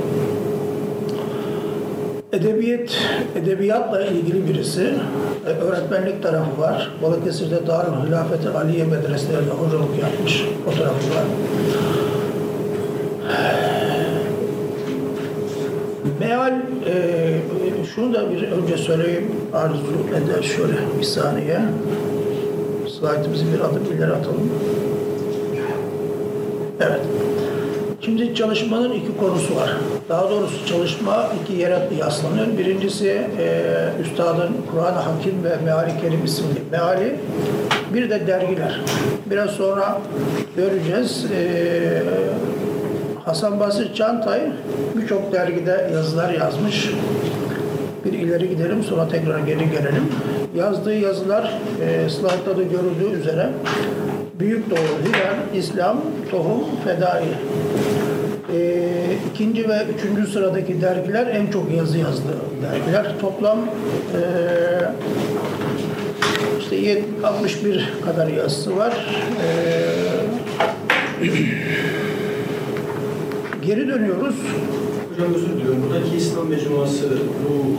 edebiyat, 2.33 2.97
edebiyatla 3.35 4.05
ilgili 4.05 4.47
birisi. 4.47 4.93
E, 5.47 5.49
öğretmenlik 5.49 6.23
tarafı 6.23 6.61
var. 6.61 6.91
Balıkesir'de 7.03 7.67
Darül 7.67 8.07
Hilafeti 8.07 8.49
Aliye 8.49 8.83
medreselerinde 8.83 9.51
hocalık 9.51 9.99
yapmış. 10.01 10.43
O 10.67 10.71
tarafı 10.71 11.09
var. 11.09 11.23
Meal, 16.19 16.53
e, 16.87 17.85
şunu 17.95 18.13
da 18.13 18.31
bir 18.31 18.51
önce 18.51 18.77
söyleyeyim 18.77 19.31
arzu 19.53 19.83
eder 20.15 20.43
şöyle 20.43 20.73
bir 20.99 21.03
saniye. 21.03 21.59
Slaytımızı 22.99 23.45
bir 23.53 23.59
adım 23.59 23.85
ileri 23.97 24.11
atalım. 24.11 24.49
Evet. 26.79 27.01
Şimdi 28.01 28.35
çalışmanın 28.35 28.91
iki 28.91 29.17
konusu 29.17 29.55
var. 29.55 29.77
Daha 30.09 30.29
doğrusu 30.29 30.65
çalışma 30.65 31.29
iki 31.43 31.61
yere 31.61 31.79
yaslanıyor. 31.99 32.47
Birincisi 32.57 33.21
e, 33.39 33.65
Üstad'ın 34.01 34.55
Kur'an-ı 34.71 34.97
Hakim 34.97 35.43
ve 35.43 35.57
Meali 35.65 36.01
Kerim 36.01 36.25
isimli 36.25 36.59
meali. 36.71 37.15
Bir 37.93 38.09
de 38.09 38.27
dergiler. 38.27 38.81
Biraz 39.25 39.49
sonra 39.49 40.01
göreceğiz. 40.57 41.25
E, 41.35 42.03
Hasan 43.25 43.59
Basri 43.59 43.95
Çantay 43.95 44.41
birçok 44.97 45.31
dergide 45.31 45.89
yazılar 45.93 46.33
yazmış. 46.33 46.89
Bir 48.05 48.13
ileri 48.13 48.49
gidelim 48.49 48.83
sonra 48.83 49.07
tekrar 49.07 49.39
geri 49.39 49.71
gelelim. 49.71 50.03
Yazdığı 50.55 50.93
yazılar 50.93 51.53
e, 51.81 52.09
slaytta 52.09 52.57
da 52.57 52.63
görüldüğü 52.63 53.19
üzere 53.19 53.49
Büyük 54.39 54.69
Doğu, 54.69 54.77
Hilal, 54.77 55.59
İslam, 55.59 56.01
Tohum, 56.31 56.63
Fedai. 56.83 57.23
E, 58.55 58.87
ikinci 59.33 59.69
ve 59.69 59.85
üçüncü 59.97 60.31
sıradaki 60.31 60.81
dergiler 60.81 61.27
en 61.27 61.47
çok 61.47 61.71
yazı 61.71 61.97
yazdığı 61.97 62.37
dergiler. 62.61 63.19
Toplam 63.21 63.57
e, 63.59 64.21
işte 66.59 66.75
yet- 66.75 67.03
61 67.23 67.89
kadar 68.05 68.27
yazısı 68.27 68.77
var. 68.77 68.93
E, 69.45 69.49
geri 73.65 73.87
dönüyoruz. 73.87 74.35
Hocam 75.11 75.33
özür 75.33 75.49
diliyorum. 75.49 75.83
Buradaki 75.89 76.17
İslam 76.17 76.47
mecmuası 76.47 77.09
bu 77.43 77.77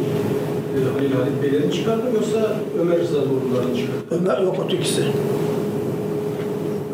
Halil 0.94 1.12
Halit 1.12 1.42
Beylerin 1.42 1.70
çıkardı 1.70 2.02
mı 2.02 2.10
yoksa 2.14 2.52
Ömer 2.80 2.98
Rıza 2.98 3.14
Doğrular'ın 3.16 3.74
çıkardı? 3.76 4.04
Ömer 4.10 4.38
yok 4.38 4.56
ötekisi. 4.64 5.02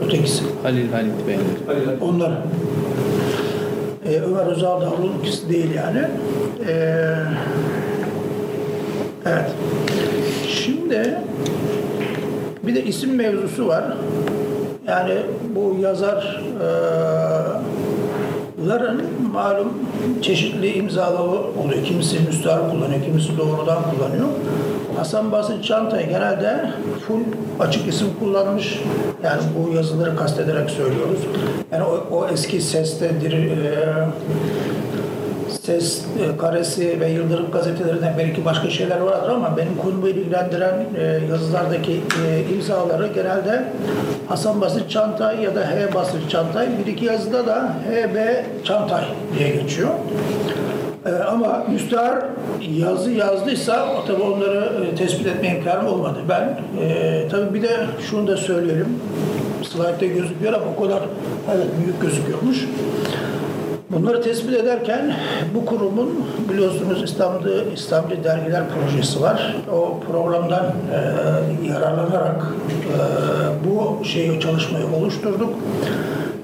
Ötekisi. 0.04 0.42
Halil 0.62 0.92
Halit 0.92 1.26
Beyler. 1.26 1.40
Halil 1.66 1.86
Halit. 1.86 2.02
Onlar. 2.02 2.32
Ee, 4.08 4.20
Ömer 4.20 4.46
Özal 4.46 4.80
da 4.80 4.90
onun 4.90 5.18
ikisi 5.22 5.48
değil 5.48 5.74
yani. 5.74 6.08
Ee, 6.68 7.14
evet. 9.26 9.50
Şimdi 10.48 11.18
bir 12.66 12.74
de 12.74 12.84
isim 12.84 13.14
mevzusu 13.14 13.66
var. 13.68 13.84
Yani 14.88 15.14
bu 15.54 15.76
yazar 15.82 16.42
e, 16.62 16.66
ların 18.64 19.02
malum 19.32 19.72
çeşitli 20.22 20.72
imzaları 20.72 21.22
oluyor. 21.64 21.84
Kimisi 21.84 22.20
müstahar 22.20 22.70
kullanıyor, 22.70 23.04
kimisi 23.04 23.38
doğrudan 23.38 23.78
kullanıyor. 23.82 24.28
Hasan 24.96 25.32
Basri 25.32 25.62
Çantay 25.62 26.08
genelde 26.08 26.70
full 27.06 27.20
açık 27.60 27.88
isim 27.88 28.08
kullanmış. 28.20 28.80
Yani 29.24 29.42
bu 29.58 29.76
yazıları 29.76 30.16
kastederek 30.16 30.70
söylüyoruz. 30.70 31.20
Yani 31.72 31.84
o, 31.84 32.16
o 32.16 32.28
eski 32.28 32.60
seste 32.60 33.20
diri, 33.20 33.36
e, 33.36 33.72
Ses 35.66 35.98
e, 35.98 36.36
Karesi 36.36 37.00
ve 37.00 37.08
Yıldırım 37.08 37.50
gazetelerinden 37.50 38.14
belki 38.18 38.44
başka 38.44 38.70
şeyler 38.70 39.00
vardır 39.00 39.28
ama 39.28 39.56
benim 39.56 39.76
konumu 39.76 40.08
ilgilendiren 40.08 40.74
e, 40.98 41.20
yazılardaki 41.30 41.92
e, 42.26 42.54
imzaları 42.54 43.06
genelde 43.06 43.64
Hasan 44.28 44.60
Basri 44.60 44.88
Çantay 44.88 45.42
ya 45.42 45.54
da 45.54 45.60
H. 45.60 45.94
Basri 45.94 46.28
Çantay. 46.28 46.68
Bir 46.78 46.92
iki 46.92 47.04
yazıda 47.04 47.46
da 47.46 47.74
H.B. 47.90 48.46
Çantay 48.64 49.04
diye 49.38 49.48
geçiyor. 49.48 49.90
E, 51.06 51.10
ama 51.10 51.64
müstahar 51.72 52.18
yazı 52.78 53.10
yazdıysa 53.10 53.86
o 53.94 54.06
tabii 54.06 54.22
onları 54.22 54.84
e, 54.84 54.94
tespit 54.94 55.26
etme 55.26 55.48
imkanım 55.48 55.86
olmadı. 55.86 56.18
Ben 56.28 56.58
e, 56.82 57.28
tabii 57.30 57.54
bir 57.54 57.62
de 57.62 57.76
şunu 58.10 58.26
da 58.26 58.36
söyleyelim. 58.36 58.98
Slide'de 59.62 60.06
gözüküyor 60.06 60.52
ama 60.52 60.64
o 60.76 60.82
kadar 60.82 61.02
evet 61.54 61.66
büyük 61.84 62.00
gözüküyormuş. 62.00 62.66
Bunları 63.90 64.22
tespit 64.22 64.54
ederken 64.54 65.14
bu 65.54 65.66
kurumun 65.66 66.26
biliyorsunuz 66.52 67.02
İslam'da 67.02 67.62
İslamcı 67.74 68.24
dergiler 68.24 68.62
projesi 68.68 69.22
var. 69.22 69.56
O 69.72 70.00
programdan 70.12 70.64
e, 70.64 71.68
yararlanarak 71.68 72.42
e, 72.42 73.00
bu 73.68 74.04
şeyi 74.04 74.40
çalışmayı 74.40 74.86
oluşturduk. 74.86 75.54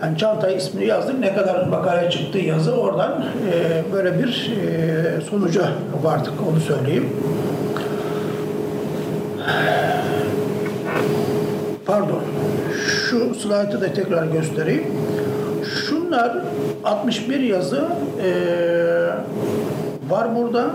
Yani 0.02 0.18
Çantay 0.18 0.56
ismini 0.56 0.86
yazdık. 0.86 1.18
Ne 1.18 1.34
kadar 1.34 1.66
makale 1.66 2.10
çıktı 2.10 2.38
yazı 2.38 2.72
oradan 2.72 3.24
e, 3.52 3.82
böyle 3.92 4.18
bir 4.18 4.52
e, 4.56 5.20
sonuca 5.30 5.68
vardık 6.02 6.32
onu 6.50 6.60
söyleyeyim. 6.60 7.08
Pardon. 11.86 12.20
şu 13.10 13.34
slaytı 13.34 13.80
da 13.80 13.92
tekrar 13.92 14.26
göstereyim. 14.26 14.84
Şunlar 16.12 16.36
61 16.84 17.40
yazı 17.40 17.88
e, 18.24 18.30
var 20.08 20.36
burada. 20.36 20.70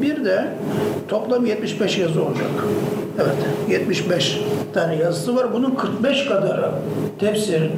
Bir 0.00 0.24
de 0.24 0.44
toplam 1.08 1.46
75 1.46 1.98
yazı 1.98 2.22
olacak. 2.24 2.46
Evet, 3.16 3.36
75 3.68 4.40
tane 4.74 4.96
yazısı 4.96 5.36
var. 5.36 5.46
Bunun 5.52 5.74
45 5.74 6.24
kadarı 6.24 6.70
tefsir, 7.20 7.70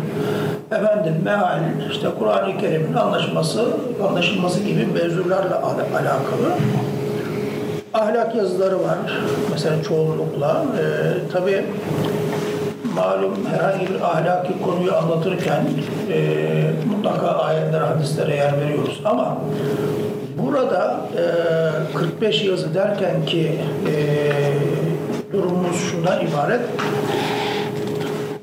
efendim 0.72 1.14
meal, 1.24 1.60
işte 1.90 2.08
Kur'an-ı 2.18 2.58
Kerim'in 2.58 2.94
anlaşması, 2.94 3.64
anlaşılması 4.08 4.60
gibi 4.60 4.86
mevzularla 4.94 5.62
al- 5.62 5.98
alakalı. 6.00 6.52
Ahlak 7.94 8.36
yazıları 8.36 8.76
var. 8.82 8.98
Mesela 9.52 9.82
çoğunlukla. 9.82 10.64
Ee, 10.78 10.82
tabii 11.32 11.64
malum 12.96 13.34
herhangi 13.50 13.86
bir 13.88 14.00
ahlaki 14.00 14.52
konuyu 14.64 14.96
anlatırken 14.96 15.64
e, 16.12 16.18
mutlaka 16.90 17.26
ayetlere, 17.26 17.84
hadislere 17.84 18.36
yer 18.36 18.60
veriyoruz. 18.60 19.00
Ama 19.04 19.38
burada 20.38 21.00
e, 21.94 21.98
45 21.98 22.44
yazı 22.44 22.74
derken 22.74 23.26
ki 23.26 23.52
e, 23.86 23.96
durumumuz 25.32 25.76
şundan 25.90 26.26
ibaret. 26.26 26.60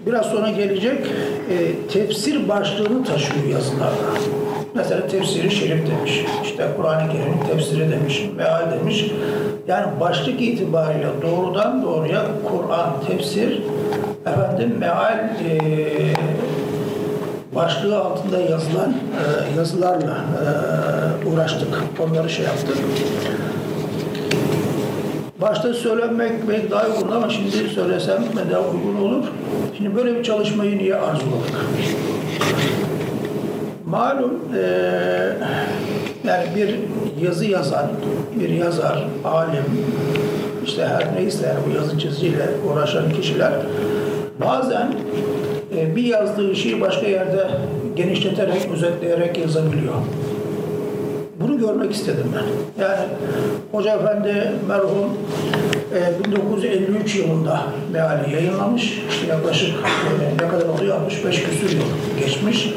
Biraz 0.06 0.26
sonra 0.26 0.50
gelecek 0.50 1.08
e, 1.50 1.88
tefsir 1.88 2.50
başlığını 2.50 3.06
taşıyor 3.06 3.46
yazılarda. 3.46 3.94
Mesela 4.76 5.08
tefsiri 5.08 5.52
şerif 5.52 5.88
demiş, 5.88 6.26
işte 6.44 6.68
Kur'an-ı 6.78 7.12
Kerim'in 7.12 7.48
tefsiri 7.52 7.92
demiş, 7.92 8.26
meal 8.36 8.72
demiş. 8.72 9.12
Yani 9.68 10.00
başlık 10.00 10.42
itibariyle 10.42 11.08
doğrudan 11.22 11.84
doğruya 11.84 12.26
Kur'an, 12.48 12.90
tefsir, 13.08 13.62
efendim 14.26 14.78
meal 14.80 15.20
e, 15.20 15.60
başlığı 17.56 18.00
altında 18.00 18.42
yazılan 18.42 18.92
e, 18.92 19.58
yazılarla 19.58 20.18
e, 21.26 21.28
uğraştık. 21.28 21.84
Onları 22.00 22.30
şey 22.30 22.46
yaptık. 22.46 22.78
Başta 25.42 25.74
söylemek 25.74 26.50
belki 26.50 26.72
daha 26.72 26.88
uygun 26.88 27.12
ama 27.12 27.30
şimdi 27.30 27.70
söylesem 27.70 28.24
daha 28.52 28.62
uygun 28.62 29.02
olur. 29.02 29.26
Şimdi 29.78 29.96
böyle 29.96 30.16
bir 30.16 30.24
çalışmayı 30.24 30.78
niye 30.78 30.96
arzuladık? 30.96 31.56
Malum 33.86 34.40
eee, 34.56 35.38
yani 36.24 36.46
bir 36.56 36.76
yazı 37.26 37.46
yazan, 37.46 37.86
bir 38.40 38.50
yazar, 38.50 39.08
alim, 39.26 39.64
işte 40.66 40.86
her 40.86 41.16
neyse 41.16 41.56
bu 41.68 41.76
yazı 41.76 42.00
çizgiyle 42.00 42.50
uğraşan 42.68 43.12
kişiler 43.12 43.52
bazen 44.46 44.94
e, 45.78 45.96
bir 45.96 46.04
yazdığı 46.04 46.56
şeyi 46.56 46.82
başka 46.82 47.08
yerde 47.08 47.48
genişleterek, 47.96 48.70
özetleyerek 48.74 49.38
yazabiliyor. 49.38 49.94
Bunu 51.40 51.58
görmek 51.60 51.92
istedim 51.92 52.26
ben. 52.36 52.84
Yani 52.84 53.00
Hoca 53.72 53.96
Efendi 53.96 54.52
merhum 54.68 55.18
e, 55.94 56.26
1953 56.26 57.16
yılında 57.16 57.62
meali 57.92 58.34
yayınlamış. 58.36 59.04
İşte 59.10 59.28
yaklaşık 59.28 59.70
e, 59.70 60.44
ne 60.44 60.50
kadar 60.50 60.66
oluyor? 60.66 61.02
65 61.02 61.44
küsur 61.44 61.70
yıl 61.70 61.84
geçmiş. 62.20 62.74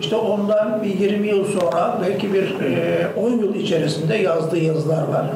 İşte 0.00 0.16
ondan 0.16 0.82
bir 0.82 1.00
20 1.00 1.28
yıl 1.28 1.44
sonra 1.44 1.98
belki 2.02 2.32
bir 2.32 2.42
e, 2.42 3.06
10 3.16 3.30
yıl 3.30 3.54
içerisinde 3.54 4.16
yazdığı 4.16 4.58
yazılar 4.58 5.02
var. 5.08 5.26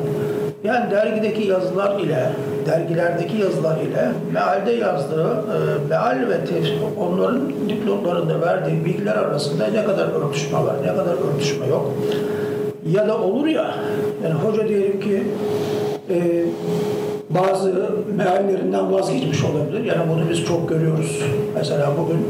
Yani 0.64 0.90
dergideki 0.90 1.48
yazılar 1.48 2.00
ile, 2.00 2.32
dergilerdeki 2.66 3.36
yazılar 3.36 3.76
ile 3.76 4.08
mealde 4.32 4.72
yazdığı, 4.72 5.28
e, 5.30 5.88
meal 5.88 6.28
ve 6.28 6.44
tefsir, 6.44 6.78
onların 6.98 7.40
diplomlarında 7.68 8.40
verdiği 8.40 8.84
bilgiler 8.84 9.16
arasında 9.16 9.66
ne 9.66 9.84
kadar 9.84 10.06
örtüşme 10.06 10.58
var, 10.58 10.74
ne 10.82 10.88
kadar 10.88 11.14
örtüşme 11.34 11.66
yok. 11.66 11.92
Ya 12.92 13.08
da 13.08 13.18
olur 13.18 13.46
ya, 13.46 13.74
yani 14.24 14.34
hoca 14.34 14.68
diyelim 14.68 15.00
ki 15.00 15.22
e, 16.10 16.44
bazı 17.30 17.72
meallerinden 18.16 18.92
vazgeçmiş 18.92 19.44
olabilir. 19.44 19.84
Yani 19.84 20.10
bunu 20.10 20.30
biz 20.30 20.44
çok 20.44 20.68
görüyoruz. 20.68 21.22
Mesela 21.54 21.88
bugün 21.98 22.26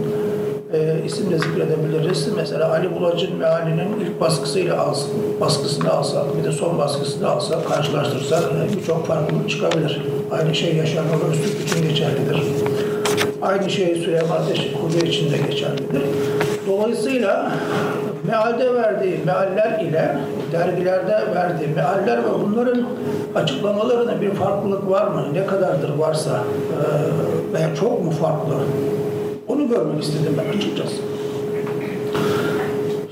e, 0.72 1.04
isimle 1.06 1.38
zikredebiliriz. 1.38 2.28
Mesela 2.36 2.70
Ali 2.70 2.94
Bulac'ın 2.94 3.36
mealinin 3.36 4.00
ilk 4.00 4.20
baskısıyla 4.20 4.78
alsın, 4.80 5.10
baskısını 5.40 5.90
alsak, 5.90 6.24
bir 6.38 6.44
de 6.44 6.52
son 6.52 6.78
baskısını 6.78 7.30
alsak, 7.30 7.68
karşılaştırsak 7.68 8.42
e, 8.42 8.76
birçok 8.76 9.06
farklılık 9.06 9.50
çıkabilir. 9.50 10.02
Aynı 10.30 10.54
şey 10.54 10.76
Yaşar 10.76 11.02
Nuri 11.02 11.30
Öztürk 11.30 11.68
için 11.68 11.88
geçerlidir. 11.88 12.42
Aynı 13.42 13.70
şey 13.70 13.94
Süleyman 13.94 14.40
Hoca 14.82 15.06
için 15.06 15.32
de 15.32 15.36
geçerlidir. 15.50 16.02
Dolayısıyla 16.66 17.52
mealde 18.24 18.74
verdiği 18.74 19.18
mealler 19.26 19.80
ile 19.80 20.16
dergilerde 20.52 21.22
verdiği 21.34 21.68
mealler 21.76 22.18
ve 22.18 22.28
bunların 22.46 22.82
açıklamalarında 23.34 24.20
bir 24.20 24.30
farklılık 24.30 24.90
var 24.90 25.06
mı? 25.06 25.24
Ne 25.32 25.46
kadardır 25.46 25.98
varsa 25.98 26.30
e, 26.30 27.54
veya 27.54 27.74
çok 27.74 28.04
mu 28.04 28.10
farklı? 28.10 28.54
Onu 29.52 29.68
görmek 29.68 30.02
istedim 30.02 30.38
ben 30.38 30.58
açıkçası. 30.58 30.96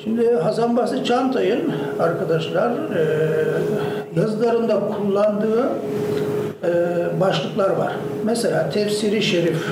Şimdi 0.05 0.31
Hasan 0.35 1.05
Çantay'ın 1.05 1.73
arkadaşlar 2.01 2.71
e, 2.71 3.03
yazılarında 4.21 4.81
kullandığı 4.81 5.69
e, 6.65 6.71
başlıklar 7.21 7.71
var. 7.71 7.93
Mesela 8.25 8.71
tefsiri 8.71 9.23
şerif 9.23 9.67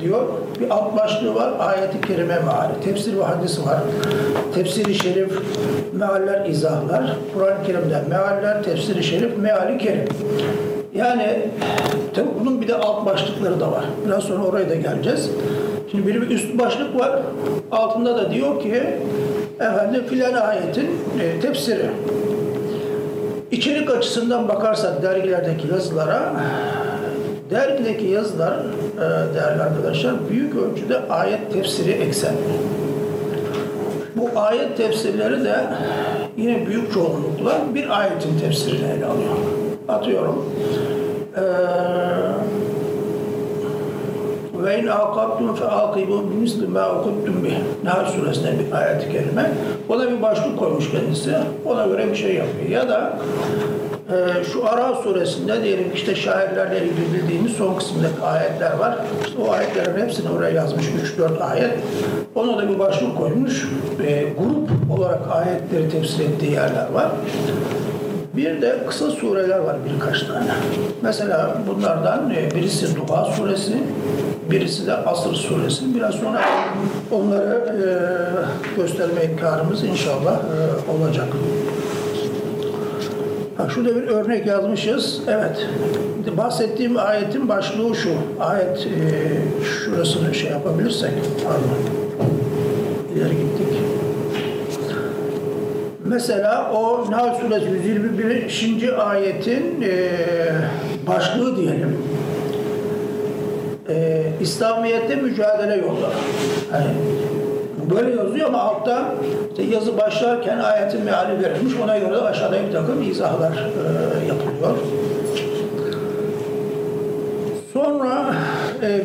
diyor. 0.00 0.22
Bir 0.60 0.70
alt 0.70 0.96
başlığı 0.98 1.34
var. 1.34 1.52
Ayet-i 1.58 2.00
kerime 2.00 2.38
meali. 2.38 2.72
Tefsir 2.84 3.16
ve 3.16 3.22
hadis 3.22 3.66
var. 3.66 3.80
Tefsiri 4.54 4.94
şerif, 4.94 5.38
mealler, 5.92 6.46
izahlar. 6.46 7.16
Kur'an-ı 7.34 7.66
Kerim'de 7.66 8.02
mealler, 8.08 8.62
tefsiri 8.62 9.04
şerif, 9.04 9.38
meali 9.38 9.78
kerim. 9.78 10.04
Yani 10.94 11.38
tabii 12.14 12.28
bunun 12.40 12.60
bir 12.60 12.68
de 12.68 12.74
alt 12.74 13.06
başlıkları 13.06 13.60
da 13.60 13.72
var. 13.72 13.84
Biraz 14.06 14.24
sonra 14.24 14.44
oraya 14.44 14.70
da 14.70 14.74
geleceğiz. 14.74 15.30
Şimdi 15.90 16.06
bir, 16.06 16.30
üst 16.30 16.58
başlık 16.58 17.00
var. 17.00 17.22
Altında 17.72 18.16
da 18.16 18.30
diyor 18.30 18.60
ki 18.60 18.82
efendim 19.60 20.02
filan 20.10 20.34
ayetin 20.34 20.90
e, 21.20 21.40
tefsiri. 21.40 21.86
İçerik 23.50 23.90
açısından 23.90 24.48
bakarsak 24.48 25.02
dergilerdeki 25.02 25.68
yazılara 25.68 26.32
dergideki 27.50 28.06
yazılar 28.06 28.52
e, 28.52 29.34
değerli 29.34 29.62
arkadaşlar 29.62 30.14
büyük 30.30 30.54
ölçüde 30.56 31.00
ayet 31.10 31.52
tefsiri 31.52 31.90
eksen. 31.90 32.34
Bu 34.16 34.40
ayet 34.40 34.76
tefsirleri 34.76 35.44
de 35.44 35.56
yine 36.36 36.66
büyük 36.66 36.92
çoğunlukla 36.92 37.52
bir 37.74 38.00
ayetin 38.00 38.38
tefsirini 38.38 38.92
ele 38.92 39.06
alıyor. 39.06 39.36
Atıyorum. 39.88 40.44
Eee 41.36 41.42
ve 44.64 44.78
in 44.78 44.86
akabtum 44.86 45.54
fe 45.54 45.64
akibu 45.64 46.30
bimisli 46.30 46.66
ma 46.66 46.92
ukuttum 46.92 47.44
bih. 47.44 47.54
Nahl 47.84 48.10
suresinde 48.10 48.52
bir 48.58 48.76
ayet-i 48.76 49.12
kerime. 49.12 49.50
Ona 49.88 50.10
bir 50.10 50.22
başlık 50.22 50.58
koymuş 50.58 50.90
kendisi. 50.90 51.34
Ona 51.64 51.86
göre 51.86 52.10
bir 52.10 52.16
şey 52.16 52.34
yapıyor. 52.34 52.68
Ya 52.68 52.88
da 52.88 53.18
e, 54.10 54.44
şu 54.44 54.68
Ara 54.68 54.94
suresinde 54.94 55.62
diyelim 55.62 55.90
işte 55.94 56.14
şairlerle 56.14 56.78
ilgili 56.78 57.14
bildiğimiz 57.14 57.52
son 57.52 57.74
kısımdaki 57.74 58.22
ayetler 58.22 58.78
var. 58.78 58.98
İşte 59.26 59.38
o 59.42 59.52
ayetlerin 59.52 60.00
hepsini 60.00 60.30
oraya 60.30 60.50
yazmış 60.50 60.86
3-4 61.18 61.38
ayet. 61.42 61.78
Ona 62.34 62.58
da 62.58 62.68
bir 62.68 62.78
başlık 62.78 63.18
koymuş. 63.18 63.68
E, 64.06 64.22
grup 64.38 64.98
olarak 64.98 65.20
ayetleri 65.32 65.90
tefsir 65.90 66.24
ettiği 66.24 66.52
yerler 66.52 66.86
var. 66.92 67.10
Bir 68.36 68.62
de 68.62 68.78
kısa 68.88 69.10
sureler 69.10 69.58
var 69.58 69.76
birkaç 69.84 70.22
tane. 70.22 70.50
Mesela 71.02 71.56
bunlardan 71.68 72.30
e, 72.30 72.50
birisi 72.54 72.96
Duha 72.96 73.24
suresi, 73.24 73.78
birisi 74.50 74.86
de 74.86 74.94
Asr 74.94 75.34
suresi. 75.34 75.94
Biraz 75.94 76.14
sonra 76.14 76.40
onları 77.10 77.54
e, 77.56 77.86
gösterme 78.76 79.24
imkanımız 79.24 79.84
inşallah 79.84 80.34
e, 80.34 80.90
olacak. 80.92 81.26
Bak 83.58 83.70
şurada 83.70 83.96
bir 83.96 84.02
örnek 84.02 84.46
yazmışız. 84.46 85.20
Evet. 85.28 85.66
Bahsettiğim 86.36 86.98
ayetin 86.98 87.48
başlığı 87.48 87.94
şu. 87.96 88.10
Ayet 88.40 88.88
şurasını 89.64 90.34
şey 90.34 90.50
yapabilirsek. 90.50 91.10
Pardon. 91.44 92.00
İleri 93.16 93.30
gittik. 93.30 93.79
Mesela 96.10 96.70
o 96.72 97.10
Nahl 97.10 97.40
Suresi 97.40 97.88
121. 97.88 99.10
ayetin 99.10 99.82
e, 99.82 100.08
başlığı 101.06 101.56
diyelim. 101.56 101.98
E, 103.88 104.22
İslamiyet'te 104.40 105.16
mücadele 105.16 105.76
yolları. 105.76 106.14
Hani 106.70 106.86
böyle 107.94 108.16
yazıyor 108.16 108.48
ama 108.48 108.58
altta 108.58 109.14
işte 109.50 109.62
yazı 109.74 109.98
başlarken 109.98 110.58
ayetin 110.58 111.04
meali 111.04 111.42
verilmiş. 111.42 111.74
Ona 111.84 111.98
göre 111.98 112.14
de 112.14 112.20
aşağıda 112.20 112.56
bir 112.68 112.72
takım 112.72 113.10
izahlar 113.10 113.52
e, 113.52 114.26
yapılıyor. 114.26 114.76
Sonra 117.72 118.34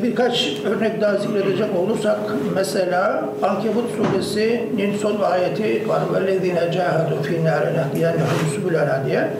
birkaç 0.03 0.53
örnek 0.65 1.01
daha 1.01 1.17
zikredecek 1.17 1.77
olursak 1.79 2.19
mesela 2.55 3.25
Ankebut 3.43 3.85
suresinin 3.97 4.97
son 4.99 5.21
ayeti 5.21 5.89
var. 5.89 6.01
وَالَّذ۪ينَ 6.13 6.59
جَاهَدُوا 6.77 7.21
ف۪ي 7.27 7.37
نَارِنَا 7.45 7.85
يَنْهُ 7.95 8.29
سُبُلَنَا 8.55 9.07
diye. 9.07 9.31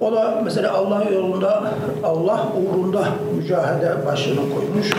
O 0.00 0.12
da 0.12 0.40
mesela 0.44 0.72
Allah 0.72 1.04
yolunda, 1.14 1.64
Allah 2.04 2.48
uğrunda 2.56 3.04
mücahede 3.36 4.06
başlığını 4.06 4.54
koymuş. 4.54 4.90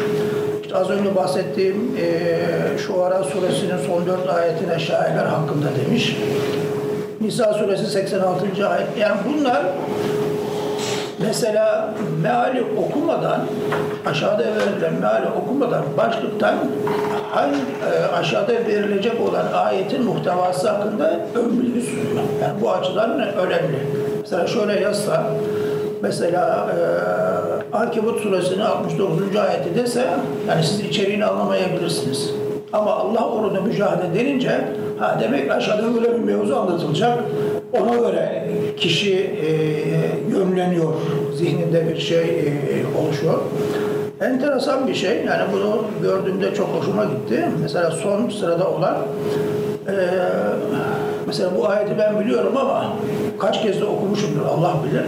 İşte 0.62 0.76
az 0.76 0.90
önce 0.90 1.16
bahsettiğim 1.16 1.98
e, 2.02 2.78
Şuara 2.78 3.24
suresinin 3.24 3.78
son 3.88 4.06
dört 4.06 4.30
ayetine 4.30 4.80
şairler 4.80 5.26
hakkında 5.26 5.68
demiş. 5.86 6.18
Nisa 7.22 7.54
suresi 7.54 7.86
86. 7.86 8.68
ayet. 8.70 8.88
Yani 9.00 9.16
bunlar 9.26 9.62
Mesela 11.27 11.95
meali 12.23 12.65
okumadan, 12.77 13.41
aşağıda 14.07 14.45
verilen 14.45 14.95
meali 15.01 15.27
okumadan 15.43 15.85
başlıktan 15.97 16.55
hangi 17.31 17.57
e, 17.57 18.15
aşağıda 18.15 18.53
verilecek 18.53 19.21
olan 19.29 19.53
ayetin 19.53 20.05
muhtevası 20.05 20.71
hakkında 20.71 21.21
ön 21.35 21.61
bilgi 21.61 21.83
sunuyor. 21.87 22.25
Yani 22.43 22.61
bu 22.61 22.71
açıdan 22.71 23.11
önemli. 23.21 23.79
Mesela 24.21 24.47
şöyle 24.47 24.81
yazsa, 24.81 25.27
mesela 26.03 26.69
e, 26.77 27.77
Ankebut 27.77 28.21
suresinin 28.21 28.61
69. 28.61 29.37
ayeti 29.37 29.75
dese, 29.75 30.07
yani 30.49 30.65
siz 30.65 30.81
içeriğini 30.81 31.25
anlamayabilirsiniz. 31.25 32.31
Ama 32.73 32.91
Allah 32.91 33.33
uğruna 33.33 33.61
mücadele 33.61 34.15
denince, 34.15 34.69
ha 35.01 35.19
demek 35.21 35.51
aşağıda 35.51 35.95
böyle 35.95 36.15
bir 36.15 36.19
mevzu 36.19 36.57
anlatılacak. 36.57 37.19
Ona 37.81 37.95
göre 37.95 38.49
kişi 38.77 39.15
e, 39.15 39.51
yönleniyor, 40.31 40.93
zihninde 41.35 41.89
bir 41.89 41.99
şey 42.01 42.19
e, 42.19 43.01
oluşuyor. 43.03 43.39
Enteresan 44.21 44.89
bir 44.89 44.95
şey, 44.95 45.25
yani 45.27 45.43
bunu 45.53 45.85
gördüğümde 46.03 46.55
çok 46.55 46.69
hoşuma 46.69 47.05
gitti. 47.05 47.45
Mesela 47.63 47.91
son 47.91 48.29
sırada 48.29 48.71
olan, 48.71 48.97
e, 49.89 49.95
mesela 51.27 51.51
bu 51.59 51.69
ayeti 51.69 51.93
ben 51.99 52.21
biliyorum 52.21 52.57
ama 52.57 52.93
kaç 53.39 53.63
kez 53.63 53.81
de 53.81 53.85
okumuşumdur 53.85 54.47
Allah 54.47 54.75
bilir. 54.85 55.05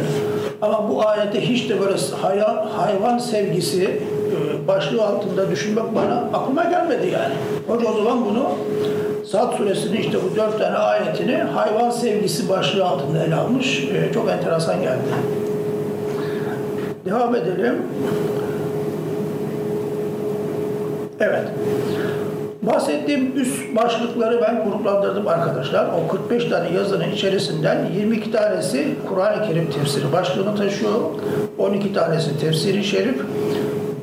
Ama 0.62 0.90
bu 0.90 1.08
ayette 1.08 1.40
hiç 1.40 1.70
de 1.70 1.80
böyle 1.80 1.94
hayvan, 2.22 2.66
hayvan 2.76 3.18
sevgisi 3.18 3.84
e, 3.84 4.68
başlığı 4.68 5.02
altında 5.02 5.50
düşünmek 5.50 5.84
bana 5.94 6.38
aklıma 6.38 6.64
gelmedi 6.64 7.06
yani. 7.12 7.34
Hoca 7.68 7.88
o 7.92 7.96
zaman 7.96 8.24
bunu 8.24 8.48
Sad 9.32 9.56
suresinin 9.56 10.00
işte 10.00 10.18
bu 10.22 10.36
dört 10.36 10.58
tane 10.58 10.76
ayetini 10.76 11.36
hayvan 11.36 11.90
sevgisi 11.90 12.48
başlığı 12.48 12.84
altında 12.84 13.24
ele 13.24 13.34
almış. 13.34 13.84
E, 13.84 14.12
çok 14.14 14.30
enteresan 14.30 14.82
geldi. 14.82 15.02
Devam 17.04 17.34
edelim. 17.34 17.82
Evet. 21.20 21.44
Bahsettiğim 22.62 23.40
üst 23.40 23.76
başlıkları 23.76 24.42
ben 24.42 24.64
gruplandırdım 24.64 25.28
arkadaşlar. 25.28 25.86
O 25.86 26.08
45 26.08 26.44
tane 26.44 26.70
yazının 26.70 27.10
içerisinden 27.10 27.86
22 27.96 28.32
tanesi 28.32 28.88
Kur'an-ı 29.08 29.46
Kerim 29.48 29.70
tefsiri 29.70 30.12
başlığını 30.12 30.56
taşıyor. 30.56 31.00
12 31.58 31.94
tanesi 31.94 32.40
tefsiri 32.40 32.84
şerif. 32.84 33.22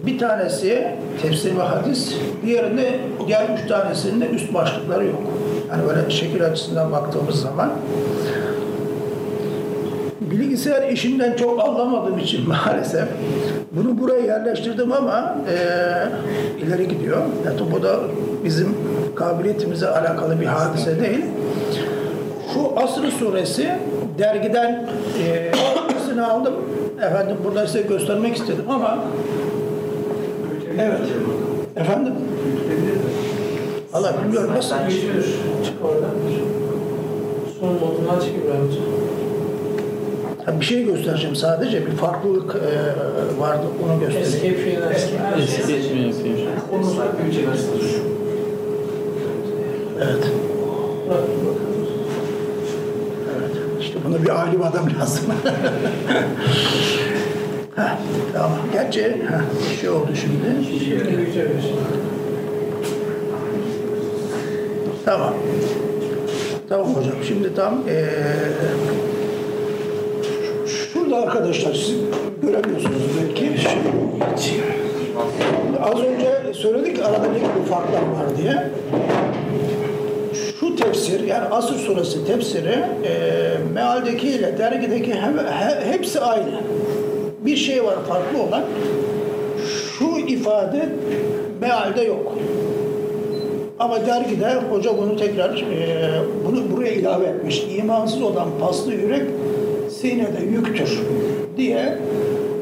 Bir 0.06 0.20
tanesi 0.20 0.88
tefsir 1.22 1.58
ve 1.58 1.62
hadis. 1.62 2.16
Diğerinde 2.46 3.00
diğer 3.28 3.46
üç 3.58 3.70
tanesinin 3.70 4.22
de 4.22 4.30
üst 4.30 4.54
başlıkları 4.54 5.06
yok. 5.06 5.22
Yani 5.70 5.84
böyle 5.88 6.10
şekil 6.10 6.46
açısından 6.46 6.92
baktığımız 6.92 7.42
zaman 7.42 7.70
bilgisayar 10.22 10.92
işinden 10.92 11.36
çok 11.36 11.64
anlamadığım 11.64 12.20
için 12.20 12.48
maalesef 12.66 13.08
bunu 13.72 14.00
buraya 14.00 14.20
yerleştirdim 14.20 14.92
ama 14.92 15.36
e, 15.50 16.66
ileri 16.66 16.88
gidiyor. 16.88 17.22
Yani 17.46 17.72
bu 17.72 17.84
da 17.84 18.00
bizim 18.44 18.76
kabiliyetimize 19.16 19.88
alakalı 19.88 20.42
bir 20.42 20.46
hadise 20.46 21.00
değil. 21.00 21.26
Şu 22.54 22.80
Asr 22.80 23.12
suresi 23.20 23.70
dergiden 24.20 24.86
e, 25.24 25.52
aldım. 26.22 26.54
Efendim 27.02 27.38
burada 27.46 27.68
size 27.68 27.82
göstermek 27.82 28.36
istedim 28.36 28.66
ama 28.70 28.98
evet. 30.80 31.00
Efendim? 31.76 32.14
Allah 33.94 34.14
bilmiyorum 34.24 34.52
nasıl. 34.56 34.76
Çık 35.66 35.86
oradan. 35.86 36.12
Son 37.60 37.74
modunu 37.74 38.12
aç 38.18 38.24
İbrahimciğim. 38.24 38.86
Ha, 40.46 40.60
Bir 40.60 40.66
şey 40.66 40.86
göstereceğim 40.86 41.36
sadece. 41.36 41.86
Bir 41.86 41.92
farklılık 41.92 42.56
e, 42.56 42.60
vardı. 43.42 43.64
Onu 43.86 44.00
göstereyim. 44.00 44.28
Escape 44.28 44.64
şeyler. 44.64 44.92
Eski 44.92 45.72
yapıyor? 45.72 46.48
Onu 46.74 46.98
da 46.98 47.24
büyüce 47.24 47.42
Evet. 49.98 50.24
Evet. 53.36 53.52
İşte 53.80 54.00
buna 54.06 54.24
bir 54.24 54.30
alim 54.30 54.64
adam 54.64 54.90
lazım. 55.00 55.26
Heh, 57.80 57.98
tamam. 58.34 58.52
Gerçi 58.74 59.02
heh, 59.04 59.72
bir 59.72 59.78
şey 59.78 59.90
oldu 59.90 60.08
şimdi. 60.22 60.68
Tamam. 65.06 65.34
Tamam 66.70 66.96
hocam. 66.96 67.14
Şimdi 67.28 67.56
tam 67.56 67.82
eee 67.88 68.10
şurada 70.68 71.16
arkadaşlar 71.18 71.74
siz 71.74 71.96
göremiyorsunuz 72.42 73.02
belki. 73.22 73.52
Az 75.84 76.00
önce 76.04 76.54
söyledik 76.54 77.00
arada 77.00 77.28
ne 77.32 77.38
gibi 77.40 77.70
farklar 77.70 78.00
var 78.02 78.38
diye. 78.38 78.70
Şu 80.60 80.76
tefsir 80.76 81.20
yani 81.28 81.48
Asr 81.48 81.74
suresi 81.74 82.26
tefsiri 82.26 82.84
eee 83.04 83.58
mealdeki 83.74 84.28
ile 84.28 84.58
dergideki 84.58 85.14
hem, 85.14 85.38
he- 85.38 85.92
hepsi 85.92 86.20
aynı. 86.20 86.50
Bir 87.46 87.56
şey 87.56 87.84
var 87.84 87.96
farklı 88.08 88.44
olan 88.44 88.64
şu 89.98 90.18
ifade 90.28 90.90
mealde 91.62 92.02
yok. 92.02 92.34
Ama 93.80 94.06
dergide 94.06 94.56
hoca 94.70 94.98
bunu 94.98 95.18
tekrar 95.18 95.58
e, 95.58 96.12
bunu 96.46 96.72
buraya 96.72 96.92
ilave 96.92 97.26
etmiş. 97.26 97.66
İmansız 97.78 98.22
olan 98.22 98.48
paslı 98.62 98.94
yürek 98.94 99.22
sinede 99.90 100.44
yüktür 100.44 101.00
diye 101.58 101.98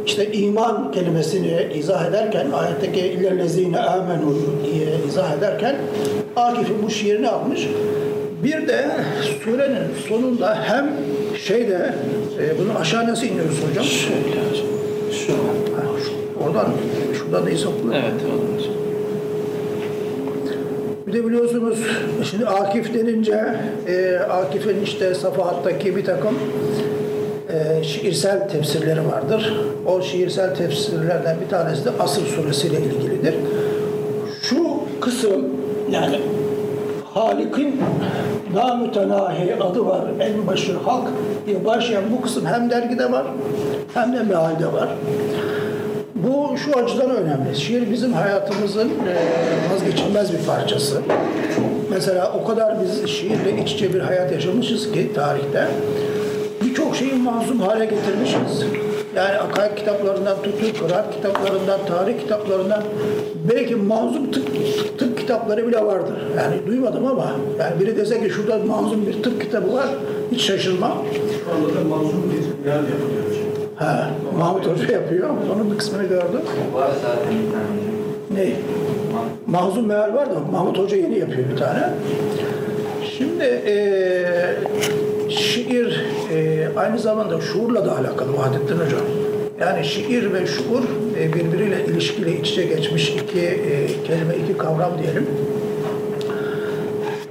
işte 0.05 0.31
iman 0.31 0.91
kelimesini 0.91 1.67
izah 1.75 2.05
ederken 2.05 2.51
ayetteki 2.51 2.99
illellezine 2.99 3.79
amenu 3.79 4.35
diye 4.65 4.87
izah 5.07 5.37
ederken 5.37 5.75
Akif'in 6.35 6.83
bu 6.83 6.89
şiirini 6.89 7.29
almış. 7.29 7.67
Bir 8.43 8.67
de 8.67 8.85
surenin 9.43 9.83
sonunda 10.09 10.55
hem 10.63 10.89
şeyde 11.37 11.93
e, 12.39 12.59
bunu 12.59 12.79
aşağı 12.79 13.07
nasıl 13.07 13.27
iniyoruz 13.27 13.61
hocam? 13.69 13.83
Şöyle 13.85 14.21
Şu. 15.11 15.33
Ha, 15.33 15.83
şu- 16.03 16.43
Oradan 16.45 16.67
şuradan 17.17 17.45
da 17.45 17.49
izah 17.49 17.69
okuyor. 17.69 17.93
Evet, 17.93 18.21
olur. 18.25 18.63
Bir 21.07 21.13
de 21.13 21.25
biliyorsunuz 21.25 21.79
şimdi 22.31 22.45
Akif 22.47 22.93
denince 22.93 23.43
e, 23.87 24.15
Akif'in 24.29 24.81
işte 24.83 25.13
Safahat'taki 25.15 25.95
bir 25.95 26.05
takım 26.05 26.35
e, 27.49 27.83
şiirsel 27.83 28.49
tefsirleri 28.49 29.07
vardır. 29.07 29.53
O 29.85 30.01
şiirsel 30.01 30.55
tefsirlerden 30.55 31.37
bir 31.45 31.49
tanesi 31.49 31.85
de 31.85 31.89
Asır 31.99 32.25
suresiyle 32.27 32.77
ilgilidir. 32.77 33.33
Şu 34.41 34.65
kısım 35.01 35.45
yani 35.91 36.19
Halik'in 37.13 37.81
namütenahi 38.57 39.55
adı 39.55 39.85
var. 39.85 40.01
En 40.19 40.47
başı 40.47 40.77
halk 40.77 41.07
diye 41.45 41.65
başlayan 41.65 42.03
bu 42.17 42.21
kısım 42.21 42.45
hem 42.45 42.69
dergide 42.69 43.11
var 43.11 43.23
hem 43.93 44.13
de 44.13 44.23
mealde 44.23 44.73
var. 44.73 44.89
Bu 46.15 46.57
şu 46.57 46.79
açıdan 46.79 47.09
önemli. 47.09 47.55
Şiir 47.55 47.91
bizim 47.91 48.13
hayatımızın 48.13 48.89
e, 48.89 49.73
vazgeçilmez 49.73 50.33
bir 50.33 50.45
parçası. 50.45 51.01
Mesela 51.89 52.33
o 52.41 52.47
kadar 52.47 52.75
biz 52.83 53.09
şiirle 53.09 53.63
iç 53.63 53.71
içe 53.71 53.93
bir 53.93 53.99
hayat 53.99 54.31
yaşamışız 54.31 54.91
ki 54.91 55.13
tarihte 55.15 55.67
birçok 56.63 56.95
şeyi 56.95 57.13
manzum 57.13 57.59
hale 57.59 57.85
getirmişiz. 57.85 58.65
Yani 59.15 59.37
akaid 59.37 59.77
kitaplarından 59.77 60.37
tutun, 60.43 60.87
kıraat 60.87 61.15
kitaplarından, 61.15 61.79
tarih 61.87 62.19
kitaplarından 62.19 62.83
belki 63.53 63.75
tıp, 64.31 64.47
tıp 64.99 65.06
kitapları 65.27 65.67
bile 65.67 65.85
vardır. 65.85 66.15
Yani 66.37 66.55
duymadım 66.67 67.05
ama 67.05 67.31
yani 67.59 67.79
biri 67.79 67.97
dese 67.97 68.23
ki 68.23 68.29
şurada 68.29 68.57
manzum 68.65 69.07
bir 69.07 69.23
tıp 69.23 69.41
kitabı 69.41 69.73
var 69.73 69.87
hiç 70.31 70.41
şaşırmam. 70.41 70.97
Şu 71.43 71.51
anda 71.55 71.79
da 71.79 71.83
mazlum 71.89 72.31
bir 72.31 72.69
yer 72.69 72.75
yapılıyor 72.75 73.23
hocam. 73.29 73.43
Ha, 73.75 74.09
Mahmut 74.37 74.67
Hoca 74.67 74.93
yapıyor. 74.93 75.29
Onun 75.55 75.71
bir 75.71 75.77
kısmını 75.77 76.03
gördüm. 76.03 76.41
Var 76.73 76.89
zaten 77.01 77.33
bir 77.33 77.51
tane. 77.51 78.45
Ne? 78.45 78.53
Mahzun 79.47 79.87
meal 79.87 80.13
var 80.13 80.29
da 80.29 80.39
Mahmut 80.51 80.77
Hoca 80.79 80.97
yeni 80.97 81.19
yapıyor 81.19 81.49
bir 81.51 81.57
tane. 81.57 81.89
Şimdi 83.17 83.43
eee 83.43 84.55
şiir 85.29 86.05
eee, 86.31 86.69
aynı 86.77 86.99
zamanda 86.99 87.41
şuurla 87.41 87.85
da 87.85 87.91
alakalı 87.97 88.37
Vahdettin 88.37 88.75
Hocam. 88.75 89.01
Yani 89.61 89.85
şiir 89.85 90.33
ve 90.33 90.45
şuur 90.45 90.83
e, 91.19 91.33
birbiriyle 91.33 91.85
ilişkili 91.85 92.41
iç 92.41 92.49
içe 92.49 92.65
geçmiş 92.65 93.09
iki 93.09 93.39
e, 93.39 93.87
kelime, 94.07 94.35
iki 94.43 94.57
kavram 94.57 94.91
diyelim. 95.03 95.27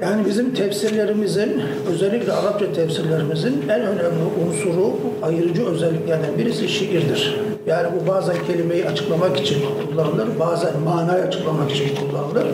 Yani 0.02 0.26
bizim 0.26 0.54
tefsirlerimizin, 0.54 1.62
özellikle 1.92 2.32
Arapça 2.32 2.72
tefsirlerimizin 2.72 3.62
en 3.70 3.80
önemli 3.80 4.22
unsuru, 4.46 4.96
ayırıcı 5.22 5.66
özelliklerden 5.66 6.38
birisi 6.38 6.68
şiirdir. 6.68 7.40
Yani 7.66 7.88
bu 7.96 8.08
bazen 8.08 8.36
kelimeyi 8.46 8.86
açıklamak 8.86 9.40
için 9.40 9.58
kullanılır, 9.90 10.28
bazen 10.40 10.80
manayı 10.84 11.22
açıklamak 11.22 11.70
için 11.70 11.88
kullanılır. 11.96 12.46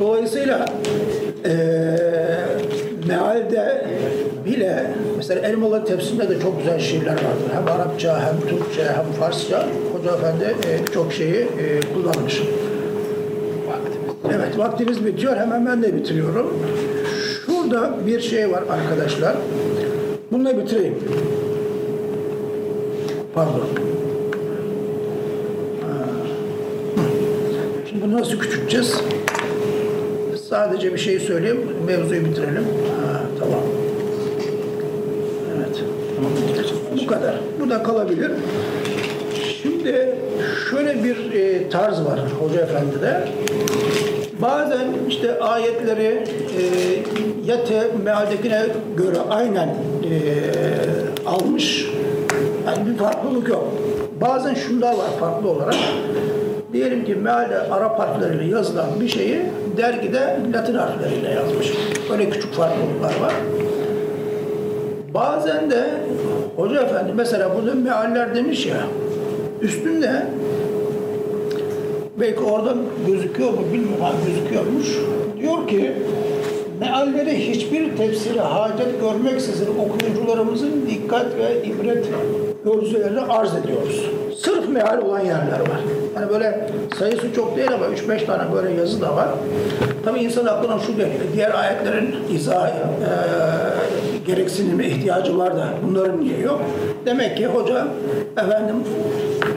Dolayısıyla 0.00 0.66
eee 1.44 1.71
bile, 4.72 4.86
mesela 5.16 5.48
Elmalı 5.48 5.84
tefsirinde 5.84 6.28
de 6.28 6.40
çok 6.40 6.58
güzel 6.58 6.80
şiirler 6.80 7.12
vardır. 7.12 7.50
Hem 7.54 7.68
Arapça, 7.68 8.20
hem 8.20 8.40
Türkçe, 8.40 8.84
hem 8.84 9.12
Farsça. 9.20 9.66
Hoca 9.92 10.16
Efendi 10.16 10.44
eee, 10.44 10.80
çok 10.94 11.12
şeyi 11.12 11.34
eee, 11.34 11.80
kullanmış. 11.94 12.42
Evet, 14.34 14.58
vaktimiz 14.58 15.06
bitiyor. 15.06 15.36
Hemen 15.36 15.66
ben 15.66 15.82
de 15.82 15.96
bitiriyorum. 15.96 16.52
Şurada 17.46 17.90
bir 18.06 18.20
şey 18.20 18.50
var 18.50 18.62
arkadaşlar. 18.70 19.36
Bununla 20.32 20.58
bitireyim. 20.58 20.94
Pardon. 23.34 23.62
Şimdi 27.90 28.04
bunu 28.04 28.20
nasıl 28.20 28.38
küçülteceğiz? 28.38 29.00
Sadece 30.48 30.92
bir 30.92 30.98
şey 30.98 31.18
söyleyeyim, 31.20 31.60
mevzuyu 31.86 32.24
bitirelim. 32.24 32.64
Ha, 33.06 33.20
tamam. 33.40 33.60
Evet. 35.56 35.84
Bu 36.94 36.98
kadar. 37.14 37.34
Bu 37.60 37.70
da 37.70 37.82
kalabilir. 37.82 38.30
Şimdi 39.62 40.14
şöyle 40.70 41.04
bir 41.04 41.32
e, 41.32 41.68
tarz 41.68 42.04
var 42.04 42.20
Hoca 42.40 42.60
Efendi'de. 42.60 43.28
Bazen 44.42 44.88
işte 45.08 45.40
ayetleri 45.40 46.24
e, 46.58 46.62
ya 47.46 47.56
mealdekine 48.04 48.66
göre 48.96 49.16
aynen 49.30 49.68
e, 49.68 50.14
almış. 51.26 51.88
Yani 52.66 52.90
bir 52.90 52.98
farklılık 52.98 53.48
yok. 53.48 53.64
Bazen 54.20 54.54
şunlar 54.54 54.92
var 54.92 55.10
farklı 55.20 55.48
olarak. 55.48 55.74
Diyelim 56.72 57.04
ki 57.04 57.14
mealde 57.14 57.58
Arap 57.58 57.98
harfleriyle 57.98 58.56
yazılan 58.56 59.00
bir 59.00 59.08
şeyi 59.08 59.40
dergide 59.76 60.36
Latin 60.54 60.74
harfleriyle 60.74 61.30
yazmış. 61.30 61.72
Böyle 62.10 62.30
küçük 62.30 62.52
farklılıklar 62.52 63.20
var. 63.20 63.32
Bazen 65.14 65.70
de 65.70 65.84
Hoca 66.56 66.82
Efendi 66.82 67.12
mesela 67.12 67.56
burada 67.56 67.74
mealler 67.74 68.34
demiş 68.34 68.66
ya 68.66 68.86
üstünde 69.62 70.26
belki 72.20 72.40
oradan 72.40 72.78
gözüküyor 73.06 73.50
mu 73.50 73.60
bilmiyorum 73.72 74.16
gözüküyormuş. 74.26 74.98
Diyor 75.40 75.68
ki 75.68 75.92
mealleri 76.80 77.48
hiçbir 77.48 77.96
tefsiri 77.96 78.40
hacet 78.40 79.00
görmeksizin 79.00 79.68
okuyucularımızın 79.78 80.86
dikkat 80.90 81.26
ve 81.38 81.64
ibret 81.64 82.06
gözlerine 82.64 83.20
arz 83.20 83.54
ediyoruz. 83.54 84.10
Sırf 84.36 84.68
meal 84.68 84.98
olan 84.98 85.20
yerler 85.20 85.60
var. 85.60 85.80
Hani 86.14 86.30
böyle 86.30 86.70
sayısı 86.98 87.34
çok 87.34 87.56
değil 87.56 87.72
ama 87.74 87.86
3-5 87.86 88.26
tane 88.26 88.52
böyle 88.52 88.74
yazı 88.74 89.00
da 89.00 89.16
var. 89.16 89.28
Tabii 90.04 90.20
insan 90.20 90.46
aklına 90.46 90.78
şu 90.78 90.92
geliyor. 90.92 91.20
Diğer 91.34 91.54
ayetlerin 91.54 92.14
izah 92.34 92.68
e, 92.68 92.72
gereksinimi, 94.26 94.86
ihtiyacı 94.86 95.38
var 95.38 95.56
da 95.56 95.68
bunların 95.86 96.20
niye 96.20 96.38
yok? 96.38 96.60
Demek 97.06 97.36
ki 97.36 97.46
hoca 97.46 97.86
efendim 98.36 98.76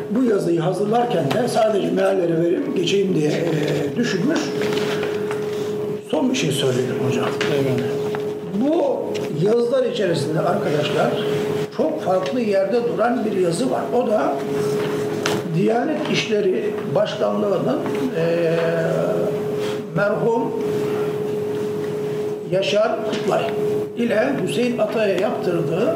bu 0.10 0.24
yazıyı 0.24 0.60
hazırlarken 0.60 1.24
de 1.24 1.48
sadece 1.48 1.92
mealleri 1.92 2.42
verip 2.42 2.76
geçeyim 2.76 3.16
diye 3.16 3.32
e, 3.32 3.96
düşünmüş. 3.96 4.40
Son 6.12 6.30
bir 6.32 6.36
şey 6.36 6.52
söyledim 6.52 6.96
hocam. 7.08 7.26
Bu 8.62 9.04
yazılar 9.46 9.84
içerisinde 9.84 10.40
arkadaşlar 10.40 11.12
çok 11.78 12.02
farklı 12.02 12.42
yerde 12.42 12.84
duran 12.84 13.26
bir 13.26 13.42
yazı 13.42 13.72
var. 13.72 13.82
O 13.94 14.08
da 14.08 14.34
Diyanet 15.56 16.12
İşleri 16.12 16.74
Başkanlığı'nın 16.96 17.80
e, 18.18 18.56
merhum 19.96 20.52
Yaşar 22.52 22.92
Kutlay 23.06 23.44
ile 23.98 24.30
Hüseyin 24.44 24.78
Atay'a 24.78 25.20
yaptırdığı 25.20 25.96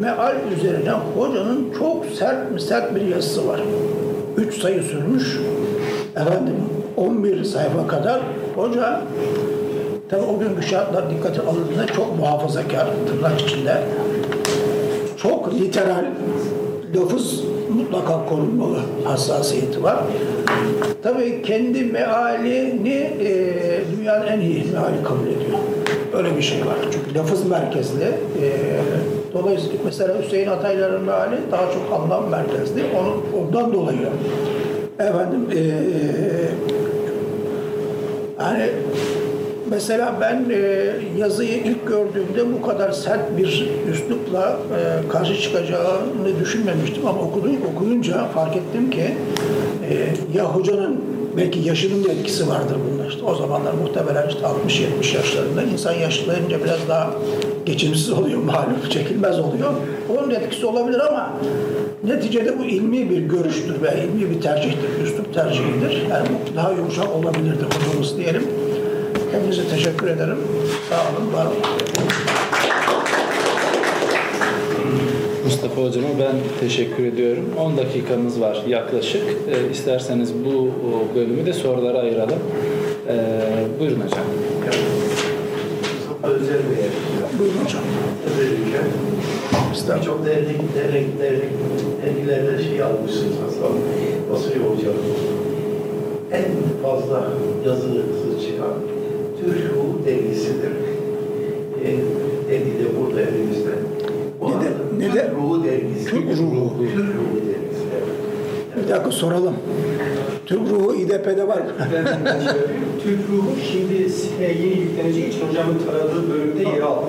meal 0.00 0.34
üzerine 0.56 0.92
hocanın 1.18 1.72
çok 1.78 2.06
sert 2.06 2.52
mi 2.52 2.60
sert 2.60 2.94
bir 2.94 3.00
yazısı 3.00 3.48
var. 3.48 3.60
Üç 4.36 4.60
sayı 4.60 4.82
sürmüş. 4.82 5.38
Efendim 6.16 6.56
11 6.96 7.44
sayfa 7.44 7.86
kadar 7.86 8.20
hoca 8.56 9.00
tabi 10.08 10.22
o 10.22 10.38
günkü 10.38 10.62
şartlar 10.62 11.10
dikkate 11.10 11.40
alındığında 11.42 11.86
çok 11.86 12.18
muhafazakar 12.18 12.86
tırnak 13.08 13.40
içinde. 13.40 13.82
Çok 15.22 15.54
literal 15.54 16.04
lafız 16.96 17.44
mutlaka 17.76 18.24
korunmalı 18.28 18.78
hassasiyeti 19.04 19.82
var. 19.82 19.98
Tabii 21.02 21.42
kendi 21.42 21.84
mealini 21.84 23.10
e, 23.20 23.80
dünyanın 23.96 24.26
en 24.26 24.40
iyi 24.40 24.64
meali 24.72 25.02
kabul 25.04 25.26
ediyor. 25.26 25.58
Öyle 26.14 26.36
bir 26.36 26.42
şey 26.42 26.60
var. 26.60 26.76
Çünkü 26.92 27.18
lafız 27.18 27.46
merkezli. 27.46 28.04
E, 28.04 28.46
dolayısıyla 29.34 29.78
mesela 29.84 30.22
Hüseyin 30.22 30.48
Ataylar'ın 30.48 31.04
meali 31.04 31.36
daha 31.52 31.62
çok 31.62 32.00
anlam 32.00 32.28
merkezli. 32.30 32.82
Onun, 33.00 33.44
ondan 33.46 33.72
dolayı 33.72 33.98
efendim 34.98 35.46
e, 35.54 35.60
yani 38.40 38.70
Mesela 39.70 40.14
ben 40.20 40.44
e, 40.50 40.90
yazıyı 41.18 41.58
ilk 41.58 41.86
gördüğümde 41.86 42.52
bu 42.52 42.66
kadar 42.66 42.92
sert 42.92 43.38
bir 43.38 43.68
üslupla 43.92 44.56
e, 44.76 45.08
karşı 45.08 45.40
çıkacağını 45.42 46.40
düşünmemiştim 46.40 47.06
ama 47.06 47.20
okudum, 47.20 47.56
okuyunca 47.74 48.24
fark 48.24 48.56
ettim 48.56 48.90
ki 48.90 49.14
e, 49.90 49.94
ya 50.38 50.44
hocanın 50.44 51.00
belki 51.36 51.58
yaşının 51.58 52.04
da 52.04 52.12
etkisi 52.12 52.48
vardır 52.48 52.76
bunda 52.90 53.08
işte. 53.08 53.24
O 53.24 53.34
zamanlar 53.34 53.72
muhtemelen 53.72 54.28
işte 54.28 54.40
60-70 54.40 55.16
yaşlarında 55.16 55.62
insan 55.62 55.92
yaşlanınca 55.92 56.64
biraz 56.64 56.88
daha 56.88 57.10
geçimsiz 57.66 58.10
oluyor 58.10 58.42
malum, 58.44 58.88
çekilmez 58.90 59.38
oluyor. 59.38 59.72
Onun 60.18 60.30
etkisi 60.30 60.66
olabilir 60.66 61.00
ama 61.08 61.32
neticede 62.04 62.58
bu 62.58 62.64
ilmi 62.64 63.10
bir 63.10 63.18
görüştür 63.18 63.82
ve 63.82 64.04
ilmi 64.04 64.30
bir 64.30 64.40
tercihtir, 64.40 65.04
üslup 65.04 65.34
tercihidir. 65.34 66.02
Yani 66.10 66.28
bu 66.28 66.56
daha 66.56 66.72
yumuşak 66.72 67.14
olabilirdi 67.16 67.64
hocamız 67.64 68.16
diyelim. 68.16 68.42
Hepinize 69.38 69.68
teşekkür 69.68 70.06
ederim. 70.06 70.36
Sağ 70.90 70.96
olun, 70.96 71.32
var 71.32 71.46
olun. 71.46 71.56
Mustafa 75.44 75.82
Hocama 75.82 76.08
ben 76.18 76.36
teşekkür 76.60 77.04
ediyorum. 77.04 77.44
10 77.58 77.76
dakikamız 77.76 78.40
var 78.40 78.62
yaklaşık. 78.68 79.22
Ee, 79.22 79.72
isterseniz 79.72 80.32
bu 80.44 80.70
bölümü 81.14 81.46
de 81.46 81.52
sorulara 81.52 81.98
ayıralım. 81.98 82.38
Ee, 83.08 83.14
buyurun 83.80 84.00
hocam. 84.00 84.24
Mustafa 86.08 86.28
Özel 86.34 86.54
Bey'e 86.54 86.88
Buyurun 87.38 87.64
hocam. 87.64 87.82
özellikle 88.26 88.80
birçok 90.00 90.26
dernek, 90.26 90.60
dernek, 90.76 91.20
dernek, 91.20 91.50
dergilerde 92.04 92.62
şey 92.64 92.82
almışsınız 92.82 93.36
aslında. 93.48 93.68
Basıyor 94.32 94.64
hocam. 94.64 94.94
En 96.32 96.44
fazla 96.82 97.28
yazısı 97.66 98.46
çıkan 98.46 98.97
Türk 99.40 99.70
Ruhu 99.74 100.04
dergisidir. 100.06 100.70
E, 101.84 101.88
dergi 102.50 102.70
de 102.70 103.00
burada 103.00 103.20
elimizde. 103.20 103.70
Bu 104.40 104.50
Ne 104.50 104.54
de- 104.54 105.08
ne 105.08 105.14
de- 105.14 105.30
Ruhu 105.36 105.64
dergisi. 105.64 106.04
Türk 106.10 106.38
Ruhu. 106.38 106.72
Türk 106.78 107.06
Ruhu 107.06 107.36
dergisi. 107.36 107.84
evet. 107.94 108.84
Bir 108.84 108.88
dakika 108.92 109.10
soralım. 109.10 109.54
Türk 110.46 110.60
ruhu 110.70 110.94
İDP'de 110.94 111.48
var 111.48 111.56
mı? 111.58 111.64
Türk 113.02 113.18
ruhu 113.32 113.50
şimdi 113.72 114.10
siteye 114.10 114.52
yeni 114.52 114.78
yükleneceği 114.80 115.28
için 115.28 115.40
hocamın 115.48 115.76
taradığı 115.86 116.30
bölümde 116.30 116.62
yer 116.62 116.80
aldı. 116.82 117.04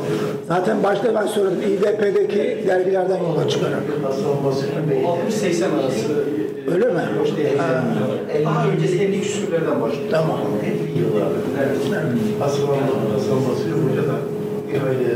Zaten 0.47 0.83
başta 0.83 1.15
ben 1.15 1.27
söyledim. 1.27 1.59
İDP'deki 1.73 2.63
dergilerden 2.67 3.17
yola 3.17 3.49
çıkarak. 3.49 3.81
Hasan 4.03 4.23
Basri 4.45 4.67
Bey'de. 4.89 5.05
60-80 5.05 5.65
arası. 5.79 6.23
E, 6.69 6.73
Öyle 6.73 6.85
mi? 6.85 7.01
Daha 8.45 8.67
öncesi 8.67 8.99
50 9.01 9.21
küsürlerden 9.21 9.81
başlıyor. 9.81 10.03
Tamam. 10.11 10.39
50 10.63 10.99
yıllarda. 10.99 11.35
Evet. 11.63 11.77
Hasan, 12.39 12.61
Hasan 13.13 13.37
Basri 13.49 13.71
Hoca 13.71 14.03
da 14.09 14.15
bir 14.67 14.73
aile 14.87 15.15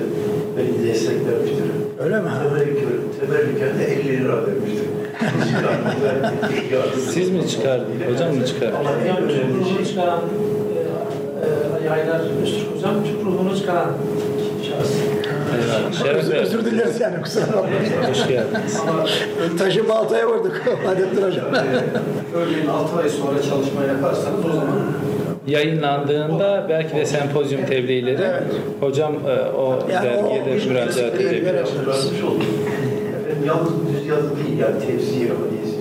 beni 0.58 0.88
desteklemiştir. 0.88 1.64
Öyle 2.00 2.20
mi? 2.20 2.30
Teberrüken, 2.44 2.88
teberrüken 3.20 3.80
de 3.80 3.86
50 3.86 4.24
lira 4.24 4.38
vermiştir. 4.48 4.84
Siz 7.14 7.30
mi 7.30 7.48
çıkardınız? 7.48 8.14
Hocam 8.14 8.36
mı 8.36 8.46
çıkardı? 8.46 8.76
Ama 8.80 8.90
en 8.92 9.14
Hocam 9.14 9.30
ruhunu 9.30 9.66
şey, 9.76 9.86
çıkaran 9.86 10.20
e, 11.82 11.86
e, 11.86 11.90
Haydar 11.90 12.22
Öztürk 12.44 12.76
hocam 12.76 12.94
Türk 13.04 13.26
ruhunu 13.26 13.58
çıkaran 13.58 13.92
şahıs. 14.70 14.92
Ee, 15.64 15.94
Şeref 15.94 16.30
Özür, 16.30 16.66
dileriz 16.66 17.02
yani 17.02 17.22
kusura 17.22 17.48
bakmayın. 17.48 18.10
Hoş 18.10 18.28
geldiniz. 18.28 18.82
Taşı 19.60 19.90
baltaya 19.90 20.28
vurduk. 20.28 20.62
Adettin 20.88 21.22
Hocam. 21.22 21.46
Örneğin 22.36 22.68
6 22.68 22.98
ay 22.98 23.10
sonra 23.10 23.42
çalışma 23.42 23.84
yaparsanız 23.84 24.46
o 24.46 24.50
zaman 24.50 24.78
Yayınlandığında 25.48 26.66
belki 26.70 26.96
de 26.96 27.06
sempozyum 27.06 27.66
tebliğleri 27.66 28.28
hocam 28.80 29.14
e, 29.14 29.52
o 29.52 29.80
Yani 29.92 30.06
dergiye 30.06 30.46
de 30.46 30.66
müracaat 30.70 31.16
edebilir. 31.16 31.54
Efendim 31.54 31.68
yalnız 33.48 33.70
düz 33.70 34.08
yazı 34.08 34.30
değil 34.38 34.60
yani 34.60 34.80
tefsir, 34.80 35.30
hadis, 35.30 35.74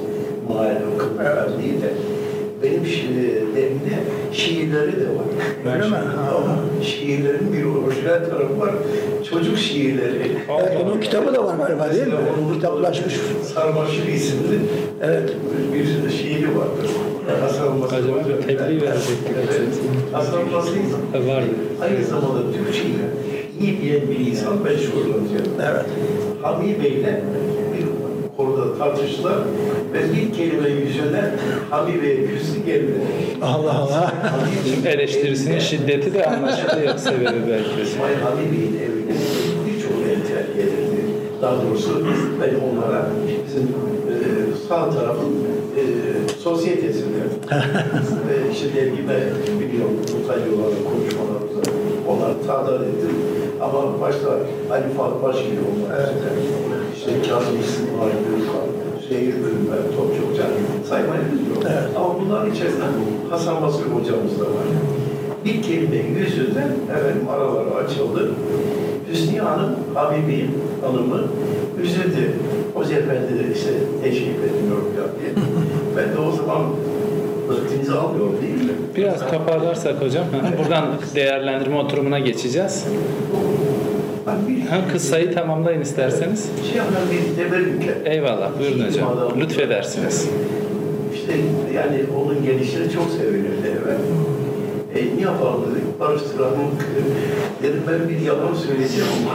mahalle, 0.48 0.78
okuma 0.94 1.62
değil 1.62 1.82
de 1.82 2.11
benim 2.62 2.82
şi- 2.84 3.56
derimde 3.56 3.94
şiirleri 4.32 4.92
de 5.00 5.04
var. 5.06 5.72
Öyle 5.74 5.88
mi? 5.88 5.96
Ama 6.36 6.58
şiirlerin 6.82 7.52
bir 7.52 7.64
orijinal 7.64 8.30
tarafı 8.30 8.60
var. 8.60 8.70
Çocuk 9.30 9.58
şiirleri. 9.58 10.36
Evet, 10.60 10.78
bunun 10.84 11.00
kitabı 11.00 11.34
da 11.34 11.44
var 11.44 11.56
galiba 11.56 11.94
değil 11.94 12.06
mi? 12.06 12.14
Onun 12.38 12.54
Kitaplaşmış. 12.54 13.14
Sarmaşık 13.54 14.08
isimli 14.14 14.58
Evet. 15.02 15.32
bir 15.74 16.10
şiiri 16.10 16.48
vardır. 16.58 16.90
Hasan 17.40 17.80
Basri. 17.82 17.96
Acaba 17.96 18.16
tebliğ 18.46 18.80
verecektik. 18.82 19.36
Evet. 19.36 19.60
Hasan 20.12 20.40
Basri 20.52 20.78
Vardı. 21.28 21.46
aynı 21.82 22.04
zamanda 22.04 22.40
Türkçeyi 22.52 22.94
iyi 23.60 23.82
bilen 23.82 24.10
bir 24.10 24.26
insan 24.26 24.62
meşhurlanıyor. 24.62 25.42
Evet. 25.62 25.86
Hami 26.42 26.76
Bey'le 26.84 27.20
tartıştılar 28.78 29.38
ve 29.92 30.12
bir 30.12 30.32
kelime 30.32 30.68
yüzünden 30.68 31.30
Hami 31.70 32.02
Bey'e 32.02 32.26
küstü 32.26 32.64
gelmedi. 32.66 33.00
Allah 33.42 33.78
Allah. 33.78 34.12
Şimdi 34.74 34.88
eleştirisinin 34.88 35.58
şiddeti 35.58 36.14
de 36.14 36.26
anlaşılıyor 36.26 36.96
sebebi 36.96 37.50
belki. 37.50 37.82
İsmail 37.82 38.16
Hami 38.16 38.52
Bey'in 38.52 38.76
evine 38.76 39.18
birçok 39.66 39.92
entel 39.92 40.56
gelirdi. 40.56 41.02
Daha 41.42 41.62
doğrusu 41.62 42.06
ben 42.40 42.54
onlara 42.54 43.06
bizim 43.46 43.62
e, 43.62 44.14
sağ 44.68 44.90
tarafın 44.90 45.32
e, 45.76 45.82
sosyetesinde 46.38 47.18
ve 48.28 48.52
işte 48.52 48.66
dergime 48.74 49.20
biliyorum 49.60 49.96
mutlaka 49.96 50.40
olan 50.40 50.74
konuşmalarımızda 50.90 51.70
onları 52.08 52.46
tadar 52.46 52.80
ettim. 52.80 53.16
Ama 53.60 54.00
başta 54.00 54.28
Ali 54.70 54.94
Fuat 54.96 55.22
Başgil 55.22 55.58
olmak 55.58 55.98
üzere 56.00 56.81
işte 57.02 57.30
Kazım 57.30 57.60
İsmail 57.60 58.18
Gürkan, 58.26 58.66
Şehir 59.08 59.34
Bölümler, 59.42 59.82
Topçukcan 59.96 60.50
saymayı 60.88 61.22
bilmiyorum. 61.32 61.62
Ama 61.96 62.20
bunların 62.20 62.50
içerisinde 62.50 62.84
Hasan 63.30 63.62
Basri 63.62 63.84
hocamız 63.84 64.40
da 64.40 64.44
var. 64.44 64.66
Bir 65.44 65.62
kelime 65.62 65.96
yüzünden 65.96 66.70
efendim 66.96 67.28
araları 67.30 67.74
açıldı. 67.84 68.30
Hüsniye 69.10 69.40
Hanım, 69.40 69.70
Habibi 69.94 70.50
Hanım'ı 70.82 71.22
üzüldü. 71.82 72.32
Hoca 72.74 72.96
Efendi 72.96 73.38
de 73.38 73.54
işte 73.54 73.70
teşrif 74.04 74.44
etmiyor 74.44 74.82
ya 74.96 75.04
diye. 75.20 75.46
Ben 75.96 76.16
de 76.16 76.20
o 76.20 76.32
zaman 76.32 76.62
vaktinizi 77.48 77.92
almıyorum 77.92 78.36
değil 78.42 78.64
mi? 78.64 78.72
Biraz 78.96 79.30
toparlarsak 79.30 80.02
hocam. 80.02 80.24
Buradan 80.58 80.84
değerlendirme 81.14 81.76
oturumuna 81.76 82.18
geçeceğiz. 82.18 82.86
Ha, 84.72 84.80
kıssayı 84.92 85.34
tamamlayın 85.34 85.80
isterseniz. 85.80 86.50
şey 86.72 86.80
hemen 86.80 87.02
bir 87.10 87.36
teberrüken. 87.36 87.94
Eyvallah. 88.04 88.50
Buyurun 88.58 88.86
hocam. 88.86 89.40
Lütfedersiniz. 89.40 90.28
İşte 91.14 91.32
yani 91.74 92.00
onun 92.22 92.44
gelişini 92.44 92.92
çok 92.92 93.10
sevinirdi 93.10 93.70
evet. 93.84 93.98
E, 94.96 95.16
ne 95.16 95.22
yapalım 95.22 95.62
dedik, 95.70 96.00
barıştıralım. 96.00 96.70
Dedim 97.62 97.82
ben 97.88 98.08
bir 98.08 98.20
yalan 98.20 98.54
söyleyeceğim 98.54 99.08
ama 99.22 99.34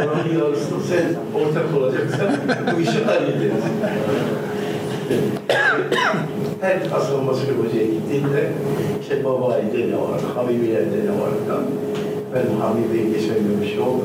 yalanın 0.00 0.38
yarısını 0.38 0.80
sen 0.88 1.04
ortak 1.40 1.76
olacaksan 1.78 2.28
bu 2.76 2.80
işi 2.80 3.04
hallederiz. 3.04 3.64
Her 6.60 6.76
Hasan 6.90 7.26
Basri 7.26 7.52
Hoca'ya 7.52 7.86
gittiğimde 7.86 8.50
işte 9.02 9.24
babayide 9.24 9.88
ne 9.92 9.96
var, 9.96 10.20
Habibiler'de 10.34 10.98
ne 11.06 11.10
var 11.22 11.30
falan. 11.48 11.64
Ben 12.34 12.60
Habib 12.60 12.94
Bey'in 12.94 13.12
geçen 13.14 13.36
bir 13.62 13.68
şey 13.68 13.78
oldu. 13.80 14.02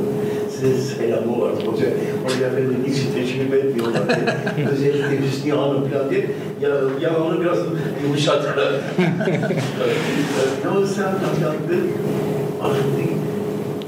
Size 0.60 0.82
selamı 0.82 1.42
var 1.42 1.52
hoca. 1.52 1.86
Hoca 2.26 2.48
efendi 2.48 2.90
niçin 2.90 3.14
teşrif 3.14 3.54
etmiyorlar 3.54 4.02
diye. 4.08 4.68
Özellikle 4.68 5.28
Hüsnü 5.28 5.52
Hanım 5.52 5.90
falan 5.90 6.10
diye. 6.10 6.22
Ya, 6.62 6.70
yalanı 7.02 7.42
biraz 7.42 7.58
yumuşattılar. 8.04 8.68
oldu 10.78 10.88
sen 10.88 11.04
anlattı? 11.04 11.76
Artık 12.64 12.86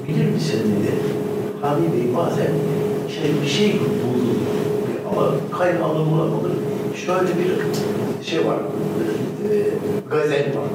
bilir 0.08 0.32
misin 0.32 0.60
dedi. 0.60 0.92
Habib 1.62 1.94
Bey 1.94 2.16
bazen 2.18 2.52
işte 3.08 3.22
bir 3.44 3.48
şey 3.50 3.74
buldu. 3.74 4.30
Ama 5.12 5.32
kaynağını 5.58 6.12
bulamadı. 6.12 6.50
Şöyle 7.06 7.22
bir 7.22 8.26
şey 8.26 8.46
var. 8.46 8.58
E, 9.52 9.54
gazel 10.12 10.40
var. 10.40 10.68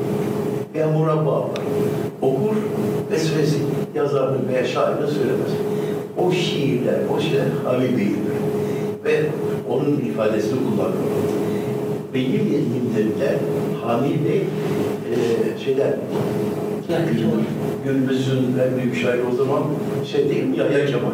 veya 0.74 0.86
murabba 0.86 1.32
var. 1.40 1.48
Okur 2.22 2.53
veya 4.64 4.74
şairini 4.74 5.10
söylemez. 5.10 5.52
O 6.18 6.32
şiirler, 6.32 6.98
o 7.16 7.20
şeyler 7.20 7.46
Habibi'dir. 7.64 8.34
Ve 9.04 9.20
onun 9.68 10.00
ifadesini 10.00 10.58
kullanıyor. 10.58 11.04
Benim 12.14 12.46
elimde 12.46 13.20
de 13.20 13.38
Hami 13.84 14.08
Bey 14.08 14.42
e, 15.10 15.14
şeyler 15.64 15.94
yani 16.88 17.06
günümüzün 17.84 18.38
en 18.38 18.82
büyük 18.82 18.96
şairi 19.02 19.20
o 19.32 19.36
zaman 19.36 19.62
şey 20.12 20.30
değil 20.30 20.44
mi 20.44 20.58
Yahya 20.58 20.86
Kemal. 20.86 21.10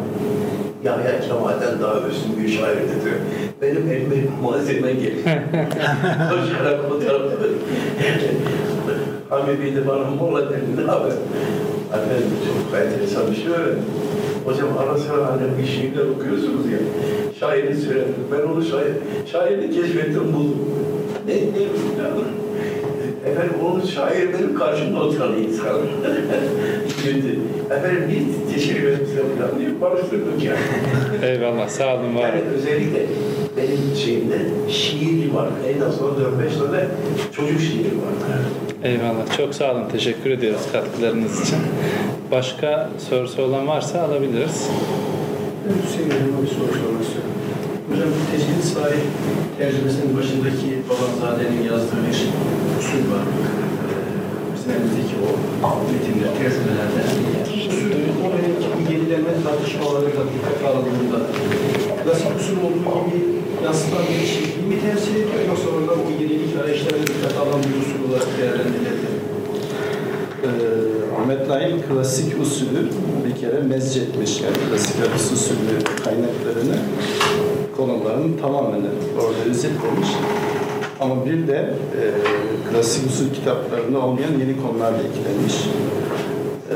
Yahya 0.83 1.21
Kemal'den 1.21 1.81
daha 1.81 2.07
üstün 2.07 2.43
bir 2.43 2.49
şair 2.49 2.75
dedi. 2.75 3.13
Benim 3.61 3.91
elime 3.91 4.15
malzeme 4.43 4.93
geliyor. 4.93 5.25
Koşarak 6.29 6.79
o 6.91 6.99
tarafa. 6.99 7.35
Hami 9.29 9.59
Bey 9.61 9.75
de 9.75 9.87
bana 9.87 10.09
mola 10.09 10.49
dedi. 10.49 10.77
Ne 10.77 10.81
haber? 10.81 11.11
Efendim 11.95 12.27
çok 12.47 12.79
enteresan 12.79 13.31
bir 13.31 13.35
şey 13.35 13.47
öğrendim. 13.47 13.83
Hocam 14.45 14.67
ara 14.77 14.97
sıra 14.97 15.31
hani 15.31 15.41
bir 15.61 15.67
şiirler 15.67 16.05
okuyorsunuz 16.05 16.71
ya. 16.71 16.79
Şairini 17.39 17.75
söyledim. 17.75 18.15
Ben 18.31 18.53
onu 18.53 18.63
şair, 18.65 18.93
şairini 19.31 19.75
keşfettim 19.75 20.33
buldum. 20.33 20.59
Ne, 21.27 21.33
ne, 21.33 21.63
Efendim 23.31 23.53
onun 23.65 23.85
şair 23.85 24.33
benim 24.33 24.55
karşımda 24.55 24.99
oturan 25.03 25.33
insan. 25.37 25.75
Güldü. 27.05 27.39
Efendim 27.71 28.03
bir 28.09 28.53
teşekkür 28.53 28.87
ederim 28.87 29.07
falan 29.37 29.59
diye 29.59 29.81
barıştırdık 29.81 30.43
yani. 30.43 30.57
Eyvallah. 31.31 31.69
Sağ 31.69 31.95
olun. 31.95 32.15
Var 32.15 32.21
Yani 32.21 32.41
özellikle 32.55 33.05
benim 33.57 33.95
şeyimde 34.05 34.37
şiir 34.69 35.33
var. 35.33 35.47
En 35.75 35.81
azından 35.81 36.11
4-5 36.11 36.17
tane 36.59 36.85
çocuk 37.31 37.59
şiiri 37.61 37.85
var. 37.85 38.13
Eyvallah. 38.83 39.37
Çok 39.37 39.55
sağ 39.55 39.71
olun. 39.71 39.83
Teşekkür 39.91 40.29
ediyoruz 40.31 40.61
katkılarınız 40.71 41.41
için. 41.41 41.57
Başka 42.31 42.89
sorusu 43.09 43.41
olan 43.41 43.67
varsa 43.67 44.01
alabiliriz. 44.01 44.67
Ben 45.65 45.73
Hüseyin 45.83 46.09
Hocam'a 46.09 46.41
bir 46.43 46.47
soru 46.57 46.71
sormak 46.81 47.03
istiyorum. 47.05 47.31
Hocam 47.89 48.09
tecrid 48.31 48.63
sahip 48.73 49.07
tercümesinin 49.57 50.17
başındaki 50.17 50.69
Babanzade'nin 50.89 51.63
yazdığı 51.71 52.01
bir 52.07 52.17
usul 52.79 53.03
var. 53.13 53.25
Ee, 53.25 54.01
Bizim 54.55 54.71
elimizdeki 54.75 55.15
o 55.25 55.67
metinler, 55.91 56.31
tercümelerde. 56.39 57.01
Usul, 57.57 57.91
o 58.25 58.27
benimki 58.33 58.67
bu 58.75 58.79
yenilenme 58.93 59.33
tartışmaları 59.45 60.09
da 60.17 60.23
dikkate 60.33 60.65
alındığında 60.69 61.19
klasik 62.03 62.31
usul 62.39 62.57
olduğu 62.65 62.99
gibi 63.05 63.21
yansıtan 63.65 64.03
bir 64.09 64.17
eşitliği 64.23 64.60
mi 64.71 64.81
temsil 64.81 65.15
ediyor 65.15 65.43
yoksa 65.47 65.69
orada 65.69 65.91
bu 66.05 66.23
yenilik 66.23 66.55
arayışlarını 66.61 67.07
dikkate 67.07 67.39
alan 67.39 67.59
bir 67.63 67.81
usul 67.81 68.09
olarak 68.09 68.27
değerlendirilebilir? 68.37 69.13
Ee, 70.43 70.49
Ahmet 71.21 71.47
Nail 71.47 71.75
klasik 71.89 72.41
usulü 72.41 72.89
bir 73.25 73.41
kere 73.41 73.59
mezcetmiş 73.61 74.41
yani 74.41 74.55
klasik 74.69 74.95
hadis 74.99 75.31
usulü 75.31 75.75
kaynaklarını 76.03 76.77
konuların 77.77 78.37
tamamını 78.41 78.89
orada 79.17 79.49
özetlemiş. 79.49 80.09
Ama 80.99 81.25
bir 81.25 81.47
de 81.47 81.73
e, 81.99 82.01
klasik 82.71 83.09
usul 83.09 83.33
kitaplarında 83.33 83.99
olmayan 83.99 84.31
yeni 84.39 84.61
konular 84.61 84.93
da 84.93 84.97
eklenmiş. 84.97 85.55
E, 86.69 86.75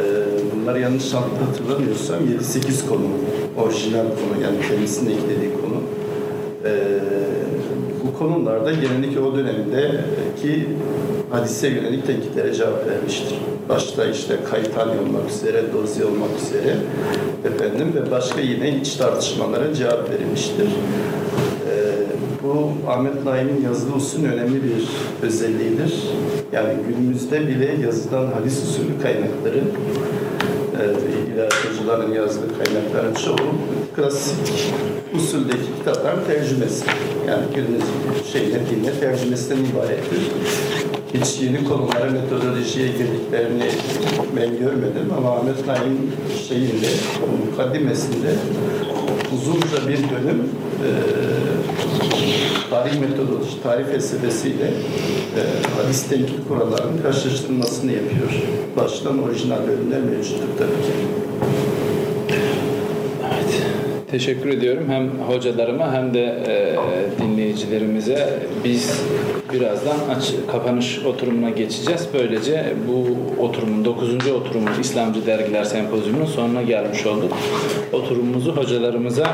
bunlar 0.56 0.76
yanlış 0.76 1.14
hatırlamıyorsam 1.14 2.20
7-8 2.20 2.90
konu, 2.90 3.08
orijinal 3.58 4.06
konu 4.06 4.44
yani 4.44 4.58
kendisinin 4.70 5.10
eklediği 5.10 5.52
konu. 5.54 5.82
E, 6.66 6.72
konularda 8.20 8.72
genellikle 8.72 9.20
o 9.20 9.36
dönemdeki 9.36 10.68
hadise 11.32 11.68
yönelik 11.68 12.08
tenkitlere 12.08 12.54
cevap 12.54 12.88
vermiştir. 12.88 13.38
Başta 13.70 14.06
işte 14.06 14.38
Kaytani 14.52 14.92
olmak 14.92 15.32
üzere, 15.32 15.64
Dozi 15.74 16.06
olmak 16.06 16.30
üzere 16.42 16.76
efendim 17.46 17.94
ve 17.96 18.12
başka 18.12 18.42
yine 18.42 18.78
iç 18.78 18.94
tartışmalara 18.94 19.74
cevap 19.74 20.10
verilmiştir. 20.10 20.68
Ee, 21.70 21.96
bu 22.44 22.72
Ahmet 22.92 23.26
Naim'in 23.26 23.64
yazılı 23.64 23.96
usulün 23.96 24.26
önemli 24.26 24.64
bir 24.64 24.88
özelliğidir. 25.28 26.04
Yani 26.54 26.74
günümüzde 26.88 27.48
bile 27.48 27.76
yazılan 27.86 28.26
hadis 28.26 28.64
usulü 28.64 29.02
kaynakları 29.02 29.64
ilahiyatçıların 31.86 32.14
yazdığı 32.14 32.48
kaynakların 32.58 33.14
çoğu 33.14 33.56
klasik 33.96 34.74
usuldeki 35.16 35.76
kitapların 35.78 36.26
tercümesi. 36.28 36.86
Yani 37.28 37.46
günümüz 37.56 37.84
şeyle 38.34 38.60
dinle 38.70 39.00
tercümesinden 39.00 39.72
ibarettir. 39.72 40.20
Hiç 41.14 41.42
yeni 41.42 41.64
konulara, 41.64 42.12
metodolojiye 42.12 42.88
girdiklerini 42.88 43.70
ben 44.36 44.60
görmedim 44.60 45.14
ama 45.18 45.32
Ahmet 45.32 45.68
Naim 45.68 46.12
şeyinde, 46.50 46.88
mukaddimesinde 47.52 48.34
uzunca 49.34 49.88
bir 49.88 49.98
dönüm 49.98 50.44
e, 50.84 50.90
tarih 52.70 53.00
metodoloji, 53.00 53.64
tarih 53.64 53.86
felsefesiyle 53.86 54.66
e, 54.66 55.42
hadis 55.78 56.10
tenkit 56.10 56.48
kurallarının 56.48 57.02
karşılaştırılmasını 57.02 57.92
yapıyor. 57.92 58.32
Baştan 58.78 59.24
orijinal 59.24 59.68
bölümler 59.68 60.00
mevcuttur 60.02 60.48
tabii 60.58 60.70
ki. 60.70 60.94
Evet. 63.22 63.62
Teşekkür 64.12 64.50
ediyorum 64.50 64.86
hem 64.90 65.10
hocalarıma 65.28 65.94
hem 65.94 66.14
de 66.14 66.24
e, 66.48 66.76
dinleyicilerimize. 67.56 68.40
Biz 68.64 69.02
birazdan 69.54 69.98
aç, 70.16 70.34
kapanış 70.52 71.00
oturumuna 71.00 71.50
geçeceğiz. 71.50 72.08
Böylece 72.14 72.74
bu 72.88 73.08
oturumun 73.44 73.86
9. 73.86 74.28
oturumun 74.32 74.72
İslamcı 74.82 75.26
Dergiler 75.26 75.64
Sempozyumu'nun 75.64 76.26
sonuna 76.26 76.62
gelmiş 76.62 77.06
olduk. 77.06 77.32
Oturumumuzu 77.94 78.56
hocalarımıza 78.56 79.28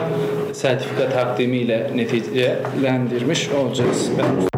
sertifika 0.54 1.10
takdimiyle 1.10 1.92
neticelendirmiş 1.96 3.50
olacağız. 3.50 4.10
Ben 4.18 4.51